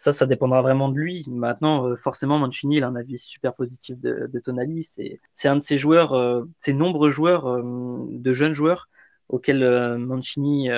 ça, 0.00 0.14
ça 0.14 0.26
dépendra 0.26 0.62
vraiment 0.62 0.88
de 0.88 0.98
lui. 0.98 1.26
Maintenant, 1.28 1.86
euh, 1.86 1.94
forcément, 1.94 2.38
Mancini, 2.38 2.78
il 2.78 2.84
a 2.84 2.88
un 2.88 2.96
avis 2.96 3.18
super 3.18 3.54
positif 3.54 3.98
de, 4.00 4.30
de 4.32 4.40
Tonali. 4.40 4.82
C'est 4.82 5.48
un 5.48 5.56
de 5.56 5.60
ces 5.60 5.76
joueurs, 5.76 6.14
euh, 6.14 6.44
ces 6.58 6.72
nombreux 6.72 7.10
joueurs, 7.10 7.46
euh, 7.46 8.06
de 8.10 8.32
jeunes 8.32 8.54
joueurs 8.54 8.88
auxquels 9.28 9.62
euh, 9.62 9.98
Mancini 9.98 10.70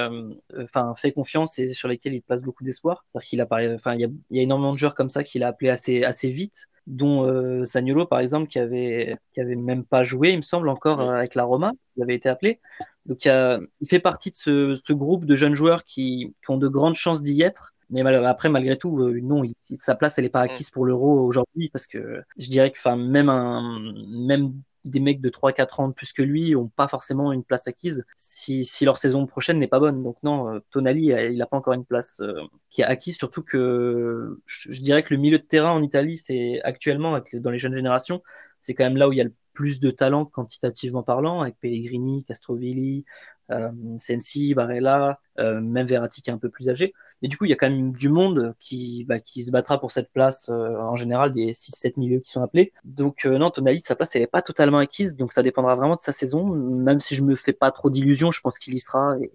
enfin 0.60 0.94
fait 0.96 1.12
confiance 1.12 1.58
et 1.58 1.68
sur 1.70 1.88
lesquels 1.88 2.14
il 2.14 2.22
place 2.22 2.42
beaucoup 2.42 2.64
d'espoir. 2.64 3.04
C'est-à-dire 3.08 3.28
qu'il 3.28 3.40
a 3.40 3.74
enfin 3.74 3.94
il 3.94 4.00
y 4.00 4.04
a, 4.04 4.08
il 4.30 4.36
y 4.36 4.40
a 4.40 4.42
énormément 4.42 4.72
de 4.72 4.78
joueurs 4.78 4.94
comme 4.96 5.08
ça 5.08 5.22
qu'il 5.22 5.44
a 5.44 5.48
appelé 5.48 5.70
assez 5.70 6.02
assez 6.02 6.28
vite 6.28 6.66
dont 6.86 7.24
euh, 7.24 7.64
Sagnolo 7.64 8.06
par 8.06 8.18
exemple 8.18 8.48
qui 8.48 8.58
avait 8.58 9.16
qui 9.32 9.40
avait 9.40 9.54
même 9.54 9.84
pas 9.84 10.04
joué 10.04 10.30
il 10.32 10.38
me 10.38 10.42
semble 10.42 10.68
encore 10.68 11.00
avec 11.00 11.34
la 11.34 11.44
Roma 11.44 11.72
il 11.96 12.02
avait 12.02 12.16
été 12.16 12.28
appelé 12.28 12.60
donc 13.06 13.24
il, 13.24 13.30
a, 13.30 13.60
il 13.80 13.88
fait 13.88 14.00
partie 14.00 14.30
de 14.30 14.36
ce, 14.36 14.74
ce, 14.74 14.92
groupe 14.92 15.24
de 15.24 15.34
jeunes 15.36 15.54
joueurs 15.54 15.84
qui, 15.84 16.34
qui 16.44 16.50
ont 16.50 16.58
de 16.58 16.68
grandes 16.68 16.94
chances 16.94 17.22
d'y 17.22 17.42
être 17.42 17.71
mais 17.92 18.02
mal, 18.02 18.24
après 18.26 18.48
malgré 18.48 18.76
tout 18.76 18.98
euh, 19.00 19.20
non 19.22 19.44
il, 19.44 19.54
sa 19.78 19.94
place 19.94 20.18
elle 20.18 20.24
est 20.24 20.30
pas 20.30 20.40
acquise 20.40 20.70
pour 20.70 20.84
l'Euro 20.84 21.20
aujourd'hui 21.20 21.68
parce 21.68 21.86
que 21.86 22.22
je 22.36 22.48
dirais 22.48 22.70
que 22.70 22.78
enfin 22.78 22.96
même 22.96 23.28
un 23.28 23.80
même 24.08 24.54
des 24.84 25.00
mecs 25.00 25.20
de 25.20 25.28
3-4 25.28 25.80
ans 25.80 25.88
de 25.88 25.92
plus 25.92 26.12
que 26.12 26.22
lui 26.22 26.56
ont 26.56 26.68
pas 26.68 26.88
forcément 26.88 27.32
une 27.32 27.44
place 27.44 27.68
acquise 27.68 28.04
si, 28.16 28.64
si 28.64 28.84
leur 28.84 28.98
saison 28.98 29.26
prochaine 29.26 29.60
n'est 29.60 29.68
pas 29.68 29.78
bonne. 29.78 30.02
Donc 30.02 30.16
non, 30.24 30.52
euh, 30.52 30.58
Tonali, 30.70 31.12
il 31.30 31.38
n'a 31.38 31.46
pas 31.46 31.56
encore 31.56 31.74
une 31.74 31.84
place 31.84 32.20
euh, 32.20 32.40
qui 32.68 32.80
est 32.82 32.84
acquise, 32.84 33.16
surtout 33.16 33.42
que 33.42 34.40
je, 34.44 34.72
je, 34.72 34.82
dirais 34.82 35.04
que 35.04 35.14
le 35.14 35.20
milieu 35.20 35.38
de 35.38 35.44
terrain 35.44 35.70
en 35.70 35.82
Italie, 35.82 36.16
c'est 36.16 36.60
actuellement, 36.64 37.20
dans 37.34 37.50
les 37.50 37.58
jeunes 37.58 37.76
générations, 37.76 38.22
c'est 38.60 38.74
quand 38.74 38.84
même 38.84 38.96
là 38.96 39.08
où 39.08 39.12
il 39.12 39.18
y 39.18 39.20
a 39.20 39.24
le 39.24 39.34
plus 39.52 39.80
de 39.80 39.90
talent 39.90 40.24
quantitativement 40.24 41.02
parlant, 41.02 41.40
avec 41.42 41.58
Pellegrini, 41.60 42.24
Castrovilli, 42.24 43.04
euh, 43.50 43.70
Sensi, 43.98 44.54
Barella, 44.54 45.18
euh, 45.38 45.60
même 45.60 45.86
Verratti 45.86 46.22
qui 46.22 46.30
est 46.30 46.32
un 46.32 46.38
peu 46.38 46.48
plus 46.48 46.68
âgé. 46.68 46.94
Et 47.22 47.28
du 47.28 47.36
coup, 47.38 47.44
il 47.44 47.50
y 47.50 47.52
a 47.52 47.56
quand 47.56 47.70
même 47.70 47.92
du 47.92 48.08
monde 48.08 48.54
qui, 48.58 49.04
bah, 49.04 49.20
qui 49.20 49.44
se 49.44 49.50
battra 49.52 49.78
pour 49.78 49.92
cette 49.92 50.10
place, 50.12 50.48
euh, 50.48 50.76
en 50.78 50.96
général, 50.96 51.30
des 51.30 51.52
6-7 51.52 51.96
milieux 51.96 52.18
qui 52.20 52.30
sont 52.30 52.42
appelés. 52.42 52.72
Donc, 52.84 53.26
euh, 53.26 53.38
non, 53.38 53.50
Tonali, 53.50 53.80
sa 53.80 53.94
place, 53.94 54.14
elle 54.16 54.22
n'est 54.22 54.26
pas 54.26 54.42
totalement 54.42 54.78
acquise, 54.78 55.16
donc 55.16 55.32
ça 55.32 55.42
dépendra 55.42 55.76
vraiment 55.76 55.94
de 55.94 56.00
sa 56.00 56.12
saison. 56.12 56.44
Même 56.46 57.00
si 57.00 57.14
je 57.14 57.22
me 57.22 57.36
fais 57.36 57.52
pas 57.52 57.70
trop 57.70 57.90
d'illusions, 57.90 58.32
je 58.32 58.40
pense 58.40 58.58
qu'il 58.58 58.74
y 58.74 58.80
sera. 58.80 59.16
Et, 59.20 59.30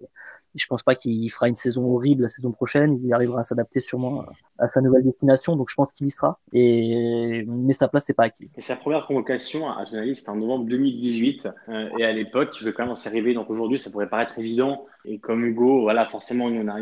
je 0.54 0.66
pense 0.66 0.82
pas 0.82 0.94
qu'il 0.94 1.30
fera 1.30 1.48
une 1.48 1.56
saison 1.56 1.84
horrible 1.84 2.22
la 2.22 2.28
saison 2.28 2.52
prochaine. 2.52 2.98
Il 3.04 3.12
arrivera 3.12 3.40
à 3.40 3.44
s'adapter 3.44 3.80
sûrement 3.80 4.24
à 4.58 4.68
sa 4.68 4.80
nouvelle 4.80 5.04
destination, 5.04 5.56
donc 5.56 5.68
je 5.70 5.74
pense 5.74 5.92
qu'il 5.92 6.06
y 6.06 6.10
sera. 6.10 6.38
Et 6.52 7.44
mais 7.46 7.72
sa 7.72 7.88
place 7.88 8.08
n'est 8.08 8.14
pas 8.14 8.24
acquise. 8.24 8.54
Sa 8.58 8.76
première 8.76 9.06
convocation 9.06 9.68
à 9.70 9.84
journaliste 9.84 10.20
c'était 10.20 10.30
en 10.30 10.36
novembre 10.36 10.66
2018, 10.66 11.48
euh, 11.68 11.88
et 11.98 12.04
à 12.04 12.12
l'époque, 12.12 12.56
je 12.58 12.64
veux 12.64 12.72
quand 12.72 12.86
même 12.86 12.94
s'y 12.96 13.08
arriver. 13.08 13.34
Donc 13.34 13.50
aujourd'hui, 13.50 13.78
ça 13.78 13.90
pourrait 13.90 14.08
paraître 14.08 14.38
évident. 14.38 14.86
Et 15.04 15.18
comme 15.18 15.44
Hugo, 15.44 15.82
voilà, 15.82 16.06
forcément, 16.06 16.46
on 16.46 16.68
a, 16.68 16.78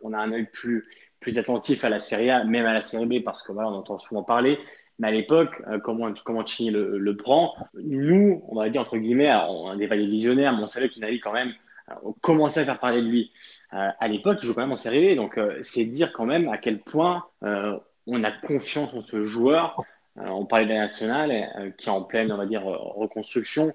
on 0.00 0.12
a, 0.12 0.18
un 0.18 0.32
œil 0.32 0.46
plus 0.52 0.86
plus 1.20 1.38
attentif 1.38 1.84
à 1.84 1.88
la 1.88 2.00
Serie 2.00 2.30
A, 2.30 2.44
même 2.44 2.66
à 2.66 2.72
la 2.72 2.82
Série 2.82 3.06
B, 3.06 3.24
parce 3.24 3.42
que 3.42 3.52
voilà, 3.52 3.68
entend 3.68 3.98
souvent 3.98 4.24
parler. 4.24 4.58
Mais 4.98 5.08
à 5.08 5.10
l'époque, 5.10 5.62
euh, 5.68 5.78
comment 5.78 6.12
comment 6.24 6.44
Chini 6.44 6.70
le, 6.70 7.16
prend 7.16 7.54
Nous, 7.74 8.42
on 8.48 8.56
va 8.56 8.68
dire 8.68 8.80
entre 8.80 8.96
guillemets, 8.96 9.32
on 9.48 9.74
n'est 9.76 9.88
pas 9.88 9.96
des 9.96 10.06
visionnaires, 10.06 10.52
mais 10.52 10.62
on 10.62 10.66
savait 10.66 10.88
qu'il 10.88 11.04
avait 11.04 11.20
quand 11.20 11.32
même 11.32 11.52
on 12.02 12.12
commençait 12.12 12.60
à 12.60 12.64
faire 12.64 12.78
parler 12.78 13.02
de 13.02 13.06
lui. 13.06 13.32
Euh, 13.74 13.88
à 13.98 14.08
l'époque, 14.08 14.38
il 14.42 14.46
joue 14.46 14.54
quand 14.54 14.60
même 14.60 14.72
en 14.72 14.76
Série 14.76 15.14
B, 15.14 15.16
donc 15.16 15.38
euh, 15.38 15.58
c'est 15.62 15.84
dire 15.84 16.12
quand 16.12 16.26
même 16.26 16.48
à 16.48 16.58
quel 16.58 16.80
point 16.80 17.24
euh, 17.42 17.76
on 18.06 18.22
a 18.24 18.30
confiance 18.30 18.92
en 18.94 19.02
ce 19.02 19.22
joueur. 19.22 19.82
on 20.16 20.44
parlait 20.44 20.66
de 20.66 20.72
la 20.72 20.80
nationale, 20.80 21.74
qui 21.78 21.88
est 21.88 21.92
en 21.92 22.02
pleine, 22.02 22.32
on 22.32 22.36
va 22.36 22.46
dire, 22.46 22.64
reconstruction. 22.64 23.72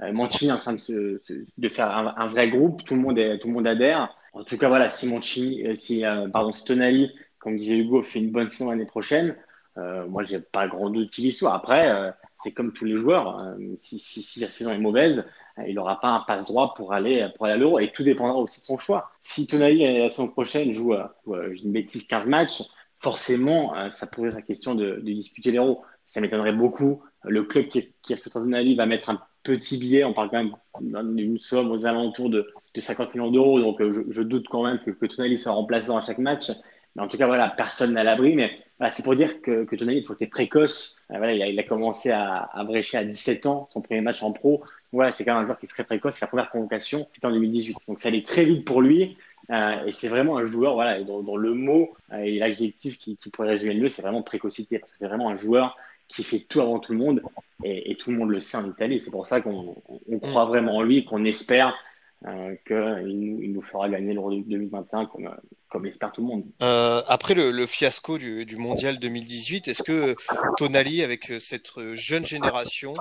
Mancini 0.00 0.50
est 0.50 0.52
en 0.52 0.58
train 0.58 0.74
de, 0.74 1.68
faire 1.68 1.90
un, 1.90 2.26
vrai 2.26 2.48
groupe, 2.50 2.84
tout 2.84 2.94
le 2.94 3.00
monde 3.00 3.20
tout 3.40 3.48
le 3.48 3.54
monde 3.54 3.66
adhère. 3.66 4.14
En 4.32 4.44
tout 4.44 4.58
cas, 4.58 4.68
voilà, 4.68 4.90
si 4.90 5.08
Mancini, 5.08 5.76
si 5.76 6.02
pardon, 6.32 6.52
si 6.52 6.64
Tonali, 6.64 7.12
comme 7.38 7.56
disait 7.56 7.78
Hugo, 7.78 8.02
fait 8.02 8.18
une 8.18 8.30
bonne 8.30 8.48
saison 8.48 8.70
l'année 8.70 8.86
prochaine, 8.86 9.36
moi, 9.76 10.22
j'ai 10.24 10.40
pas 10.40 10.66
grand 10.68 10.90
doute 10.90 11.10
qu'il 11.10 11.26
y 11.26 11.32
soit. 11.32 11.54
Après, 11.54 12.14
c'est 12.36 12.52
comme 12.52 12.72
tous 12.72 12.86
les 12.86 12.96
joueurs. 12.96 13.36
Si, 13.76 14.40
la 14.40 14.48
saison 14.48 14.72
est 14.72 14.78
mauvaise, 14.78 15.30
il 15.66 15.74
n'aura 15.74 16.00
pas 16.00 16.08
un 16.08 16.20
passe 16.20 16.46
droit 16.46 16.74
pour 16.74 16.92
aller, 16.92 17.28
pour 17.36 17.46
aller 17.46 17.54
à 17.54 17.56
l'euro. 17.56 17.78
Et 17.78 17.90
tout 17.92 18.02
dépendra 18.02 18.36
aussi 18.36 18.60
de 18.60 18.64
son 18.64 18.78
choix. 18.78 19.10
Si 19.20 19.46
Tonali, 19.46 19.98
la 19.98 20.10
saison 20.10 20.28
prochaine, 20.28 20.70
joue, 20.72 20.94
joue 21.26 21.64
une 21.64 21.72
bêtise, 21.72 22.06
15 22.06 22.26
matchs, 22.26 22.62
forcément, 23.00 23.74
ça 23.90 24.06
poserait 24.06 24.40
la 24.40 24.42
question 24.42 24.74
de, 24.74 24.96
de 24.96 25.12
discuter 25.12 25.52
l'euro. 25.52 25.82
Ça 26.04 26.20
m'étonnerait 26.20 26.52
beaucoup. 26.52 27.02
Le 27.24 27.42
club 27.44 27.66
qui, 27.68 27.92
qui 28.02 28.14
recrute 28.14 28.32
Tonali 28.34 28.76
va 28.76 28.86
mettre 28.86 29.10
un 29.10 29.20
petit 29.42 29.78
billet. 29.78 30.04
On 30.04 30.12
parle 30.12 30.30
quand 30.30 30.42
même 30.80 31.16
d'une 31.16 31.38
somme 31.38 31.70
aux 31.70 31.86
alentours 31.86 32.30
de, 32.30 32.52
de 32.74 32.80
50 32.80 33.14
millions 33.14 33.30
d'euros. 33.30 33.60
Donc, 33.60 33.80
je, 33.80 34.22
doute 34.22 34.46
quand 34.48 34.64
même 34.64 34.78
que, 34.78 35.06
Tonali 35.06 35.36
soit 35.36 35.52
remplaçant 35.52 35.96
à 35.96 36.02
chaque 36.02 36.18
match. 36.18 36.50
Mais 36.94 37.02
en 37.02 37.08
tout 37.08 37.18
cas, 37.18 37.26
voilà, 37.26 37.48
personne 37.50 37.94
n'a 37.94 38.04
l'abri. 38.04 38.36
Mais 38.36 38.50
voilà, 38.78 38.92
c'est 38.92 39.02
pour 39.02 39.16
dire 39.16 39.40
que, 39.40 39.64
Tonali, 39.74 39.98
il 39.98 40.04
faut 40.04 40.14
être 40.20 40.30
précoce. 40.30 41.00
Voilà, 41.08 41.32
il, 41.32 41.42
a, 41.42 41.48
il 41.48 41.58
a 41.58 41.64
commencé 41.64 42.10
à, 42.10 42.50
à 42.52 42.64
brécher 42.64 42.98
à 42.98 43.04
17 43.04 43.46
ans, 43.46 43.68
son 43.72 43.80
premier 43.80 44.02
match 44.02 44.22
en 44.22 44.32
pro 44.32 44.62
voilà, 44.92 45.12
c'est 45.12 45.24
quand 45.24 45.34
même 45.34 45.42
un 45.42 45.46
joueur 45.46 45.58
qui 45.58 45.66
est 45.66 45.68
très 45.68 45.84
précoce. 45.84 46.16
Sa 46.16 46.26
première 46.26 46.50
convocation, 46.50 47.08
c'était 47.12 47.26
en 47.26 47.32
2018. 47.32 47.76
Donc 47.88 48.00
ça 48.00 48.08
allait 48.08 48.22
très 48.22 48.44
vite 48.44 48.64
pour 48.64 48.82
lui. 48.82 49.16
Euh, 49.50 49.86
et 49.86 49.92
c'est 49.92 50.08
vraiment 50.08 50.38
un 50.38 50.44
joueur, 50.44 50.74
voilà, 50.74 51.02
dont, 51.02 51.22
dont 51.22 51.36
le 51.36 51.54
mot 51.54 51.94
euh, 52.12 52.18
et 52.18 52.38
l'adjectif 52.38 52.98
qui, 52.98 53.16
qui, 53.16 53.30
pourrait 53.30 53.50
résumer 53.50 53.74
le 53.74 53.82
mieux, 53.82 53.88
c'est 53.88 54.02
vraiment 54.02 54.22
précocité. 54.22 54.78
Parce 54.78 54.92
que 54.92 54.98
c'est 54.98 55.06
vraiment 55.06 55.28
un 55.28 55.36
joueur 55.36 55.76
qui 56.08 56.24
fait 56.24 56.40
tout 56.40 56.60
avant 56.60 56.78
tout 56.78 56.92
le 56.92 56.98
monde. 56.98 57.22
Et, 57.64 57.90
et 57.90 57.96
tout 57.96 58.10
le 58.10 58.16
monde 58.16 58.30
le 58.30 58.40
sait 58.40 58.56
en 58.56 58.68
Italie. 58.68 59.00
C'est 59.00 59.10
pour 59.10 59.26
ça 59.26 59.40
qu'on 59.40 59.76
on 60.08 60.18
croit 60.18 60.46
vraiment 60.46 60.76
en 60.76 60.82
lui, 60.82 61.04
qu'on 61.04 61.24
espère 61.24 61.74
euh, 62.26 62.54
qu'il 62.66 63.38
il 63.42 63.52
nous 63.52 63.62
fera 63.62 63.88
gagner 63.88 64.12
l'Euro 64.12 64.30
2025 64.30 65.08
comme, 65.08 65.30
comme 65.68 65.86
espère 65.86 66.12
tout 66.12 66.22
le 66.22 66.26
monde. 66.26 66.44
Euh, 66.62 67.00
après 67.06 67.34
le, 67.34 67.66
fiasco 67.66 68.18
du, 68.18 68.56
Mondial 68.56 68.98
2018, 68.98 69.68
est-ce 69.68 69.82
que 69.82 70.14
Tonali, 70.56 71.02
avec 71.02 71.32
cette 71.40 71.70
jeune 71.94 72.26
génération 72.26 72.94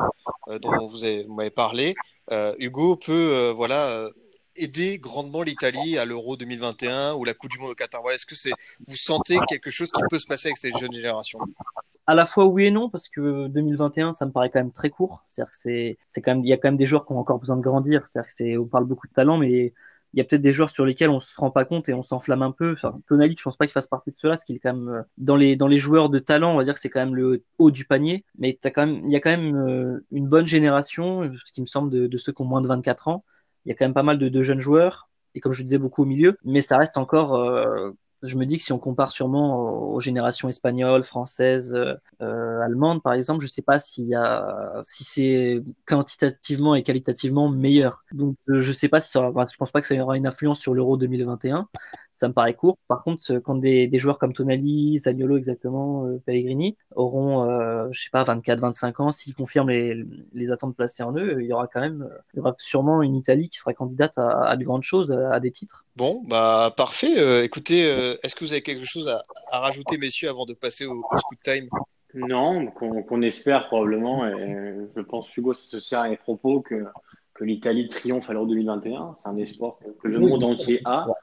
euh, 0.50 0.60
dont 0.60 0.88
vous 0.88 1.00
m'avez 1.34 1.50
parlé, 1.50 1.96
euh, 2.32 2.56
Hugo 2.60 2.96
peut 2.98 3.12
euh, 3.14 3.54
voilà 3.54 4.10
aider 4.56 5.00
grandement 5.00 5.42
l'Italie 5.42 5.98
à 5.98 6.06
l'Euro 6.06 6.38
2021 6.38 7.16
ou 7.16 7.26
la 7.26 7.34
Coupe 7.34 7.52
du 7.52 7.60
Monde 7.60 7.72
au 7.72 7.76
Qatar? 7.76 8.02
Voilà, 8.02 8.16
Est-ce 8.16 8.26
que 8.26 8.36
c'est 8.36 8.54
vous 8.88 8.96
sentez 8.96 9.38
quelque 9.48 9.70
chose 9.70 9.92
qui 9.92 10.02
peut 10.10 10.20
se 10.20 10.28
passer 10.28 10.50
avec 10.50 10.58
cette 10.58 10.78
jeune 10.78 10.94
génération? 10.94 11.40
À 12.08 12.16
la 12.16 12.26
fois 12.26 12.46
oui 12.46 12.66
et 12.66 12.72
non 12.72 12.90
parce 12.90 13.10
que 13.10 13.48
2021 13.48 14.12
ça 14.12 14.26
me 14.26 14.32
paraît 14.32 14.50
quand 14.50 14.60
même 14.60 14.72
très 14.72 14.90
court 14.90 15.24
c'est-à-dire 15.26 15.52
que 15.52 15.58
c'est 15.58 15.98
c'est 16.08 16.22
quand 16.22 16.36
même 16.36 16.44
il 16.44 16.50
y 16.50 16.54
a 16.54 16.58
quand 16.58 16.68
même 16.68 16.78
des 16.78 16.86
joueurs 16.86 17.06
qui 17.06 17.14
ont 17.14 17.20
encore 17.20 17.40
besoin 17.40 17.58
de 17.58 17.62
grandir 17.62 18.06
c'est-à-dire 18.08 18.28
que 18.28 18.34
c'est 18.34 18.58
on 18.58 18.66
parle 18.66 18.86
beaucoup 18.86 19.08
de 19.08 19.14
talent 19.14 19.38
mais 19.38 19.74
il 20.16 20.20
y 20.20 20.22
a 20.22 20.24
peut-être 20.24 20.42
des 20.42 20.54
joueurs 20.54 20.70
sur 20.70 20.86
lesquels 20.86 21.10
on 21.10 21.20
se 21.20 21.36
rend 21.38 21.52
pas 21.52 21.66
compte 21.66 21.90
et 21.90 21.94
on 21.94 22.02
s'enflamme 22.02 22.42
un 22.42 22.52
peu. 22.52 22.72
Enfin, 22.72 22.98
Tonali, 23.10 23.36
je 23.38 23.44
pense 23.44 23.58
pas 23.58 23.66
qu'il 23.66 23.74
fasse 23.74 23.88
partie 23.88 24.12
de 24.12 24.16
cela, 24.18 24.32
parce 24.32 24.46
qu'il 24.46 24.56
est 24.56 24.60
quand 24.60 24.74
même 24.74 24.88
euh, 24.88 25.02
dans 25.18 25.36
les 25.36 25.58
dans 25.58 25.68
les 25.68 25.78
joueurs 25.78 26.10
de 26.10 26.20
talent, 26.20 26.54
on 26.54 26.58
va 26.58 26.64
dire 26.64 26.74
que 26.74 26.80
c'est 26.80 26.90
quand 26.90 27.02
même 27.02 27.16
le 27.16 27.44
haut 27.58 27.70
du 27.70 27.84
panier. 27.84 28.24
Mais 28.38 28.58
t'as 28.60 28.72
quand 28.72 28.86
même, 28.88 29.02
il 29.04 29.12
y 29.12 29.18
a 29.18 29.20
quand 29.20 29.30
même 29.30 29.56
euh, 29.58 30.06
une 30.12 30.28
bonne 30.30 30.48
génération, 30.48 31.30
ce 31.44 31.52
qui 31.52 31.60
me 31.60 31.66
semble 31.66 31.92
de, 31.92 32.08
de, 32.08 32.18
ceux 32.18 32.32
qui 32.32 32.42
ont 32.42 32.46
moins 32.46 32.62
de 32.62 32.68
24 32.68 33.10
ans. 33.10 33.26
Il 33.66 33.70
y 33.70 33.72
a 33.74 33.76
quand 33.76 33.84
même 33.86 33.94
pas 33.94 34.04
mal 34.04 34.18
de, 34.18 34.30
de 34.30 34.42
jeunes 34.42 34.62
joueurs 34.62 35.10
et 35.34 35.42
comme 35.42 35.52
je 35.52 35.64
disais 35.64 35.78
beaucoup 35.78 36.04
au 36.04 36.06
milieu, 36.06 36.38
mais 36.46 36.62
ça 36.62 36.78
reste 36.78 36.98
encore 36.98 37.36
euh, 37.36 37.92
je 38.24 38.36
me 38.38 38.46
dis 38.46 38.58
que 38.58 38.64
si 38.64 38.74
on 38.74 38.80
compare 38.80 39.12
sûrement 39.12 39.90
aux 39.92 40.00
générations 40.00 40.50
espagnoles, 40.50 41.04
françaises, 41.04 41.74
euh, 41.74 41.94
euh 42.22 42.62
allemandes, 42.62 43.02
par 43.02 43.14
exemple, 43.14 43.42
je 43.42 43.48
ne 43.48 43.52
sais 43.52 43.62
pas 43.62 43.80
s'il 43.80 44.08
y 44.08 44.16
a, 44.16 44.82
si 44.84 45.04
c'est 45.04 45.64
quantitativement 45.86 46.76
et 46.76 46.84
qualitativement 46.84 47.50
meilleur. 47.50 48.04
Donc, 48.12 48.36
euh, 48.50 48.62
je 48.62 48.74
sais 48.74 48.90
pas 48.90 49.00
si 49.00 49.12
ça, 49.12 49.32
je 49.50 49.58
pense 49.58 49.72
pas 49.72 49.82
que 49.82 49.88
ça 49.88 49.96
aura 49.96 50.18
une 50.18 50.28
influence 50.28 50.60
sur 50.60 50.74
l'Euro 50.74 50.98
2021. 50.98 51.68
Ça 52.16 52.30
me 52.30 52.34
paraît 52.34 52.54
court. 52.54 52.78
Par 52.88 53.04
contre, 53.04 53.40
quand 53.40 53.56
des, 53.56 53.88
des 53.88 53.98
joueurs 53.98 54.18
comme 54.18 54.34
Tonali, 54.34 54.98
Zaniolo 55.00 55.36
exactement, 55.36 56.06
euh, 56.06 56.18
Pellegrini 56.26 56.78
auront, 56.96 57.50
euh, 57.50 57.90
je 57.92 58.04
sais 58.04 58.10
pas, 58.10 58.24
24, 58.24 58.62
25 58.62 59.00
ans, 59.02 59.12
s'ils 59.12 59.36
confirment 59.36 59.70
les, 59.70 60.06
les 60.34 60.52
attentes 60.54 60.78
placées 60.78 61.04
en 61.04 61.14
eux, 61.16 61.42
il 61.42 61.48
y 61.48 61.52
aura 61.52 61.68
quand 61.68 61.82
même, 61.82 62.10
il 62.34 62.38
y 62.38 62.40
aura 62.40 62.56
sûrement 62.58 63.02
une 63.02 63.16
Italie 63.16 63.50
qui 63.50 63.60
sera 63.60 63.74
candidate 63.74 64.18
à, 64.18 64.48
à 64.48 64.56
de 64.56 64.64
grandes 64.64 64.84
choses, 64.84 65.12
à 65.12 65.42
des 65.42 65.52
titres. 65.52 65.84
Bon, 65.98 66.24
bah 66.26 66.74
parfait. 66.76 67.44
écoutez 67.44 67.86
euh, 67.86 68.16
est-ce 68.24 68.36
que 68.36 68.46
vous 68.46 68.54
avez 68.54 68.62
quelque 68.62 68.86
chose 68.86 69.08
à, 69.08 69.24
à, 69.52 69.60
rajouter, 69.60 69.98
messieurs, 69.98 70.30
avant 70.30 70.46
de 70.46 70.54
passer 70.54 70.86
au, 70.86 71.06
au 71.12 71.18
scoot 71.18 71.40
time? 71.44 71.68
Non, 72.14 72.68
qu'on 72.68 73.04
qu 73.04 73.26
espère 73.26 73.68
probablement. 73.68 74.26
Et 74.26 74.88
je 74.96 75.02
pense, 75.02 75.36
Hugo, 75.36 75.54
ça 75.54 75.64
se 75.64 75.80
sert 75.80 76.00
à 76.00 76.10
mes 76.10 76.18
propos 76.18 76.62
que, 76.62 76.86
que 77.34 77.44
l'Italie 77.44 77.88
triomphe 77.88 78.30
à 78.30 78.34
l'Euro 78.34 78.46
2021. 78.46 79.14
C'est 79.16 79.28
un 79.28 79.38
espoir 79.38 79.78
que, 79.80 79.90
que, 79.90 80.08
le 80.08 80.20
monde 80.20 80.44
entier 80.44 80.80
a, 80.86 81.10
euh, 81.10 81.14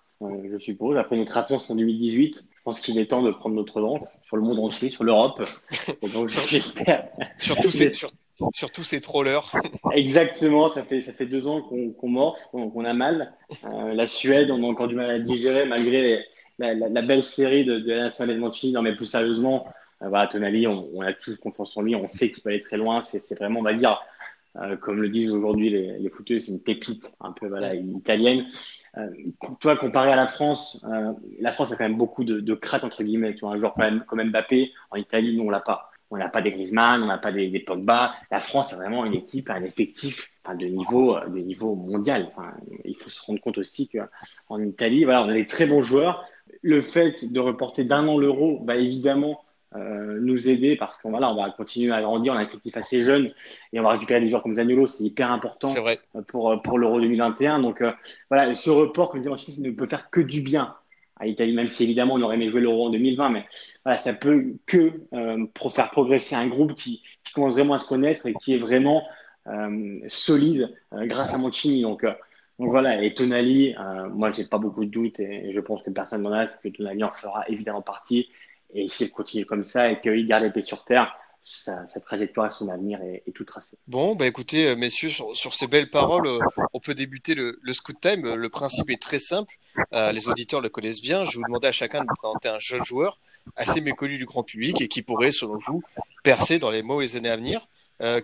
je 0.50 0.58
suppose. 0.58 0.96
Après 0.96 1.16
notre 1.16 1.37
absence 1.37 1.70
en 1.70 1.76
2018, 1.76 2.37
je 2.37 2.62
pense 2.64 2.80
qu'il 2.80 2.98
est 2.98 3.06
temps 3.06 3.22
de 3.22 3.30
prendre 3.30 3.54
notre 3.54 3.76
revanche 3.76 4.08
sur 4.26 4.37
le 4.37 4.42
monde 4.42 4.58
entier, 4.58 4.88
sur 4.88 5.04
l'Europe. 5.04 5.42
j'espère. 6.46 7.08
Surtout, 7.38 7.70
c'est 7.70 7.94
sur, 7.94 8.08
Surtout 8.52 8.82
ces 8.82 9.00
trollers. 9.00 9.52
Exactement, 9.92 10.68
ça 10.68 10.82
fait, 10.82 11.00
ça 11.00 11.12
fait 11.12 11.26
deux 11.26 11.46
ans 11.46 11.62
qu'on 11.62 11.90
qu 11.90 12.06
morfe, 12.06 12.42
qu'on 12.50 12.70
qu 12.70 12.87
a 12.87 12.92
mal. 12.92 13.32
Euh, 13.64 13.94
la 13.94 14.06
Suède, 14.06 14.50
on 14.50 14.62
a 14.64 14.66
encore 14.66 14.88
du 14.88 14.94
mal 14.94 15.11
à 15.11 15.18
digérer 15.18 15.64
malgré 15.64 16.02
les, 16.02 16.24
la, 16.58 16.74
la, 16.74 16.88
la, 16.88 17.02
belle 17.02 17.22
série 17.22 17.64
de, 17.64 17.78
de 17.78 17.92
la 17.92 18.04
nationale 18.04 18.40
de. 18.40 18.72
Non, 18.72 18.82
mais 18.82 18.96
plus 18.96 19.06
sérieusement, 19.06 19.66
euh, 20.02 20.08
voilà, 20.08 20.26
Tonali, 20.26 20.66
on, 20.66 20.88
on, 20.94 21.02
a 21.02 21.12
tous 21.12 21.37
confiance 21.37 21.76
en 21.76 21.82
lui, 21.82 21.94
on 21.94 22.08
sait 22.08 22.30
qu'il 22.30 22.42
peut 22.42 22.50
aller 22.50 22.61
très 22.61 22.76
loin. 22.76 23.00
C'est 23.02 23.38
vraiment, 23.38 23.61
on 23.61 23.64
va 23.64 23.74
dire, 23.74 24.00
euh, 24.56 24.76
comme 24.76 25.00
le 25.00 25.08
disent 25.08 25.30
aujourd'hui 25.30 25.70
les, 25.70 25.98
les 25.98 26.11
footeux, 26.11 26.38
c'est 26.38 26.52
une 26.52 26.62
pépite 26.62 27.14
un 27.20 27.32
peu 27.32 27.48
voilà, 27.48 27.74
italienne. 27.74 28.46
Euh, 28.98 29.09
toi, 29.61 29.76
comparé 29.76 30.12
à 30.12 30.16
la 30.16 30.26
France, 30.26 30.81
euh, 30.85 31.12
la 31.40 31.52
France 31.52 31.72
a 31.72 31.76
quand 31.76 31.85
même 31.85 31.96
beaucoup 31.96 32.24
de, 32.24 32.40
de 32.40 32.55
cracks, 32.55 32.85
entre 32.85 33.02
guillemets. 33.02 33.35
Tu 33.35 33.40
vois, 33.40 33.52
un 33.52 33.57
joueur 33.57 33.74
quand 33.74 33.83
même, 33.83 34.05
comme 34.07 34.22
Mbappé, 34.22 34.72
en 34.90 34.96
Italie, 34.96 35.37
nous, 35.37 35.44
on 35.44 35.50
l'a 35.50 35.61
pas. 35.61 35.90
On 36.11 36.18
n'a 36.18 36.28
pas 36.28 36.42
des 36.42 36.50
Griezmann, 36.50 37.02
on 37.02 37.07
n'a 37.07 37.16
pas 37.16 37.33
des, 37.33 37.59
Pogba. 37.61 38.14
La 38.31 38.38
France 38.38 38.74
a 38.74 38.76
vraiment 38.76 39.07
une 39.07 39.14
équipe, 39.14 39.48
un 39.48 39.64
effectif 39.64 40.31
enfin, 40.44 40.55
de 40.55 40.66
niveau, 40.66 41.18
de 41.18 41.38
niveau 41.38 41.74
mondial. 41.74 42.31
Enfin, 42.37 42.52
il 42.85 42.94
faut 42.96 43.09
se 43.09 43.24
rendre 43.24 43.40
compte 43.40 43.57
aussi 43.57 43.88
qu'en 43.88 44.61
Italie, 44.61 45.05
voilà, 45.05 45.22
on 45.22 45.31
a 45.31 45.33
des 45.33 45.46
très 45.46 45.64
bons 45.64 45.81
joueurs 45.81 46.28
le 46.61 46.81
fait 46.81 47.33
de 47.33 47.40
reporter 47.40 47.85
d'un 47.85 48.07
an 48.09 48.18
l'euro 48.18 48.62
va 48.64 48.76
évidemment 48.76 49.42
euh, 49.76 50.18
nous 50.20 50.48
aider 50.48 50.76
parce 50.76 51.00
qu'on 51.00 51.11
voilà, 51.11 51.30
on 51.30 51.37
va 51.37 51.50
continuer 51.50 51.92
à 51.92 52.02
grandir, 52.02 52.32
on 52.32 52.37
a 52.37 52.40
un 52.40 52.44
effectif 52.44 52.76
assez 52.76 53.02
jeune 53.02 53.32
et 53.72 53.80
on 53.80 53.82
va 53.82 53.90
récupérer 53.90 54.20
des 54.20 54.28
joueurs 54.28 54.42
comme 54.42 54.54
Zaniolo, 54.54 54.87
c'est 54.87 55.04
hyper 55.04 55.30
important 55.30 55.72
vrai. 55.74 56.00
pour, 56.28 56.61
pour 56.62 56.78
l'euro 56.78 57.00
2021. 57.00 57.61
Donc 57.61 57.80
euh, 57.80 57.92
voilà, 58.30 58.54
ce 58.54 58.70
report, 58.70 59.11
comme 59.11 59.20
disait 59.20 59.30
Antoine, 59.30 59.56
ne 59.61 59.70
peut 59.70 59.87
faire 59.87 60.11
que 60.11 60.20
du 60.20 60.40
bien 60.40 60.74
à 61.16 61.26
l'Italie, 61.26 61.52
même 61.52 61.68
si 61.68 61.85
évidemment 61.85 62.14
on 62.14 62.22
aurait 62.22 62.37
aimé 62.37 62.50
jouer 62.50 62.61
l'euro 62.61 62.87
en 62.87 62.90
2020, 62.90 63.28
mais 63.30 63.44
voilà, 63.85 63.98
ça 63.98 64.12
peut 64.12 64.54
que 64.66 64.92
euh, 65.12 65.46
pour 65.54 65.72
faire 65.72 65.90
progresser 65.90 66.35
un 66.35 66.48
groupe 66.48 66.74
qui, 66.74 67.02
qui, 67.22 67.32
commence 67.32 67.52
vraiment 67.52 67.74
à 67.74 67.78
se 67.78 67.87
connaître 67.87 68.26
et 68.26 68.35
qui 68.35 68.54
est 68.54 68.58
vraiment 68.58 69.04
euh, 69.46 70.00
solide 70.08 70.74
euh, 70.92 71.06
grâce 71.06 71.32
à 71.32 71.38
Mancini. 71.38 71.82
Donc 71.82 72.04
donc 72.58 72.70
voilà, 72.70 73.02
et 73.02 73.12
Tonali, 73.12 73.74
euh, 73.74 74.08
moi 74.11 74.30
j'ai 74.30 74.44
pas 74.44 74.58
beaucoup 74.58 74.85
de 74.85 74.90
doutes 74.90 75.18
et 75.18 75.50
je 75.52 75.61
pense 75.61 75.82
que 75.82 75.90
personne 75.90 76.22
n'en 76.22 76.32
a, 76.32 76.46
c'est 76.46 76.70
que 76.70 76.76
Tonali 76.76 77.02
en 77.02 77.11
fera 77.11 77.44
évidemment 77.48 77.82
partie. 77.82 78.28
Et 78.74 78.88
s'il 78.88 79.11
continue 79.11 79.44
comme 79.44 79.64
ça 79.64 79.90
et 79.90 80.00
qu'il 80.00 80.26
garde 80.26 80.50
pieds 80.52 80.62
sur 80.62 80.85
terre, 80.85 81.14
sa, 81.42 81.85
trajectoire 82.00 82.46
et 82.46 82.50
son 82.50 82.68
avenir 82.68 83.00
est, 83.02 83.32
tout 83.35 83.44
tracé. 83.44 83.76
Bon, 83.88 84.14
bah 84.14 84.26
écoutez, 84.26 84.68
euh, 84.68 84.76
messieurs, 84.76 85.08
sur, 85.08 85.54
ces 85.54 85.66
belles 85.66 85.90
paroles, 85.90 86.26
euh, 86.26 86.38
on 86.72 86.80
peut 86.80 86.94
débuter 86.94 87.35
le, 87.35 87.58
le, 87.61 87.72
scoot 87.72 88.00
time. 88.00 88.35
Le 88.35 88.48
principe 88.48 88.90
est 88.90 89.00
très 89.00 89.18
simple. 89.18 89.54
Euh, 89.92 90.12
les 90.12 90.28
auditeurs 90.28 90.61
le 90.61 90.68
connaissent 90.68 91.02
bien. 91.02 91.24
Je 91.24 91.32
vais 91.32 91.37
vous 91.38 91.44
demander 91.46 91.68
à 91.68 91.72
chacun 91.72 92.00
de 92.02 92.06
vous 92.08 92.14
présenter 92.14 92.48
un 92.48 92.58
jeune 92.58 92.85
joueur 92.85 93.18
assez 93.56 93.80
méconnu 93.80 94.18
du 94.18 94.24
grand 94.24 94.44
public 94.44 94.80
et 94.80 94.88
qui 94.88 95.02
pourrait, 95.02 95.32
selon 95.32 95.58
vous, 95.66 95.82
percer 96.22 96.58
dans 96.58 96.70
les 96.70 96.82
mots 96.82 97.00
et 97.00 97.06
les 97.06 97.16
années 97.16 97.30
à 97.30 97.37
venir. 97.37 97.66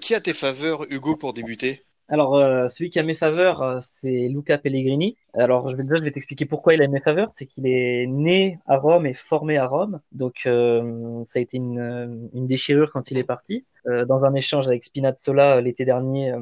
Qui 0.00 0.14
a 0.14 0.20
tes 0.20 0.34
faveurs, 0.34 0.84
Hugo, 0.90 1.16
pour 1.16 1.34
débuter? 1.34 1.84
Alors, 2.10 2.36
euh, 2.36 2.68
celui 2.68 2.88
qui 2.88 2.98
a 2.98 3.02
mes 3.02 3.14
faveurs, 3.14 3.60
euh, 3.62 3.78
c'est 3.82 4.28
Luca 4.28 4.56
Pellegrini. 4.56 5.18
Alors, 5.34 5.68
je 5.68 5.76
vais, 5.76 5.82
déjà, 5.82 5.96
je 5.96 6.02
vais 6.04 6.10
t'expliquer 6.10 6.46
pourquoi 6.46 6.72
il 6.72 6.82
a 6.82 6.88
mes 6.88 7.00
faveurs. 7.00 7.28
C'est 7.32 7.44
qu'il 7.44 7.66
est 7.66 8.06
né 8.06 8.58
à 8.66 8.78
Rome 8.78 9.04
et 9.04 9.12
formé 9.12 9.58
à 9.58 9.66
Rome. 9.66 10.00
Donc, 10.12 10.44
euh, 10.46 11.22
ça 11.26 11.38
a 11.38 11.42
été 11.42 11.58
une, 11.58 12.30
une, 12.32 12.46
déchirure 12.46 12.92
quand 12.92 13.10
il 13.10 13.18
est 13.18 13.24
parti. 13.24 13.66
Euh, 13.86 14.06
dans 14.06 14.24
un 14.24 14.32
échange 14.34 14.66
avec 14.68 14.84
Spinazzola 14.84 15.60
l'été 15.60 15.84
dernier, 15.84 16.34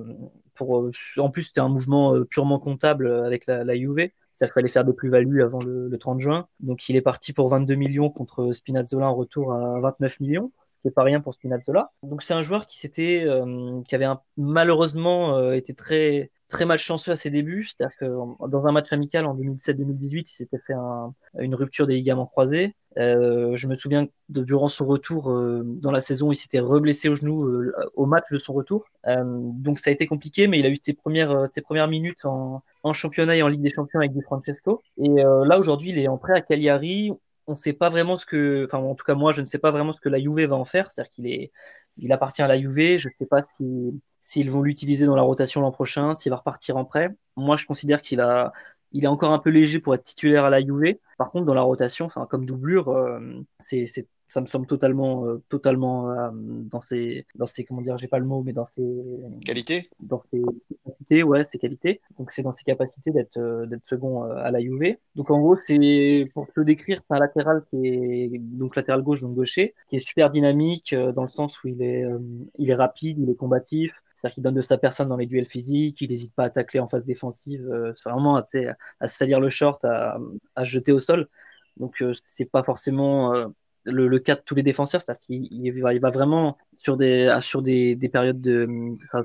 pour, 0.54 0.88
en 1.18 1.30
plus, 1.30 1.42
c'était 1.42 1.60
un 1.60 1.68
mouvement 1.68 2.14
purement 2.24 2.60
comptable 2.60 3.10
avec 3.24 3.46
la, 3.46 3.64
la. 3.64 3.74
C'est-à-dire 3.74 4.52
qu'il 4.52 4.60
fallait 4.60 4.68
faire 4.68 4.84
des 4.84 4.92
plus-values 4.92 5.42
avant 5.42 5.58
le, 5.60 5.88
le 5.88 5.98
30 5.98 6.20
juin. 6.20 6.46
Donc, 6.60 6.88
il 6.88 6.94
est 6.94 7.00
parti 7.00 7.32
pour 7.32 7.48
22 7.48 7.74
millions 7.74 8.10
contre 8.10 8.52
Spinazzola 8.52 9.08
en 9.08 9.14
retour 9.16 9.52
à 9.52 9.80
29 9.80 10.20
millions 10.20 10.52
pas 10.90 11.02
rien 11.02 11.20
pour 11.20 11.34
Spinazzola. 11.34 11.92
Donc 12.02 12.22
c'est 12.22 12.34
un 12.34 12.42
joueur 12.42 12.66
qui 12.66 12.78
s'était, 12.78 13.24
euh, 13.24 13.82
qui 13.88 13.94
avait 13.94 14.06
malheureusement 14.36 15.36
euh, 15.36 15.52
été 15.52 15.74
très 15.74 16.30
très 16.48 16.64
malchanceux 16.64 17.12
à 17.12 17.16
ses 17.16 17.30
débuts. 17.30 17.64
C'est-à-dire 17.64 17.96
que 17.98 18.46
dans 18.48 18.66
un 18.66 18.72
match 18.72 18.92
amical 18.92 19.26
en 19.26 19.34
2017-2018, 19.36 20.20
il 20.20 20.26
s'était 20.26 20.60
fait 20.66 20.74
un, 20.74 21.14
une 21.38 21.54
rupture 21.54 21.86
des 21.86 21.94
ligaments 21.94 22.26
croisés. 22.26 22.74
Euh, 22.98 23.56
je 23.56 23.68
me 23.68 23.76
souviens 23.76 24.06
de 24.30 24.42
durant 24.42 24.68
son 24.68 24.86
retour 24.86 25.30
euh, 25.30 25.62
dans 25.64 25.90
la 25.90 26.00
saison, 26.00 26.32
il 26.32 26.36
s'était 26.36 26.60
reblessé 26.60 27.10
au 27.10 27.14
genou 27.14 27.44
euh, 27.44 27.74
au 27.94 28.06
match 28.06 28.24
de 28.32 28.38
son 28.38 28.54
retour. 28.54 28.86
donc 29.04 29.80
ça 29.80 29.90
a 29.90 29.92
été 29.92 30.06
compliqué, 30.06 30.46
mais 30.46 30.60
il 30.60 30.66
a 30.66 30.70
eu 30.70 30.76
ses 30.82 30.94
premières 30.94 31.46
ses 31.50 31.60
premières 31.60 31.88
minutes 31.88 32.24
en, 32.24 32.62
en 32.82 32.92
championnat 32.94 33.36
et 33.36 33.42
en 33.42 33.48
Ligue 33.48 33.60
des 33.60 33.70
Champions 33.70 34.00
avec 34.00 34.12
Di 34.12 34.22
Francesco. 34.22 34.82
Et 34.96 35.10
là 35.10 35.58
aujourd'hui, 35.58 35.90
il 35.90 35.98
est 35.98 36.08
en 36.08 36.16
prêt 36.16 36.32
à 36.32 36.40
Cagliari 36.40 37.12
on 37.46 37.52
ne 37.52 37.56
sait 37.56 37.72
pas 37.72 37.88
vraiment 37.88 38.16
ce 38.16 38.26
que, 38.26 38.64
enfin 38.66 38.78
en 38.78 38.94
tout 38.94 39.04
cas 39.04 39.14
moi 39.14 39.32
je 39.32 39.40
ne 39.42 39.46
sais 39.46 39.58
pas 39.58 39.70
vraiment 39.70 39.92
ce 39.92 40.00
que 40.00 40.08
la 40.08 40.18
Juve 40.20 40.40
va 40.48 40.56
en 40.56 40.64
faire, 40.64 40.90
c'est-à-dire 40.90 41.10
qu'il 41.10 41.26
est, 41.26 41.52
il 41.96 42.12
appartient 42.12 42.42
à 42.42 42.48
la 42.48 42.58
Juve, 42.60 42.98
je 42.98 43.08
ne 43.08 43.14
sais 43.18 43.26
pas 43.26 43.42
si 43.42 44.00
s'ils 44.20 44.50
vont 44.50 44.62
l'utiliser 44.62 45.06
dans 45.06 45.16
la 45.16 45.22
rotation 45.22 45.60
l'an 45.60 45.70
prochain, 45.72 46.14
s'il 46.14 46.30
va 46.30 46.36
repartir 46.36 46.76
en 46.76 46.84
prêt. 46.84 47.10
Moi 47.36 47.56
je 47.56 47.66
considère 47.66 48.02
qu'il 48.02 48.20
a, 48.20 48.52
il 48.92 49.04
est 49.04 49.08
encore 49.08 49.32
un 49.32 49.38
peu 49.38 49.50
léger 49.50 49.78
pour 49.80 49.94
être 49.94 50.04
titulaire 50.04 50.44
à 50.44 50.50
la 50.50 50.60
Juve. 50.60 50.96
Par 51.18 51.30
contre 51.30 51.46
dans 51.46 51.54
la 51.54 51.62
rotation, 51.62 52.06
enfin 52.06 52.26
comme 52.26 52.46
doublure, 52.46 52.88
euh, 52.88 53.20
c'est 53.60 53.86
ça 54.26 54.40
me 54.40 54.46
semble 54.46 54.66
totalement 54.66 55.26
euh, 55.26 55.42
totalement 55.48 56.10
euh, 56.10 56.30
dans 56.34 56.80
ses 56.80 57.24
dans 57.36 57.46
ses 57.46 57.64
comment 57.64 57.80
dire 57.80 57.96
j'ai 57.96 58.08
pas 58.08 58.18
le 58.18 58.24
mot 58.24 58.42
mais 58.42 58.52
dans 58.52 58.66
ses 58.66 58.84
qualités. 59.44 59.88
dans 60.00 60.22
ses 60.30 60.42
capacités 60.84 61.22
ouais 61.22 61.44
ses 61.44 61.58
qualités. 61.58 62.00
Donc 62.18 62.32
c'est 62.32 62.42
dans 62.42 62.52
ses 62.52 62.64
capacités 62.64 63.12
d'être 63.12 63.36
euh, 63.36 63.66
d'être 63.66 63.84
second 63.84 64.22
à 64.24 64.50
la 64.50 64.60
Juve. 64.60 64.96
Donc 65.14 65.30
en 65.30 65.38
gros 65.40 65.56
c'est 65.56 66.28
pour 66.34 66.46
te 66.46 66.52
le 66.56 66.64
décrire 66.64 67.00
c'est 67.08 67.14
un 67.14 67.20
latéral 67.20 67.64
qui 67.70 67.86
est 67.86 68.30
donc 68.38 68.74
latéral 68.74 69.02
gauche 69.02 69.20
donc 69.20 69.34
gaucher 69.34 69.74
qui 69.88 69.96
est 69.96 70.06
super 70.06 70.30
dynamique 70.30 70.94
dans 70.94 71.22
le 71.22 71.28
sens 71.28 71.62
où 71.62 71.68
il 71.68 71.80
est 71.82 72.04
il 72.58 72.70
est 72.70 72.74
rapide 72.74 73.18
il 73.20 73.30
est 73.30 73.36
combatif. 73.36 73.92
C'est-à-dire 74.16 74.34
qu'il 74.34 74.42
donne 74.42 74.54
de 74.54 74.62
sa 74.62 74.78
personne 74.78 75.08
dans 75.10 75.18
les 75.18 75.26
duels 75.26 75.44
physiques, 75.46 76.00
il 76.00 76.08
n'hésite 76.08 76.34
pas 76.34 76.44
à 76.44 76.50
tacler 76.50 76.80
en 76.80 76.88
phase 76.88 77.04
défensive, 77.04 77.68
c'est 77.96 78.08
vraiment 78.08 78.36
à, 78.36 78.44
à 78.98 79.08
salir 79.08 79.40
le 79.40 79.50
short, 79.50 79.84
à, 79.84 80.18
à 80.54 80.64
jeter 80.64 80.90
au 80.90 81.00
sol. 81.00 81.28
Donc 81.76 82.02
c'est 82.22 82.46
pas 82.50 82.62
forcément 82.62 83.52
le, 83.86 84.08
le, 84.08 84.18
cas 84.18 84.34
de 84.34 84.42
tous 84.44 84.54
les 84.54 84.62
défenseurs, 84.62 85.00
c'est-à-dire 85.00 85.20
qu'il 85.20 85.48
il 85.50 86.00
va, 86.00 86.10
vraiment 86.10 86.58
sur 86.76 86.96
des 86.96 87.34
sur 87.40 87.62
des, 87.62 87.94
des 87.94 88.08
périodes 88.08 88.40
de 88.40 88.68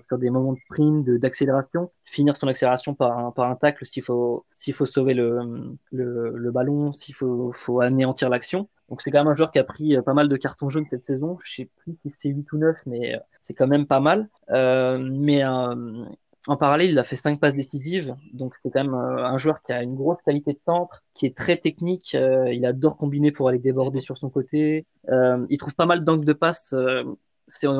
sur 0.07 0.17
des 0.17 0.29
moments 0.29 0.53
de 0.53 0.59
prime, 0.69 1.03
d'accélération, 1.17 1.91
finir 2.05 2.35
son 2.35 2.47
accélération 2.47 2.93
par 2.93 3.17
un, 3.17 3.31
par 3.31 3.49
un 3.49 3.55
tacle 3.55 3.85
s'il 3.85 4.03
faut 4.03 4.45
s'il 4.53 4.73
faut 4.73 4.85
sauver 4.85 5.13
le, 5.13 5.75
le, 5.91 6.51
ballon, 6.51 6.93
s'il 6.93 7.15
faut, 7.15 7.51
faut 7.53 7.81
anéantir 7.81 8.29
l'action. 8.29 8.69
Donc 8.89 9.01
c'est 9.01 9.11
quand 9.11 9.19
même 9.19 9.31
un 9.31 9.35
joueur 9.35 9.51
qui 9.51 9.59
a 9.59 9.63
pris 9.63 9.95
pas 10.05 10.13
mal 10.13 10.27
de 10.27 10.37
cartons 10.37 10.69
jaunes 10.69 10.85
cette 10.87 11.03
saison. 11.03 11.37
Je 11.43 11.55
sais 11.55 11.69
plus 11.77 11.97
si 12.03 12.09
c'est 12.09 12.29
8 12.29 12.51
ou 12.51 12.57
9, 12.57 12.77
mais 12.85 13.19
c'est 13.39 13.53
quand 13.53 13.67
même 13.67 13.87
pas 13.87 13.99
mal. 13.99 14.29
Euh, 14.49 14.97
mais 14.99 15.43
euh, 15.43 16.05
en 16.47 16.57
parallèle, 16.57 16.89
il 16.89 16.99
a 16.99 17.03
fait 17.03 17.15
cinq 17.15 17.39
passes 17.39 17.53
décisives, 17.53 18.15
donc 18.33 18.55
c'est 18.63 18.71
quand 18.71 18.83
même 18.83 18.95
un 18.95 19.37
joueur 19.37 19.61
qui 19.61 19.73
a 19.73 19.83
une 19.83 19.95
grosse 19.95 20.17
qualité 20.25 20.53
de 20.53 20.59
centre, 20.59 21.03
qui 21.13 21.25
est 21.25 21.37
très 21.37 21.57
technique. 21.57 22.13
il 22.13 22.65
adore 22.65 22.97
combiner 22.97 23.31
pour 23.31 23.47
aller 23.47 23.59
déborder 23.59 23.99
sur 23.99 24.17
son 24.17 24.29
côté. 24.29 24.85
il 25.07 25.57
trouve 25.59 25.75
pas 25.75 25.85
mal 25.85 26.03
d'angles 26.03 26.25
de 26.25 26.33
passe 26.33 26.73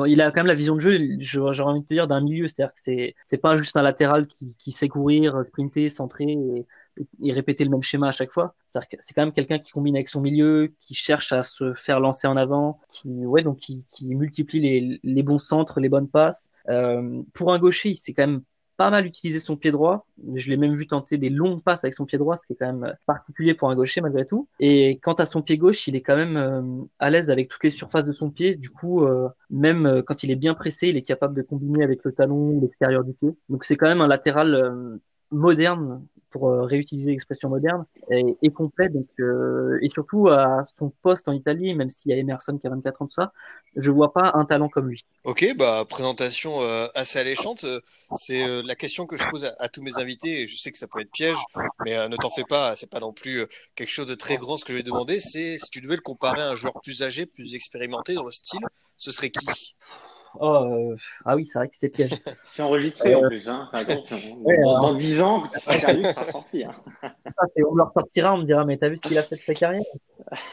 il 0.06 0.20
a 0.20 0.30
quand 0.30 0.40
même 0.40 0.46
la 0.46 0.54
vision 0.54 0.74
de 0.74 0.80
jeu, 0.80 0.98
j'aurais 1.20 1.62
envie 1.62 1.80
de 1.80 1.86
te 1.86 1.94
dire, 1.94 2.06
d'un 2.06 2.20
milieu. 2.20 2.48
C'est-à-dire 2.48 2.74
que 2.74 3.14
c'est, 3.24 3.38
pas 3.38 3.56
juste 3.56 3.76
un 3.76 3.82
latéral 3.82 4.26
qui, 4.26 4.54
qui 4.58 4.72
sait 4.72 4.88
courir, 4.88 5.42
sprinter, 5.48 5.90
centrer 5.90 6.36
et, 7.22 7.32
répéter 7.32 7.64
le 7.64 7.70
même 7.70 7.82
schéma 7.82 8.08
à 8.08 8.12
chaque 8.12 8.32
fois. 8.32 8.54
C'est 8.68 9.14
quand 9.14 9.22
même 9.22 9.32
quelqu'un 9.32 9.58
qui 9.58 9.72
combine 9.72 9.96
avec 9.96 10.08
son 10.08 10.20
milieu, 10.20 10.72
qui 10.80 10.94
cherche 10.94 11.32
à 11.32 11.42
se 11.42 11.72
faire 11.74 12.00
lancer 12.00 12.26
en 12.26 12.36
avant, 12.36 12.80
qui, 12.88 13.08
ouais, 13.08 13.42
donc 13.42 13.58
qui, 13.58 13.84
qui 13.88 14.14
multiplie 14.14 14.60
les, 14.60 15.00
les 15.02 15.22
bons 15.22 15.38
centres, 15.38 15.80
les 15.80 15.88
bonnes 15.88 16.08
passes. 16.08 16.50
Euh, 16.68 17.22
pour 17.32 17.52
un 17.52 17.58
gaucher, 17.58 17.94
c'est 17.94 18.12
quand 18.12 18.26
même 18.26 18.42
pas 18.76 18.90
mal 18.90 19.06
utilisé 19.06 19.38
son 19.38 19.56
pied 19.56 19.70
droit. 19.70 20.06
Je 20.34 20.50
l'ai 20.50 20.56
même 20.56 20.74
vu 20.74 20.86
tenter 20.86 21.18
des 21.18 21.30
longues 21.30 21.62
passes 21.62 21.84
avec 21.84 21.94
son 21.94 22.04
pied 22.04 22.18
droit, 22.18 22.36
ce 22.36 22.46
qui 22.46 22.52
est 22.52 22.56
quand 22.56 22.72
même 22.72 22.94
particulier 23.06 23.54
pour 23.54 23.70
un 23.70 23.76
gaucher 23.76 24.00
malgré 24.00 24.26
tout. 24.26 24.48
Et 24.60 24.98
quant 25.02 25.14
à 25.14 25.26
son 25.26 25.42
pied 25.42 25.58
gauche, 25.58 25.86
il 25.88 25.96
est 25.96 26.02
quand 26.02 26.16
même 26.16 26.36
euh, 26.36 26.84
à 26.98 27.10
l'aise 27.10 27.30
avec 27.30 27.48
toutes 27.48 27.64
les 27.64 27.70
surfaces 27.70 28.04
de 28.04 28.12
son 28.12 28.30
pied. 28.30 28.56
Du 28.56 28.70
coup, 28.70 29.04
euh, 29.04 29.28
même 29.50 29.86
euh, 29.86 30.02
quand 30.02 30.22
il 30.22 30.30
est 30.30 30.36
bien 30.36 30.54
pressé, 30.54 30.88
il 30.88 30.96
est 30.96 31.02
capable 31.02 31.34
de 31.34 31.42
combiner 31.42 31.84
avec 31.84 32.04
le 32.04 32.12
talon 32.12 32.60
l'extérieur 32.60 33.04
du 33.04 33.12
pied. 33.14 33.30
Donc 33.48 33.64
c'est 33.64 33.76
quand 33.76 33.88
même 33.88 34.00
un 34.00 34.08
latéral 34.08 35.00
moderne 35.32 36.06
pour 36.32 36.48
euh, 36.48 36.62
réutiliser 36.62 37.12
l'expression 37.12 37.48
moderne, 37.48 37.84
est, 38.10 38.52
complet. 38.52 38.88
Donc, 38.88 39.06
euh, 39.20 39.78
et 39.82 39.90
surtout 39.90 40.28
à 40.28 40.64
son 40.64 40.90
poste 41.02 41.28
en 41.28 41.32
Italie, 41.32 41.74
même 41.74 41.90
s'il 41.90 42.10
y 42.10 42.14
a 42.14 42.16
Emerson 42.16 42.58
qui 42.58 42.66
a 42.66 42.70
24 42.70 43.02
ans, 43.02 43.06
tout 43.06 43.12
ça, 43.12 43.32
je 43.76 43.90
vois 43.90 44.12
pas 44.12 44.32
un 44.34 44.44
talent 44.44 44.68
comme 44.68 44.88
lui. 44.88 45.04
Ok, 45.24 45.46
bah 45.56 45.84
présentation 45.88 46.62
euh, 46.62 46.86
assez 46.94 47.18
alléchante. 47.18 47.64
C'est 48.16 48.62
la 48.62 48.74
question 48.74 49.06
que 49.06 49.16
je 49.16 49.24
pose 49.30 49.44
à, 49.58 49.68
tous 49.68 49.82
mes 49.82 49.98
invités. 49.98 50.42
Et 50.42 50.46
je 50.46 50.56
sais 50.56 50.72
que 50.72 50.78
ça 50.78 50.86
peut 50.86 51.00
être 51.00 51.10
piège, 51.10 51.36
mais 51.84 52.08
ne 52.08 52.16
t'en 52.16 52.30
fais 52.30 52.44
pas. 52.48 52.74
C'est 52.76 52.90
pas 52.90 53.00
non 53.00 53.12
plus 53.12 53.46
quelque 53.76 53.90
chose 53.90 54.06
de 54.06 54.14
très 54.14 54.38
grand 54.38 54.56
ce 54.56 54.64
que 54.64 54.72
je 54.72 54.78
vais 54.78 54.82
demander. 54.82 55.20
C'est 55.20 55.58
si 55.58 55.70
tu 55.70 55.80
devais 55.80 55.96
le 55.96 56.02
comparer 56.02 56.40
à 56.40 56.50
un 56.50 56.54
joueur 56.54 56.80
plus 56.82 57.02
âgé, 57.02 57.26
plus 57.26 57.54
expérimenté 57.54 58.14
dans 58.14 58.24
le 58.24 58.30
style, 58.30 58.64
ce 58.96 59.12
serait 59.12 59.30
qui? 59.30 59.76
Oh, 60.40 60.92
euh, 60.92 60.96
ah 61.24 61.36
oui, 61.36 61.46
c'est 61.46 61.58
vrai 61.58 61.68
que 61.68 61.76
c'est 61.76 61.88
piège. 61.88 62.10
c'est 62.46 62.62
enregistré 62.62 63.14
en 63.14 63.24
euh, 63.24 63.28
plus. 63.28 63.48
Hein. 63.48 63.70
dans, 64.64 64.94
10 64.94 65.20
ans, 65.20 65.42
ça 65.50 65.78
sera 65.78 66.24
sorti. 66.24 66.64
Hein. 66.64 66.74
on 67.68 67.74
le 67.74 67.82
ressortira, 67.82 68.34
on 68.34 68.38
me 68.38 68.44
dira, 68.44 68.64
mais 68.64 68.76
t'as 68.76 68.88
vu 68.88 68.96
ce 68.96 69.02
qu'il 69.02 69.18
a 69.18 69.22
fait 69.22 69.36
de 69.36 69.42
sa 69.42 69.54
carrière? 69.54 69.82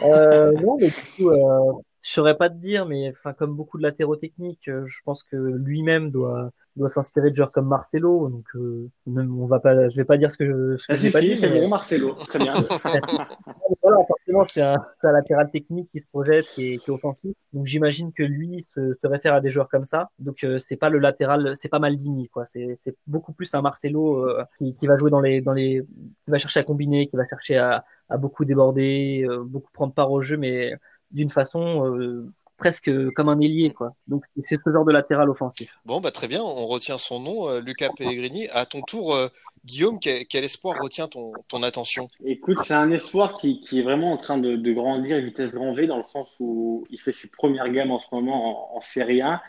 Euh, 0.02 0.52
Non, 0.54 0.78
mais 0.78 0.88
du 0.88 0.94
coup, 1.16 1.30
euh, 1.30 1.72
je 2.02 2.10
saurais 2.12 2.38
pas 2.38 2.50
te 2.50 2.56
dire, 2.56 2.86
mais 2.86 3.10
enfin, 3.10 3.34
comme 3.34 3.56
beaucoup 3.56 3.78
de 3.78 3.84
latéraux 3.84 4.16
techniques, 4.16 4.66
je 4.66 5.00
pense 5.04 5.24
que 5.24 5.36
lui-même 5.36 6.12
doit 6.12 6.52
doit 6.80 6.89
s'inspirer 6.89 7.30
de 7.30 7.36
joueurs 7.36 7.52
comme 7.52 7.68
Marcelo. 7.68 8.30
Donc, 8.30 8.45
euh, 8.56 8.89
on 9.06 9.45
va 9.45 9.60
pas, 9.60 9.89
je 9.89 9.95
vais 9.95 10.06
pas 10.06 10.18
dire 10.18 10.32
ce 10.32 10.38
que 10.38 10.45
je, 10.45 10.78
ce 10.78 10.88
que 10.88 11.12
pas 11.12 11.22
dit. 11.22 11.38
C'est 11.38 11.50
bon, 11.50 11.68
Marcelo. 11.68 12.14
Très 12.14 12.39
bien. 12.39 12.54
voilà, 13.84 13.97
forcément, 14.08 14.43
c'est 14.45 14.62
un, 14.62 14.84
un, 15.04 15.12
latéral 15.12 15.52
technique 15.52 15.89
qui 15.91 16.00
se 16.00 16.08
projette, 16.12 16.45
qui 16.56 16.74
est, 16.74 16.78
qui 16.78 16.89
est 16.89 16.93
offensif. 16.93 17.36
Donc, 17.54 17.66
j'imagine 17.66 18.12
que 18.14 18.24
lui 18.24 18.62
se, 18.62 18.93
se, 18.93 19.08
réfère 19.08 19.34
à 19.36 19.41
des 19.41 19.50
joueurs 19.50 19.70
comme 19.70 19.84
ça. 19.84 20.10
Donc, 20.18 20.43
euh, 20.43 20.58
c'est 20.58 20.78
pas 20.78 20.89
le 20.89 21.00
latéral, 21.00 21.54
c'est 21.56 21.70
pas 21.70 21.80
Maldini, 21.80 22.30
quoi. 22.30 22.45
C'est, 22.45 22.76
c'est 22.78 22.95
beaucoup 23.06 23.34
plus 23.34 23.54
un 23.54 23.62
Marcelo 23.62 24.26
euh, 24.26 24.43
qui, 24.58 24.76
qui 24.76 24.88
va 24.88 24.97
jouer 24.97 25.12
dans 25.12 25.22
les, 25.22 25.41
dans 25.41 25.54
les, 25.54 25.86
qui 26.26 26.32
va 26.32 26.38
chercher 26.38 26.62
à 26.62 26.64
combiner, 26.64 27.08
qui 27.08 27.18
va 27.18 27.28
chercher 27.28 27.58
à, 27.58 27.86
à 28.10 28.18
beaucoup 28.18 28.45
déborder, 28.45 29.26
euh, 29.28 29.43
beaucoup 29.43 29.72
prendre 29.72 29.93
part 29.93 30.12
au 30.12 30.22
jeu, 30.22 30.38
mais 30.38 30.74
d'une 31.12 31.30
façon 31.30 32.30
presque 32.60 32.91
comme 33.14 33.30
un 33.30 33.39
ailier, 33.39 33.72
quoi. 33.72 33.95
Donc 34.07 34.26
c'est 34.41 34.57
ce 34.64 34.72
genre 34.72 34.86
de 34.86 34.91
latéral 34.91 35.30
offensif. 35.30 35.80
Bon, 35.86 35.99
bah 36.01 36.12
très 36.12 36.28
bien, 36.28 36.43
on 36.43 36.68
retient 36.68 36.97
son 36.99 37.20
nom, 37.20 37.49
euh, 37.49 37.60
Lucas 37.62 37.89
Pellegrini. 37.97 38.47
À 38.53 38.66
ton 38.66 38.82
tour, 38.82 39.16
euh, 39.16 39.28
Guillaume, 39.66 39.97
quel, 39.99 40.43
espoir 40.43 40.78
retient 40.80 41.07
ton, 41.07 41.32
ton 41.47 41.64
attention? 41.64 42.10
Écoute, 42.24 42.60
c'est 42.64 42.74
un 42.74 42.91
espoir 42.91 43.38
qui, 43.39 43.62
qui, 43.62 43.80
est 43.80 43.84
vraiment 43.84 44.12
en 44.14 44.18
train 44.18 44.38
de, 44.38 44.55
de, 44.55 44.74
grandir 44.74 45.18
à 45.18 45.22
vitesse 45.22 45.51
grand 45.51 45.74
V, 45.74 45.88
dans 45.88 45.97
le 45.97 46.03
sens 46.03 46.36
où 46.39 46.86
il 46.91 46.99
fait 46.99 47.14
ses 47.14 47.30
premières 47.30 47.70
gammes 47.72 47.91
en 47.91 47.99
ce 47.99 48.05
moment 48.12 48.76
en, 48.76 48.82
Serie 48.82 49.22
A. 49.22 49.41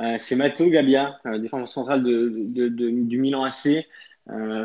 Euh, 0.00 0.16
c'est 0.18 0.36
Matteo 0.36 0.70
Gabbia, 0.70 1.18
défenseur 1.38 1.68
central 1.68 2.02
de, 2.02 2.46
de, 2.46 2.68
du 2.68 3.18
Milan 3.18 3.44
AC, 3.44 3.86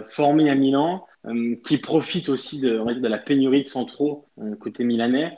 formé 0.05 0.49
à 0.49 0.55
Milan, 0.55 1.05
qui 1.65 1.79
profite 1.79 2.29
aussi 2.29 2.61
de, 2.61 2.79
on 2.79 2.85
va 2.85 2.93
dire, 2.93 3.01
de 3.01 3.07
la 3.07 3.17
pénurie 3.17 3.63
de 3.63 3.67
centraux 3.67 4.25
côté 4.59 4.83
milanais. 4.83 5.37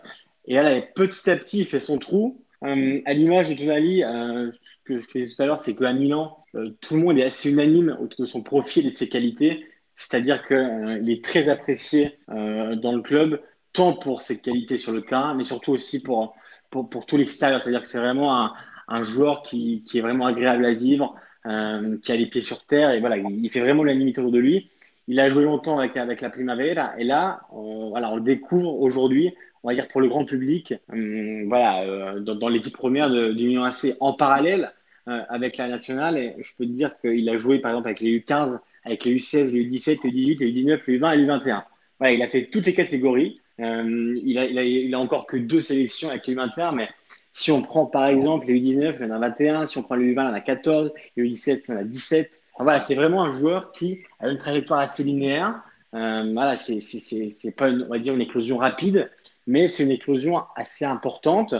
Et 0.49 0.55
là, 0.55 0.81
petit 0.81 1.29
à 1.29 1.37
petit, 1.37 1.59
il 1.59 1.65
fait 1.65 1.79
son 1.79 1.99
trou. 1.99 2.43
Euh, 2.65 3.01
à 3.05 3.13
l'image 3.13 3.49
de 3.49 3.53
Tonali, 3.53 4.03
euh, 4.03 4.51
ce 4.51 4.83
que 4.83 4.97
je 4.97 5.07
faisais 5.07 5.29
tout 5.29 5.41
à 5.41 5.45
l'heure, 5.45 5.59
c'est 5.59 5.75
qu'à 5.75 5.93
Milan, 5.93 6.43
euh, 6.55 6.71
tout 6.81 6.95
le 6.95 7.01
monde 7.01 7.19
est 7.19 7.23
assez 7.23 7.51
unanime 7.51 7.95
autour 8.01 8.21
de 8.21 8.25
son 8.25 8.41
profil 8.41 8.87
et 8.87 8.91
de 8.91 8.95
ses 8.95 9.07
qualités. 9.07 9.63
C'est-à-dire 9.95 10.45
qu'il 10.47 11.09
est 11.09 11.23
très 11.23 11.49
apprécié 11.49 12.17
dans 12.29 12.93
le 12.93 13.01
club, 13.01 13.41
tant 13.73 13.91
pour 13.93 14.21
ses 14.21 14.39
qualités 14.39 14.77
sur 14.77 14.93
le 14.93 15.01
terrain, 15.01 15.33
mais 15.35 15.43
surtout 15.43 15.73
aussi 15.73 16.01
pour, 16.01 16.35
pour, 16.69 16.89
pour 16.89 17.05
tout 17.05 17.17
l'extérieur. 17.17 17.61
C'est-à-dire 17.61 17.81
que 17.81 17.87
c'est 17.87 17.99
vraiment 17.99 18.33
un, 18.41 18.53
un 18.87 19.03
joueur 19.03 19.43
qui, 19.43 19.83
qui, 19.85 19.97
est 19.97 20.01
vraiment 20.01 20.25
agréable 20.25 20.65
à 20.65 20.73
vivre, 20.73 21.15
qui 21.43 22.11
a 22.13 22.15
les 22.15 22.27
pieds 22.27 22.41
sur 22.41 22.65
terre, 22.65 22.91
et 22.91 23.01
voilà, 23.01 23.17
il, 23.17 23.51
fait 23.51 23.59
vraiment 23.59 23.83
l'animité 23.83 24.21
autour 24.21 24.31
de 24.31 24.39
lui. 24.39 24.69
Il 25.09 25.19
a 25.19 25.29
joué 25.29 25.43
longtemps 25.43 25.79
avec, 25.79 25.97
avec 25.97 26.21
la 26.21 26.29
Primavera, 26.29 26.97
et 26.97 27.03
là, 27.03 27.41
on, 27.51 27.89
voilà, 27.89 28.09
on 28.09 28.15
le 28.15 28.21
découvre 28.21 28.79
aujourd'hui 28.79 29.35
on 29.63 29.69
va 29.69 29.75
dire 29.75 29.87
pour 29.87 30.01
le 30.01 30.07
grand 30.07 30.25
public, 30.25 30.73
hum, 30.91 31.47
voilà, 31.47 31.83
euh, 31.83 32.19
dans, 32.19 32.47
l'équipe 32.47 32.75
première 32.75 33.09
de, 33.09 33.33
du 33.33 33.47
Milan 33.47 33.63
AC 33.63 33.95
en 33.99 34.13
parallèle 34.13 34.73
euh, 35.07 35.21
avec 35.29 35.57
la 35.57 35.67
nationale. 35.67 36.17
Et 36.17 36.35
je 36.39 36.55
peux 36.57 36.65
te 36.65 36.71
dire 36.71 36.91
qu'il 37.01 37.27
a 37.29 37.37
joué 37.37 37.59
par 37.59 37.71
exemple 37.71 37.87
avec 37.87 37.99
les 37.99 38.19
U15, 38.19 38.59
avec 38.85 39.05
les 39.05 39.15
U16, 39.15 39.51
les 39.51 39.69
U17, 39.69 39.99
les 40.03 40.11
U18, 40.11 40.39
les 40.39 40.51
U19, 40.53 40.79
les 40.87 40.99
U20 40.99 41.13
et 41.13 41.17
les 41.17 41.25
U21. 41.25 41.63
Voilà, 41.99 42.13
il 42.13 42.21
a 42.21 42.27
fait 42.27 42.45
toutes 42.45 42.65
les 42.65 42.73
catégories. 42.73 43.41
Euh, 43.59 44.17
il, 44.23 44.37
a, 44.37 44.97
a, 44.97 44.99
encore 45.01 45.25
que 45.25 45.35
deux 45.35 45.59
sélections 45.59 46.09
avec 46.09 46.25
les 46.27 46.35
U21, 46.35 46.73
mais 46.73 46.89
si 47.33 47.51
on 47.51 47.61
prend 47.61 47.85
par 47.85 48.05
exemple 48.05 48.47
les 48.47 48.59
U19, 48.59 48.95
il 48.99 49.05
en 49.05 49.11
a 49.11 49.19
21. 49.19 49.65
Si 49.65 49.77
on 49.77 49.83
prend 49.83 49.95
les 49.95 50.13
U20, 50.13 50.13
il 50.13 50.19
en 50.19 50.33
a 50.33 50.41
14. 50.41 50.93
Les 51.17 51.23
U17, 51.23 51.65
il 51.67 51.73
en 51.73 51.77
a 51.77 51.83
17. 51.83 52.43
voilà, 52.59 52.79
c'est 52.79 52.95
vraiment 52.95 53.23
un 53.23 53.29
joueur 53.29 53.71
qui 53.71 53.99
a 54.19 54.29
une 54.29 54.37
trajectoire 54.37 54.79
assez 54.79 55.03
linéaire. 55.03 55.61
Euh, 55.95 56.29
voilà, 56.33 56.55
c'est 56.55 57.55
pas, 57.55 57.69
une, 57.69 57.83
on 57.83 57.89
va 57.89 57.99
dire, 57.99 58.13
une 58.13 58.21
éclosion 58.21 58.57
rapide, 58.57 59.09
mais 59.47 59.67
c'est 59.67 59.83
une 59.83 59.91
éclosion 59.91 60.43
assez 60.55 60.85
importante 60.85 61.55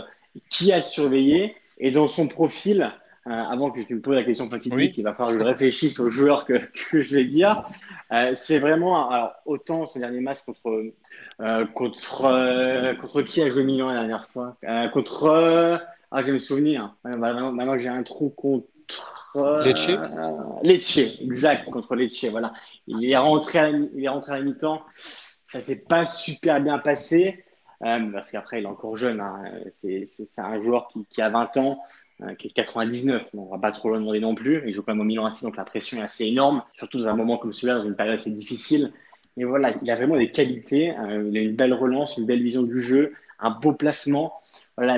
qui 0.48 0.72
a 0.72 0.82
surveillé 0.82 1.56
et 1.78 1.90
dans 1.90 2.06
son 2.06 2.28
profil, 2.28 2.92
euh, 3.26 3.30
avant 3.30 3.70
que 3.70 3.80
tu 3.80 3.94
me 3.94 4.00
poses 4.00 4.14
la 4.14 4.22
question 4.22 4.48
fatidique, 4.48 4.96
il 4.98 5.02
va 5.02 5.14
falloir 5.14 5.34
que 5.34 5.40
je 5.40 5.44
réfléchisse 5.44 5.98
aux 5.98 6.10
joueurs 6.10 6.44
que, 6.44 6.54
que 6.90 7.02
je 7.02 7.14
vais 7.14 7.24
dire. 7.24 7.64
Euh, 8.12 8.32
c'est 8.34 8.58
vraiment, 8.58 9.10
alors, 9.10 9.32
autant 9.46 9.86
son 9.86 9.98
dernier 9.98 10.20
match 10.20 10.38
contre, 10.42 10.92
euh, 11.40 11.66
contre, 11.66 12.96
contre 13.00 13.22
qui 13.22 13.42
a 13.42 13.48
joué 13.48 13.64
Milan 13.64 13.88
la 13.88 14.00
dernière 14.00 14.28
fois? 14.28 14.56
Contre, 14.92 15.80
ah, 16.12 16.22
je 16.22 16.26
vais 16.26 16.32
me 16.32 16.38
souvenir. 16.38 16.94
Maintenant, 17.04 17.52
maintenant 17.52 17.78
j'ai 17.78 17.88
un 17.88 18.02
trou 18.02 18.30
contre 18.30 19.19
Lecce 19.34 19.90
Lecce, 20.62 21.20
exact, 21.20 21.70
contre 21.70 21.94
Lecce, 21.94 22.24
voilà. 22.26 22.52
Il 22.86 23.08
est 23.08 23.16
rentré 23.16 23.58
à, 23.58 23.68
il 23.68 24.04
est 24.04 24.08
rentré 24.08 24.32
à 24.32 24.38
la 24.38 24.44
mi-temps. 24.44 24.82
Ça 25.46 25.60
s'est 25.60 25.84
pas 25.84 26.06
super 26.06 26.60
bien 26.60 26.78
passé. 26.78 27.44
Euh, 27.82 28.12
parce 28.12 28.30
qu'après, 28.30 28.60
il 28.60 28.64
est 28.64 28.68
encore 28.68 28.96
jeune. 28.96 29.20
Hein. 29.20 29.42
C'est 29.70 30.06
un 30.38 30.58
joueur 30.58 30.88
qui, 30.88 31.04
qui, 31.06 31.22
a 31.22 31.30
20 31.30 31.56
ans, 31.56 31.80
euh, 32.22 32.34
qui 32.34 32.48
est 32.48 32.50
99. 32.50 33.22
on 33.34 33.46
va 33.46 33.58
pas 33.58 33.72
trop 33.72 33.90
le 33.90 33.98
demander 33.98 34.20
non 34.20 34.34
plus. 34.34 34.62
Il 34.66 34.74
joue 34.74 34.82
quand 34.82 34.92
même 34.92 35.00
au 35.00 35.04
Milan 35.04 35.26
AC, 35.26 35.42
donc 35.42 35.56
la 35.56 35.64
pression 35.64 35.98
est 35.98 36.02
assez 36.02 36.26
énorme, 36.26 36.62
surtout 36.74 36.98
dans 36.98 37.08
un 37.08 37.16
moment 37.16 37.38
comme 37.38 37.52
celui-là, 37.52 37.78
dans 37.78 37.86
une 37.86 37.96
période 37.96 38.18
assez 38.18 38.30
difficile. 38.30 38.92
Mais 39.36 39.44
voilà, 39.44 39.72
il 39.82 39.90
a 39.90 39.96
vraiment 39.96 40.16
des 40.16 40.30
qualités. 40.30 40.90
Euh, 40.98 41.28
il 41.30 41.38
a 41.38 41.40
une 41.40 41.56
belle 41.56 41.72
relance, 41.72 42.16
une 42.18 42.26
belle 42.26 42.42
vision 42.42 42.62
du 42.62 42.80
jeu, 42.80 43.14
un 43.38 43.50
beau 43.50 43.72
placement. 43.72 44.34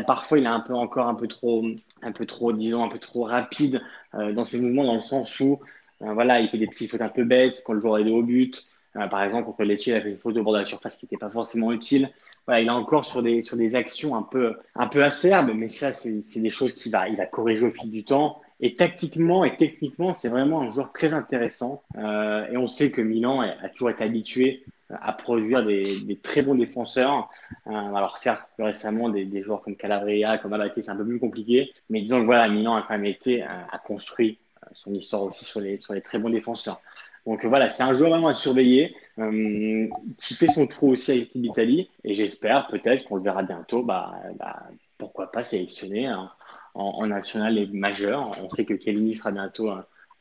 Parfois, 0.07 0.39
il 0.39 0.45
est 0.45 0.49
un 0.49 0.61
peu 0.61 0.75
encore 0.75 1.09
un 1.09 1.15
peu 1.15 1.27
trop, 1.27 1.65
un 2.03 2.13
peu 2.13 2.27
trop, 2.27 2.53
disons, 2.53 2.85
un 2.85 2.89
peu 2.89 2.99
trop 2.99 3.25
rapide 3.25 3.83
euh, 4.15 4.33
dans 4.33 4.45
ses 4.45 4.61
mouvements, 4.61 4.85
dans 4.85 4.95
le 4.95 5.01
sens 5.01 5.41
où, 5.41 5.59
euh, 6.03 6.13
voilà, 6.13 6.41
il 6.41 6.49
fait 6.49 6.59
des 6.59 6.67
petits 6.67 6.87
fautes 6.87 7.01
un 7.01 7.09
peu 7.09 7.25
bêtes 7.25 7.63
quand 7.67 7.73
le 7.73 7.81
joueur 7.81 7.99
est 7.99 8.11
au 8.11 8.23
but. 8.23 8.67
Euh, 8.97 9.07
par 9.09 9.23
exemple, 9.25 9.47
contre 9.47 9.65
Lecce, 9.65 9.87
il 9.87 9.95
a 9.95 10.01
fait 10.01 10.11
une 10.11 10.17
faute 10.17 10.37
au 10.37 10.43
bord 10.43 10.53
de 10.53 10.59
la 10.59 10.65
surface 10.65 10.97
qui 10.97 11.07
n'était 11.07 11.17
pas 11.17 11.31
forcément 11.31 11.73
utile. 11.73 12.11
Voilà, 12.47 12.61
il 12.61 12.67
est 12.67 12.71
encore 12.71 13.05
sur 13.05 13.23
des, 13.23 13.41
sur 13.41 13.57
des 13.57 13.75
actions 13.75 14.15
un 14.15 14.23
peu, 14.23 14.57
un 14.75 14.87
peu 14.87 15.03
acerbes, 15.03 15.53
mais 15.55 15.69
ça, 15.69 15.93
c'est 15.93 16.41
des 16.41 16.51
choses 16.51 16.75
qu'il 16.75 16.93
va, 16.93 17.09
il 17.09 17.17
va 17.17 17.27
corriger 17.27 17.67
au 17.67 17.71
fil 17.71 17.91
du 17.91 18.05
temps. 18.05 18.41
Et 18.61 18.75
tactiquement 18.75 19.45
et 19.45 19.57
techniquement, 19.57 20.13
c'est 20.13 20.29
vraiment 20.29 20.61
un 20.61 20.71
joueur 20.71 20.93
très 20.93 21.15
intéressant. 21.15 21.83
Et 21.97 22.57
on 22.57 22.69
sait 22.69 22.93
que 22.93 23.01
Milan 23.01 23.41
a, 23.41 23.69
toujours 23.71 23.91
été 23.91 24.05
habitué 24.05 24.65
à 25.01 25.13
produire 25.13 25.65
des, 25.65 26.19
très 26.23 26.43
bons 26.43 26.55
défenseurs. 26.55 27.31
Euh, 27.67 27.71
alors 27.71 28.19
certes, 28.19 28.43
plus 28.55 28.65
récemment, 28.65 29.09
des, 29.09 29.43
joueurs 29.43 29.63
comme 29.63 29.77
Calabria, 29.77 30.39
comme 30.39 30.53
Abate, 30.53 30.81
c'est 30.81 30.91
un 30.91 30.97
peu 30.97 31.07
plus 31.07 31.19
compliqué. 31.19 31.73
Mais 31.91 32.03
disons 32.03 32.21
que 32.21 32.27
voilà, 32.27 32.49
Milan 32.49 32.75
a 32.77 32.83
quand 32.83 32.95
même 32.95 33.07
été, 33.07 33.43
a, 33.43 33.79
construit 33.85 34.39
son 34.73 34.95
histoire 34.95 35.23
aussi 35.23 35.45
sur 35.45 35.61
les, 35.61 35.79
très 36.03 36.19
bons 36.19 36.31
défenseurs. 36.31 36.81
Donc 37.27 37.45
voilà, 37.45 37.69
c'est 37.69 37.85
un 37.85 37.93
joueur 37.93 38.11
vraiment 38.11 38.29
à 38.29 38.33
surveiller, 38.33 38.97
euh, 39.19 39.87
qui 40.21 40.35
fait 40.35 40.49
son 40.49 40.67
trou 40.67 40.91
aussi 40.91 41.13
avec 41.13 41.31
l'Italie. 41.35 41.89
Et 42.05 42.15
j'espère 42.15 42.67
peut-être 42.67 43.05
qu'on 43.05 43.17
le 43.17 43.23
verra 43.23 43.43
bientôt, 43.43 43.83
bah, 43.83 44.15
bah 44.39 44.65
pourquoi 44.99 45.31
pas 45.31 45.45
sélectionner 45.45 46.13
en, 46.13 46.29
en, 46.75 47.07
national 47.07 47.59
et 47.59 47.67
majeur. 47.67 48.33
On 48.43 48.51
sait 48.51 48.65
que 48.65 48.75
Kellini 48.75 49.15
sera 49.15 49.31
bientôt 49.31 49.71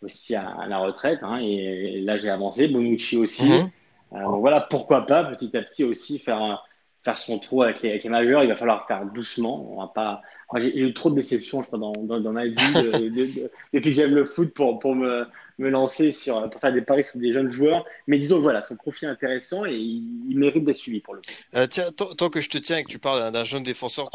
aussi 0.02 0.36
à, 0.36 0.66
la 0.68 0.80
retraite. 0.80 1.20
Hein, 1.22 1.40
et, 1.42 2.02
là, 2.02 2.18
j'ai 2.18 2.30
avancé. 2.30 2.68
Bonucci 2.68 3.18
aussi. 3.18 3.46
Mhm. 3.46 3.52
Euh, 3.52 3.64
donc 4.12 4.40
voilà, 4.42 4.62
pourquoi 4.62 5.06
pas 5.06 5.24
petit 5.24 5.56
à 5.58 5.62
petit 5.62 5.84
aussi 5.84 6.20
faire, 6.20 6.38
un- 6.42 6.60
faire 7.04 7.18
son 7.18 7.40
trou 7.40 7.64
avec 7.64 7.82
les, 7.82 7.90
avec 7.92 8.04
les 8.04 8.10
majeurs. 8.10 8.44
Il 8.44 8.50
va 8.50 8.56
falloir 8.56 8.88
faire 8.88 9.06
doucement. 9.06 9.74
On 9.74 9.82
va 9.82 9.88
pas. 9.88 10.22
J'ai 10.58 10.78
eu 10.80 10.94
trop 10.94 11.10
de 11.10 11.16
déceptions, 11.16 11.62
je 11.62 11.68
crois, 11.68 11.80
dans, 11.80 11.92
dans, 12.04 12.20
dans 12.20 12.32
ma 12.32 12.46
vie 12.46 12.76
de- 12.76 13.10
de- 13.10 13.26
de- 13.26 13.52
depuis 13.74 13.90
que 13.92 13.96
j'aime 13.96 14.14
le 14.14 14.26
foot 14.26 14.54
pour, 14.54 14.80
pour 14.80 14.96
me, 14.96 15.26
me 15.60 15.70
lancer 15.70 16.12
sur, 16.12 16.50
pour 16.50 16.60
faire 16.60 16.74
des 16.74 16.82
paris 16.82 17.04
sur 17.04 17.20
des 17.20 17.32
jeunes 17.34 17.50
joueurs. 17.50 17.86
Mais 18.08 18.18
disons 18.18 18.38
que 18.38 18.42
voilà, 18.42 18.62
son 18.62 18.76
profil 18.76 19.08
est 19.08 19.12
intéressant 19.12 19.66
et 19.66 19.76
il, 19.76 20.04
il 20.30 20.38
mérite 20.38 20.66
d'être 20.66 20.78
suivi 20.78 21.00
pour 21.00 21.14
le 21.14 21.22
coup. 21.22 21.28
Euh, 21.56 21.68
tiens, 21.68 21.90
tant, 21.92 22.30
que 22.30 22.42
je 22.42 22.50
te 22.50 22.58
tiens 22.58 22.78
et 22.78 22.84
que 22.84 22.90
tu 22.90 23.00
parles 23.00 23.32
d'un- 23.32 23.44
jeune 23.44 23.64
défenseur 23.64 24.10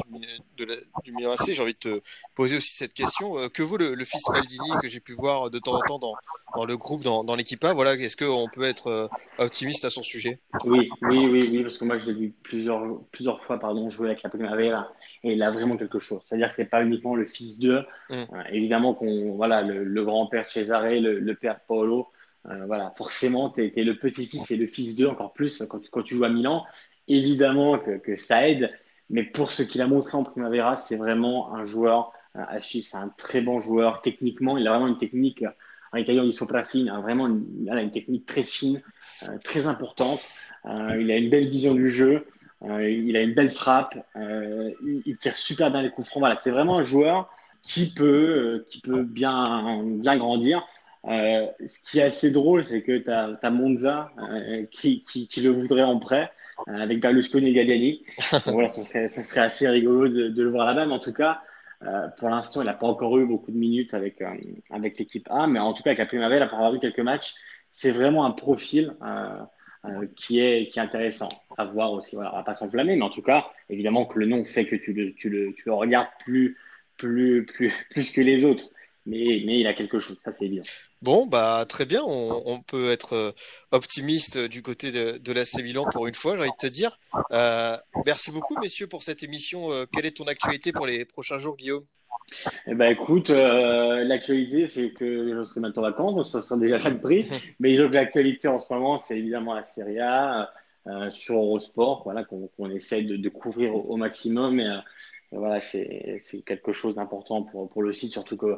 du, 0.56 0.66
la- 0.66 0.76
du 1.04 1.12
Milan 1.12 1.32
AC, 1.32 1.52
j'ai 1.52 1.62
envie 1.62 1.74
de 1.74 1.78
te 1.78 2.00
poser 2.34 2.56
aussi 2.56 2.74
cette 2.74 2.94
question. 2.94 3.38
Euh, 3.38 3.48
que 3.48 3.62
vaut 3.62 3.76
le, 3.76 3.94
le 3.94 4.04
fils 4.04 4.30
Maldini 4.30 4.78
que 4.78 4.88
j'ai 4.88 5.00
pu 5.00 5.12
voir 5.14 5.50
de 5.50 5.58
temps 5.58 5.74
en 5.74 5.82
temps 5.82 5.98
dans, 5.98 6.18
dans 6.54 6.64
le 6.64 6.76
groupe, 6.76 7.02
dans, 7.02 7.24
dans 7.24 7.34
l'équipe 7.36 7.62
A? 7.64 7.74
Voilà, 7.74 7.94
est-ce 7.94 8.16
qu'on 8.16 8.48
peut 8.48 8.62
être 8.62 8.88
euh, 8.88 9.08
optimiste 9.38 9.84
à 9.84 9.90
son 9.90 10.02
sujet? 10.02 10.38
Oui, 10.64 10.90
oui, 11.02 11.28
oui, 11.30 11.48
oui, 11.52 11.62
parce 11.62 11.76
que 11.76 11.84
moi 11.84 11.98
je 11.98 12.06
l'ai 12.06 12.14
vu 12.14 12.34
plusieurs, 12.42 12.82
plusieurs 13.12 13.42
fois 13.44 13.58
pardon, 13.58 13.88
jouer 13.88 14.08
avec 14.08 14.22
la 14.22 14.30
Primavera 14.30 14.92
et 15.22 15.32
il 15.32 15.42
a 15.42 15.50
vraiment 15.50 15.76
quelque 15.76 15.98
chose. 16.00 16.22
C'est-à-dire 16.26 16.48
que 16.48 16.54
c'est 16.54 16.68
pas 16.68 16.82
uniquement 16.82 17.14
le 17.14 17.26
fils 17.26 17.58
d'eux. 17.58 17.84
Mm. 18.10 18.14
Euh, 18.14 18.42
évidemment 18.50 18.94
qu'on 18.94 19.32
voilà 19.36 19.62
le, 19.62 19.84
le 19.84 20.04
grand-père 20.04 20.50
Cesare, 20.50 20.82
le, 20.90 21.20
le 21.20 21.34
père 21.34 21.60
Paolo, 21.68 22.08
euh, 22.48 22.64
voilà 22.66 22.92
forcément 22.96 23.48
t'es 23.50 23.72
es 23.76 23.84
le 23.84 23.96
petit-fils 23.96 24.50
et 24.50 24.56
le 24.56 24.66
fils 24.66 24.96
d'eux 24.96 25.06
encore 25.06 25.32
plus 25.32 25.62
quand, 25.68 25.78
tu- 25.78 25.90
quand 25.90 26.02
tu 26.02 26.14
joues 26.16 26.24
à 26.24 26.28
Milan. 26.28 26.64
Évidemment 27.08 27.78
que, 27.78 27.98
que 27.98 28.16
ça 28.16 28.48
aide, 28.48 28.70
mais 29.08 29.22
pour 29.22 29.52
ce 29.52 29.62
qu'il 29.62 29.80
a 29.80 29.86
montré 29.86 30.16
en 30.16 30.24
Primavera, 30.24 30.74
c'est 30.74 30.96
vraiment 30.96 31.54
un 31.54 31.64
joueur 31.64 32.12
euh, 32.34 32.40
à 32.48 32.60
suivre. 32.60 32.84
C'est 32.84 32.96
un 32.96 33.08
très 33.16 33.40
bon 33.40 33.60
joueur 33.60 34.00
techniquement. 34.02 34.58
Il 34.58 34.66
a 34.66 34.70
vraiment 34.70 34.88
une 34.88 34.98
technique. 34.98 35.44
En 35.92 35.98
italien, 35.98 36.22
on 36.22 36.26
dit 36.26 36.32
sopraffine, 36.32 36.88
hein, 36.88 37.00
vraiment 37.00 37.28
une, 37.28 37.46
une 37.72 37.92
technique 37.92 38.26
très 38.26 38.42
fine, 38.42 38.82
euh, 39.22 39.38
très 39.44 39.68
importante. 39.68 40.20
Euh, 40.64 41.00
il 41.00 41.08
a 41.12 41.16
une 41.16 41.30
belle 41.30 41.48
vision 41.48 41.74
du 41.74 41.88
jeu. 41.88 42.26
Euh, 42.62 42.88
il 42.88 43.16
a 43.16 43.20
une 43.20 43.34
belle 43.34 43.50
frappe. 43.50 43.96
Euh, 44.16 44.70
il, 44.82 45.02
il 45.06 45.16
tire 45.16 45.36
super 45.36 45.70
bien 45.70 45.82
les 45.82 45.90
coups 45.90 46.08
francs. 46.08 46.20
Voilà, 46.20 46.38
c'est 46.40 46.50
vraiment 46.50 46.78
un 46.78 46.82
joueur 46.82 47.28
qui 47.62 47.92
peut, 47.94 48.04
euh, 48.04 48.66
qui 48.70 48.80
peut 48.80 49.02
bien, 49.02 49.82
bien 49.84 50.16
grandir. 50.16 50.66
Euh, 51.06 51.46
ce 51.66 51.88
qui 51.88 51.98
est 52.00 52.02
assez 52.02 52.30
drôle, 52.30 52.64
c'est 52.64 52.82
que 52.82 52.98
tu 52.98 53.10
as, 53.10 53.50
Monza 53.50 54.10
euh, 54.18 54.64
qui, 54.70 55.04
qui, 55.04 55.28
qui 55.28 55.40
le 55.40 55.50
voudrait 55.50 55.82
en 55.82 55.98
prêt 55.98 56.32
euh, 56.68 56.80
avec 56.80 57.00
Berlusconi 57.00 57.50
et 57.50 57.52
Galliani. 57.52 58.02
Donc 58.46 58.54
voilà, 58.54 58.68
ça 58.68 58.82
serait, 58.82 59.08
ça 59.08 59.22
serait 59.22 59.42
assez 59.42 59.68
rigolo 59.68 60.08
de, 60.08 60.28
de 60.28 60.42
le 60.42 60.50
voir 60.50 60.66
là-bas. 60.66 60.86
Mais 60.86 60.94
en 60.94 60.98
tout 60.98 61.12
cas, 61.12 61.42
euh, 61.84 62.08
pour 62.18 62.28
l'instant, 62.28 62.62
il 62.62 62.64
n'a 62.64 62.74
pas 62.74 62.86
encore 62.86 63.16
eu 63.18 63.26
beaucoup 63.26 63.52
de 63.52 63.56
minutes 63.56 63.94
avec, 63.94 64.20
euh, 64.22 64.34
avec 64.70 64.98
l'équipe 64.98 65.28
A. 65.30 65.46
Mais 65.46 65.60
en 65.60 65.74
tout 65.74 65.82
cas, 65.82 65.90
avec 65.90 65.98
la 65.98 66.06
Primavera, 66.06 66.42
après 66.42 66.56
avoir 66.56 66.72
vu 66.72 66.80
quelques 66.80 67.00
matchs, 67.00 67.34
c'est 67.70 67.90
vraiment 67.90 68.24
un 68.24 68.30
profil 68.32 68.94
euh, 69.04 69.42
euh, 69.88 70.06
qui, 70.16 70.40
est, 70.40 70.68
qui 70.68 70.78
est 70.78 70.82
intéressant 70.82 71.28
à 71.56 71.64
voir 71.64 71.92
aussi. 71.92 72.16
Voilà, 72.16 72.32
on 72.32 72.36
va 72.36 72.42
pas 72.42 72.54
s'enflammer, 72.54 72.96
mais 72.96 73.02
en 73.02 73.10
tout 73.10 73.22
cas, 73.22 73.46
évidemment 73.68 74.06
que 74.06 74.18
le 74.18 74.26
nom 74.26 74.44
fait 74.44 74.66
que 74.66 74.76
tu 74.76 74.92
le, 74.92 75.14
tu 75.14 75.28
le, 75.28 75.54
tu 75.54 75.62
le 75.66 75.74
regardes 75.74 76.08
plus, 76.24 76.56
plus, 76.96 77.46
plus, 77.46 77.72
plus 77.90 78.10
que 78.10 78.20
les 78.20 78.44
autres. 78.44 78.70
Mais, 79.06 79.42
mais 79.46 79.60
il 79.60 79.66
a 79.68 79.72
quelque 79.72 80.00
chose, 80.00 80.18
ça 80.24 80.32
c'est 80.32 80.46
évident. 80.46 80.64
Bon, 81.00 81.26
bah 81.26 81.64
très 81.68 81.84
bien, 81.84 82.02
on, 82.04 82.60
peut 82.60 82.90
être 82.90 83.12
euh, 83.12 83.32
optimiste 83.70 84.36
du 84.36 84.62
côté 84.62 84.90
de, 84.90 85.18
de 85.18 85.32
l'AC 85.32 85.62
pour 85.92 86.08
une 86.08 86.14
fois, 86.14 86.34
j'ai 86.34 86.42
envie 86.42 86.50
de 86.50 86.56
te 86.56 86.66
dire. 86.66 86.98
Euh, 87.30 87.76
merci 88.04 88.32
beaucoup, 88.32 88.58
messieurs, 88.58 88.88
pour 88.88 89.04
cette 89.04 89.22
émission. 89.22 89.70
Euh, 89.70 89.84
quelle 89.92 90.06
est 90.06 90.16
ton 90.16 90.24
actualité 90.24 90.72
pour 90.72 90.86
les 90.86 91.04
prochains 91.04 91.38
jours, 91.38 91.56
Guillaume? 91.56 91.84
Eh 92.66 92.74
ben 92.74 92.90
écoute, 92.90 93.30
euh, 93.30 94.04
l'actualité 94.04 94.66
c'est 94.66 94.90
que 94.90 95.34
je 95.34 95.44
serai 95.44 95.60
maintenant 95.60 95.82
en 95.82 95.86
vacances, 95.86 96.14
donc 96.14 96.26
ça 96.26 96.42
sera 96.42 96.58
déjà 96.58 96.78
ça 96.78 96.90
de 96.90 96.98
prix. 96.98 97.28
Mais 97.60 97.70
disons 97.70 97.88
que 97.88 97.94
l'actualité 97.94 98.48
en 98.48 98.58
ce 98.58 98.72
moment, 98.72 98.96
c'est 98.96 99.18
évidemment 99.18 99.54
la 99.54 99.62
Serie 99.62 100.00
A 100.00 100.50
euh, 100.86 101.10
sur 101.10 101.36
Eurosport, 101.36 102.02
voilà 102.04 102.24
qu'on 102.24 102.48
qu'on 102.56 102.70
essaie 102.70 103.02
de, 103.02 103.16
de 103.16 103.28
couvrir 103.28 103.74
au, 103.74 103.82
au 103.82 103.96
maximum. 103.96 104.60
Et, 104.60 104.66
euh, 104.66 104.78
et 105.32 105.36
voilà, 105.36 105.60
c'est 105.60 106.18
c'est 106.20 106.42
quelque 106.42 106.72
chose 106.72 106.94
d'important 106.94 107.42
pour, 107.42 107.68
pour 107.68 107.82
le 107.82 107.92
site, 107.92 108.12
surtout 108.12 108.36
que 108.36 108.56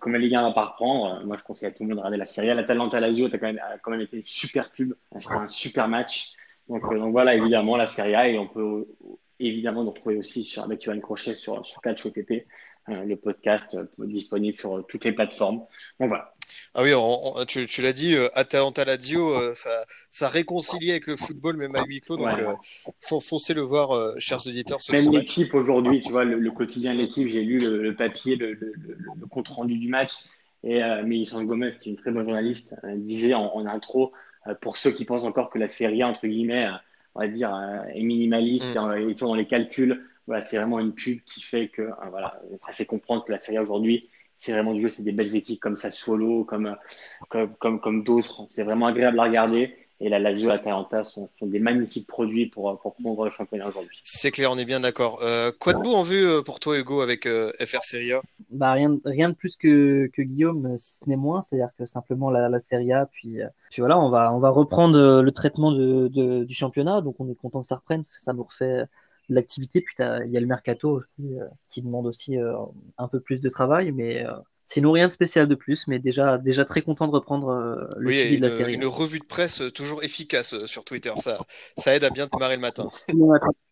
comme 0.00 0.12
la 0.12 0.18
Ligue 0.18 0.34
1 0.34 0.42
va 0.42 0.52
pas 0.52 0.64
reprendre, 0.66 1.24
moi 1.24 1.36
je 1.36 1.42
conseille 1.42 1.68
à 1.68 1.72
tout 1.72 1.82
le 1.82 1.88
monde 1.88 1.96
de 1.96 2.00
regarder 2.00 2.18
la 2.18 2.26
Serie 2.26 2.50
A. 2.50 2.54
L'Atalanta 2.54 3.00
Lazio 3.00 3.26
a 3.26 3.30
quand 3.30 3.40
même, 3.40 3.58
a 3.58 3.78
quand 3.78 3.90
même 3.90 4.02
été 4.02 4.18
une 4.18 4.24
super 4.24 4.70
pub, 4.70 4.94
c'était 5.18 5.34
un 5.34 5.48
super 5.48 5.88
match. 5.88 6.34
Donc, 6.68 6.82
donc 6.94 7.12
voilà, 7.12 7.34
évidemment 7.34 7.76
la 7.76 7.86
Serie 7.86 8.14
A 8.14 8.28
et 8.28 8.38
on 8.38 8.46
peut 8.46 8.86
évidemment 9.40 9.84
nous 9.84 9.90
retrouver 9.90 10.16
aussi 10.16 10.44
sur, 10.44 10.62
avec 10.64 10.82
Johan 10.82 11.00
Crochet 11.00 11.34
sur, 11.34 11.64
sur 11.64 11.80
Catch 11.80 12.04
OTP, 12.06 12.46
le 12.88 13.16
podcast 13.16 13.74
euh, 13.74 13.84
disponible 13.98 14.56
sur 14.58 14.78
euh, 14.78 14.82
toutes 14.88 15.04
les 15.04 15.12
plateformes. 15.12 15.58
Donc 16.00 16.08
voilà. 16.08 16.34
Ah 16.74 16.82
oui, 16.82 16.94
on- 16.94 17.36
on- 17.36 17.44
tu, 17.44 17.66
tu 17.66 17.82
l'as 17.82 17.92
dit, 17.92 18.14
euh, 18.14 18.28
Atalanta 18.34 18.84
Lazio, 18.84 19.34
euh, 19.34 19.54
ça, 19.54 19.84
ça 20.10 20.28
réconcilie 20.28 20.90
avec 20.90 21.06
le 21.06 21.16
football, 21.16 21.56
même 21.56 21.74
à 21.76 21.84
huis 21.84 22.00
clos. 22.00 22.16
Donc, 22.16 22.26
Ouais. 22.26 22.42
euh, 22.42 23.20
foncez 23.20 23.52
le 23.52 23.60
voir, 23.62 23.90
euh, 23.92 24.14
chers 24.18 24.46
auditeurs. 24.46 24.80
ce- 24.80 24.92
Même 24.92 25.10
l'équipe 25.12 25.52
aujourd'hui, 25.54 26.00
tu 26.00 26.10
vois, 26.10 26.24
le, 26.24 26.38
le 26.38 26.50
quotidien 26.50 26.94
de 26.94 26.98
l'équipe, 26.98 27.28
j'ai 27.28 27.42
lu 27.42 27.58
le, 27.58 27.82
le 27.82 27.94
papier, 27.94 28.36
le, 28.36 28.58
compte 29.30 29.48
rendu 29.48 29.76
du 29.76 29.88
match. 29.88 30.12
Et 30.64 30.82
euh, 30.82 31.02
Gomez, 31.44 31.70
qui 31.80 31.90
est 31.90 31.92
une 31.92 31.98
très 31.98 32.10
bonne 32.10 32.24
journaliste, 32.24 32.74
euh, 32.84 32.96
disait 32.96 33.34
en, 33.34 33.54
en 33.54 33.66
intro, 33.66 34.12
euh, 34.46 34.54
pour 34.54 34.76
ceux 34.76 34.90
qui 34.90 35.04
pensent 35.04 35.24
encore 35.24 35.50
que 35.50 35.58
la 35.58 35.68
série 35.68 36.02
A, 36.02 36.08
entre 36.08 36.26
guillemets, 36.26 36.66
euh, 36.66 36.72
on 37.14 37.20
va 37.20 37.28
dire, 37.28 37.54
euh, 37.54 37.82
est 37.94 38.02
minimaliste 38.02 38.76
Mm. 38.76 39.10
et 39.10 39.12
toujours 39.14 39.28
dans 39.30 39.34
les 39.34 39.46
calculs, 39.46 40.04
voilà, 40.28 40.42
c'est 40.42 40.56
vraiment 40.58 40.78
une 40.78 40.92
pub 40.94 41.18
qui 41.24 41.40
fait 41.42 41.68
que, 41.68 41.82
euh, 41.82 41.92
voilà, 42.10 42.40
ça 42.64 42.72
fait 42.72 42.86
comprendre 42.86 43.24
que 43.24 43.32
la 43.32 43.38
série 43.40 43.56
A 43.56 43.62
aujourd'hui, 43.62 44.08
c'est 44.36 44.52
vraiment 44.52 44.72
du 44.72 44.80
jeu, 44.80 44.88
c'est 44.88 45.02
des 45.02 45.10
belles 45.12 45.34
équipes 45.34 45.58
comme 45.60 45.76
Sassuolo, 45.76 46.44
comme, 46.44 46.66
euh, 46.66 46.74
comme, 47.28 47.54
comme, 47.56 47.80
comme 47.80 48.04
d'autres. 48.04 48.46
C'est 48.50 48.62
vraiment 48.62 48.86
agréable 48.86 49.18
à 49.18 49.24
regarder. 49.24 49.74
Et 50.00 50.08
la 50.08 50.20
Lazio 50.20 50.48
et 50.48 50.52
l'Atalanta 50.52 51.02
sont, 51.02 51.28
sont 51.40 51.46
des 51.46 51.58
magnifiques 51.58 52.06
produits 52.06 52.46
pour, 52.46 52.78
pour 52.80 52.94
prendre 52.94 53.24
le 53.24 53.32
championnat 53.32 53.66
aujourd'hui. 53.66 53.98
C'est 54.04 54.30
clair, 54.30 54.52
on 54.52 54.56
est 54.56 54.64
bien 54.64 54.78
d'accord. 54.78 55.18
Euh, 55.24 55.50
quoi 55.58 55.72
de 55.72 55.82
beau 55.82 55.92
en 55.94 56.04
vue 56.04 56.24
euh, 56.24 56.40
pour 56.40 56.60
toi, 56.60 56.78
Hugo, 56.78 57.00
avec 57.00 57.26
euh, 57.26 57.50
FR 57.58 57.82
Serie 57.82 58.12
A? 58.12 58.22
Bah 58.50 58.70
rien, 58.74 58.96
rien 59.04 59.30
de 59.30 59.34
plus 59.34 59.56
que, 59.56 60.08
que 60.12 60.22
Guillaume, 60.22 60.66
euh, 60.66 60.76
si 60.76 60.98
ce 60.98 61.08
n'est 61.08 61.16
moins, 61.16 61.42
c'est-à-dire 61.42 61.70
que 61.76 61.84
simplement 61.84 62.30
la, 62.30 62.48
la 62.48 62.60
Serie 62.60 62.92
A, 62.92 63.06
puis, 63.06 63.42
euh, 63.42 63.48
puis 63.72 63.80
voilà, 63.82 63.98
on 63.98 64.08
va, 64.08 64.32
on 64.32 64.38
va 64.38 64.50
reprendre 64.50 64.96
euh, 64.96 65.20
le 65.20 65.32
traitement 65.32 65.72
de, 65.72 66.06
de- 66.06 66.44
du 66.44 66.54
championnat, 66.54 67.00
donc 67.00 67.16
on 67.18 67.28
est 67.28 67.34
content 67.34 67.60
que 67.62 67.66
ça 67.66 67.74
reprenne, 67.74 68.02
parce 68.02 68.14
que 68.16 68.22
ça 68.22 68.32
nous 68.34 68.44
refait 68.44 68.84
l'activité, 69.28 69.80
puis 69.80 69.94
il 69.98 70.30
y 70.32 70.36
a 70.36 70.40
le 70.40 70.46
mercato 70.46 70.98
aussi, 71.00 71.38
euh, 71.38 71.46
qui 71.70 71.82
demande 71.82 72.06
aussi 72.06 72.38
euh, 72.38 72.56
un 72.98 73.08
peu 73.08 73.20
plus 73.20 73.40
de 73.40 73.48
travail, 73.48 73.92
mais 73.92 74.26
euh, 74.26 74.32
sinon 74.68 74.92
rien 74.92 75.06
de 75.06 75.12
spécial 75.12 75.48
de 75.48 75.54
plus, 75.54 75.86
mais 75.86 75.98
déjà, 75.98 76.36
déjà 76.38 76.64
très 76.64 76.82
content 76.82 77.06
de 77.08 77.12
reprendre 77.12 77.48
euh, 77.48 77.86
le 77.96 78.08
Oui, 78.08 78.18
suivi 78.18 78.36
de 78.36 78.42
la 78.42 78.50
série. 78.50 78.74
une 78.74 78.84
revue 78.86 79.18
de 79.18 79.24
presse 79.24 79.62
euh, 79.62 79.70
toujours 79.70 80.02
efficace 80.04 80.52
euh, 80.54 80.66
sur 80.66 80.84
Twitter. 80.84 81.12
Ça, 81.20 81.38
ça 81.78 81.94
aide 81.96 82.04
à 82.04 82.10
bien 82.10 82.28
démarrer 82.32 82.56
le 82.56 82.60
matin. 82.60 82.88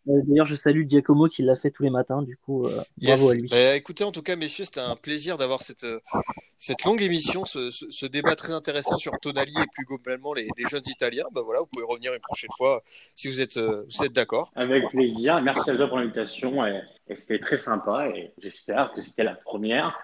D'ailleurs, 0.06 0.46
je 0.46 0.54
salue 0.54 0.84
Giacomo 0.88 1.26
qui 1.26 1.42
l'a 1.42 1.56
fait 1.56 1.70
tous 1.70 1.82
les 1.82 1.90
matins, 1.90 2.22
du 2.22 2.36
coup, 2.36 2.64
euh, 2.66 2.80
Yes. 2.98 3.18
bravo 3.18 3.30
à 3.30 3.34
lui. 3.34 3.48
Bah, 3.48 3.74
écoutez, 3.76 4.04
en 4.04 4.12
tout 4.12 4.22
cas, 4.22 4.36
messieurs, 4.36 4.64
c'était 4.64 4.80
un 4.80 4.94
plaisir 4.96 5.36
d'avoir 5.36 5.62
cette, 5.62 5.82
euh, 5.82 5.98
cette 6.58 6.84
longue 6.84 7.02
émission, 7.02 7.44
ce, 7.44 7.70
ce- 7.72 7.90
ce 7.90 8.06
débat 8.06 8.36
très 8.36 8.52
intéressant 8.52 8.98
sur 8.98 9.12
Tonali 9.20 9.52
et 9.52 9.66
plus 9.74 9.84
globalement 9.84 10.32
les, 10.32 10.48
les 10.56 10.68
jeunes 10.68 10.82
Italiens. 10.86 11.26
Bah 11.32 11.42
voilà, 11.44 11.60
vous 11.60 11.66
pouvez 11.66 11.84
revenir 11.84 12.14
une 12.14 12.20
prochaine 12.20 12.50
fois 12.56 12.82
si 13.16 13.28
vous 13.28 13.40
êtes, 13.40 13.56
euh, 13.56 13.84
vous 13.90 14.04
êtes 14.04 14.12
d'accord. 14.12 14.52
Avec 14.54 14.88
plaisir. 14.90 15.42
Merci 15.42 15.70
à 15.70 15.76
toi 15.76 15.88
pour 15.88 15.98
l'invitation. 15.98 16.64
Et, 16.66 16.80
et 17.08 17.16
c'était 17.16 17.40
très 17.40 17.56
sympa. 17.56 18.08
Et 18.14 18.32
j'espère 18.38 18.92
que 18.94 19.00
c'était 19.00 19.24
la 19.24 19.34
première 19.34 19.98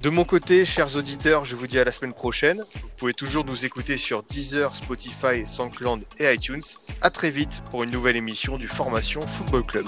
De 0.00 0.10
mon 0.10 0.24
côté, 0.24 0.64
chers 0.64 0.96
auditeurs, 0.96 1.44
je 1.44 1.56
vous 1.56 1.66
dis 1.66 1.78
à 1.78 1.84
la 1.84 1.92
semaine 1.92 2.14
prochaine. 2.14 2.62
Vous 2.74 2.88
pouvez 2.96 3.14
toujours 3.14 3.44
nous 3.44 3.64
écouter 3.64 3.96
sur 3.96 4.22
Deezer, 4.22 4.74
Spotify, 4.74 5.46
SoundCloud 5.46 6.04
et 6.18 6.32
iTunes. 6.32 6.62
À 7.00 7.10
très 7.10 7.30
vite 7.30 7.62
pour 7.70 7.84
une 7.84 7.90
nouvelle 7.90 8.16
émission 8.16 8.58
du 8.58 8.68
Formation 8.68 9.20
Football 9.20 9.64
Club. 9.64 9.86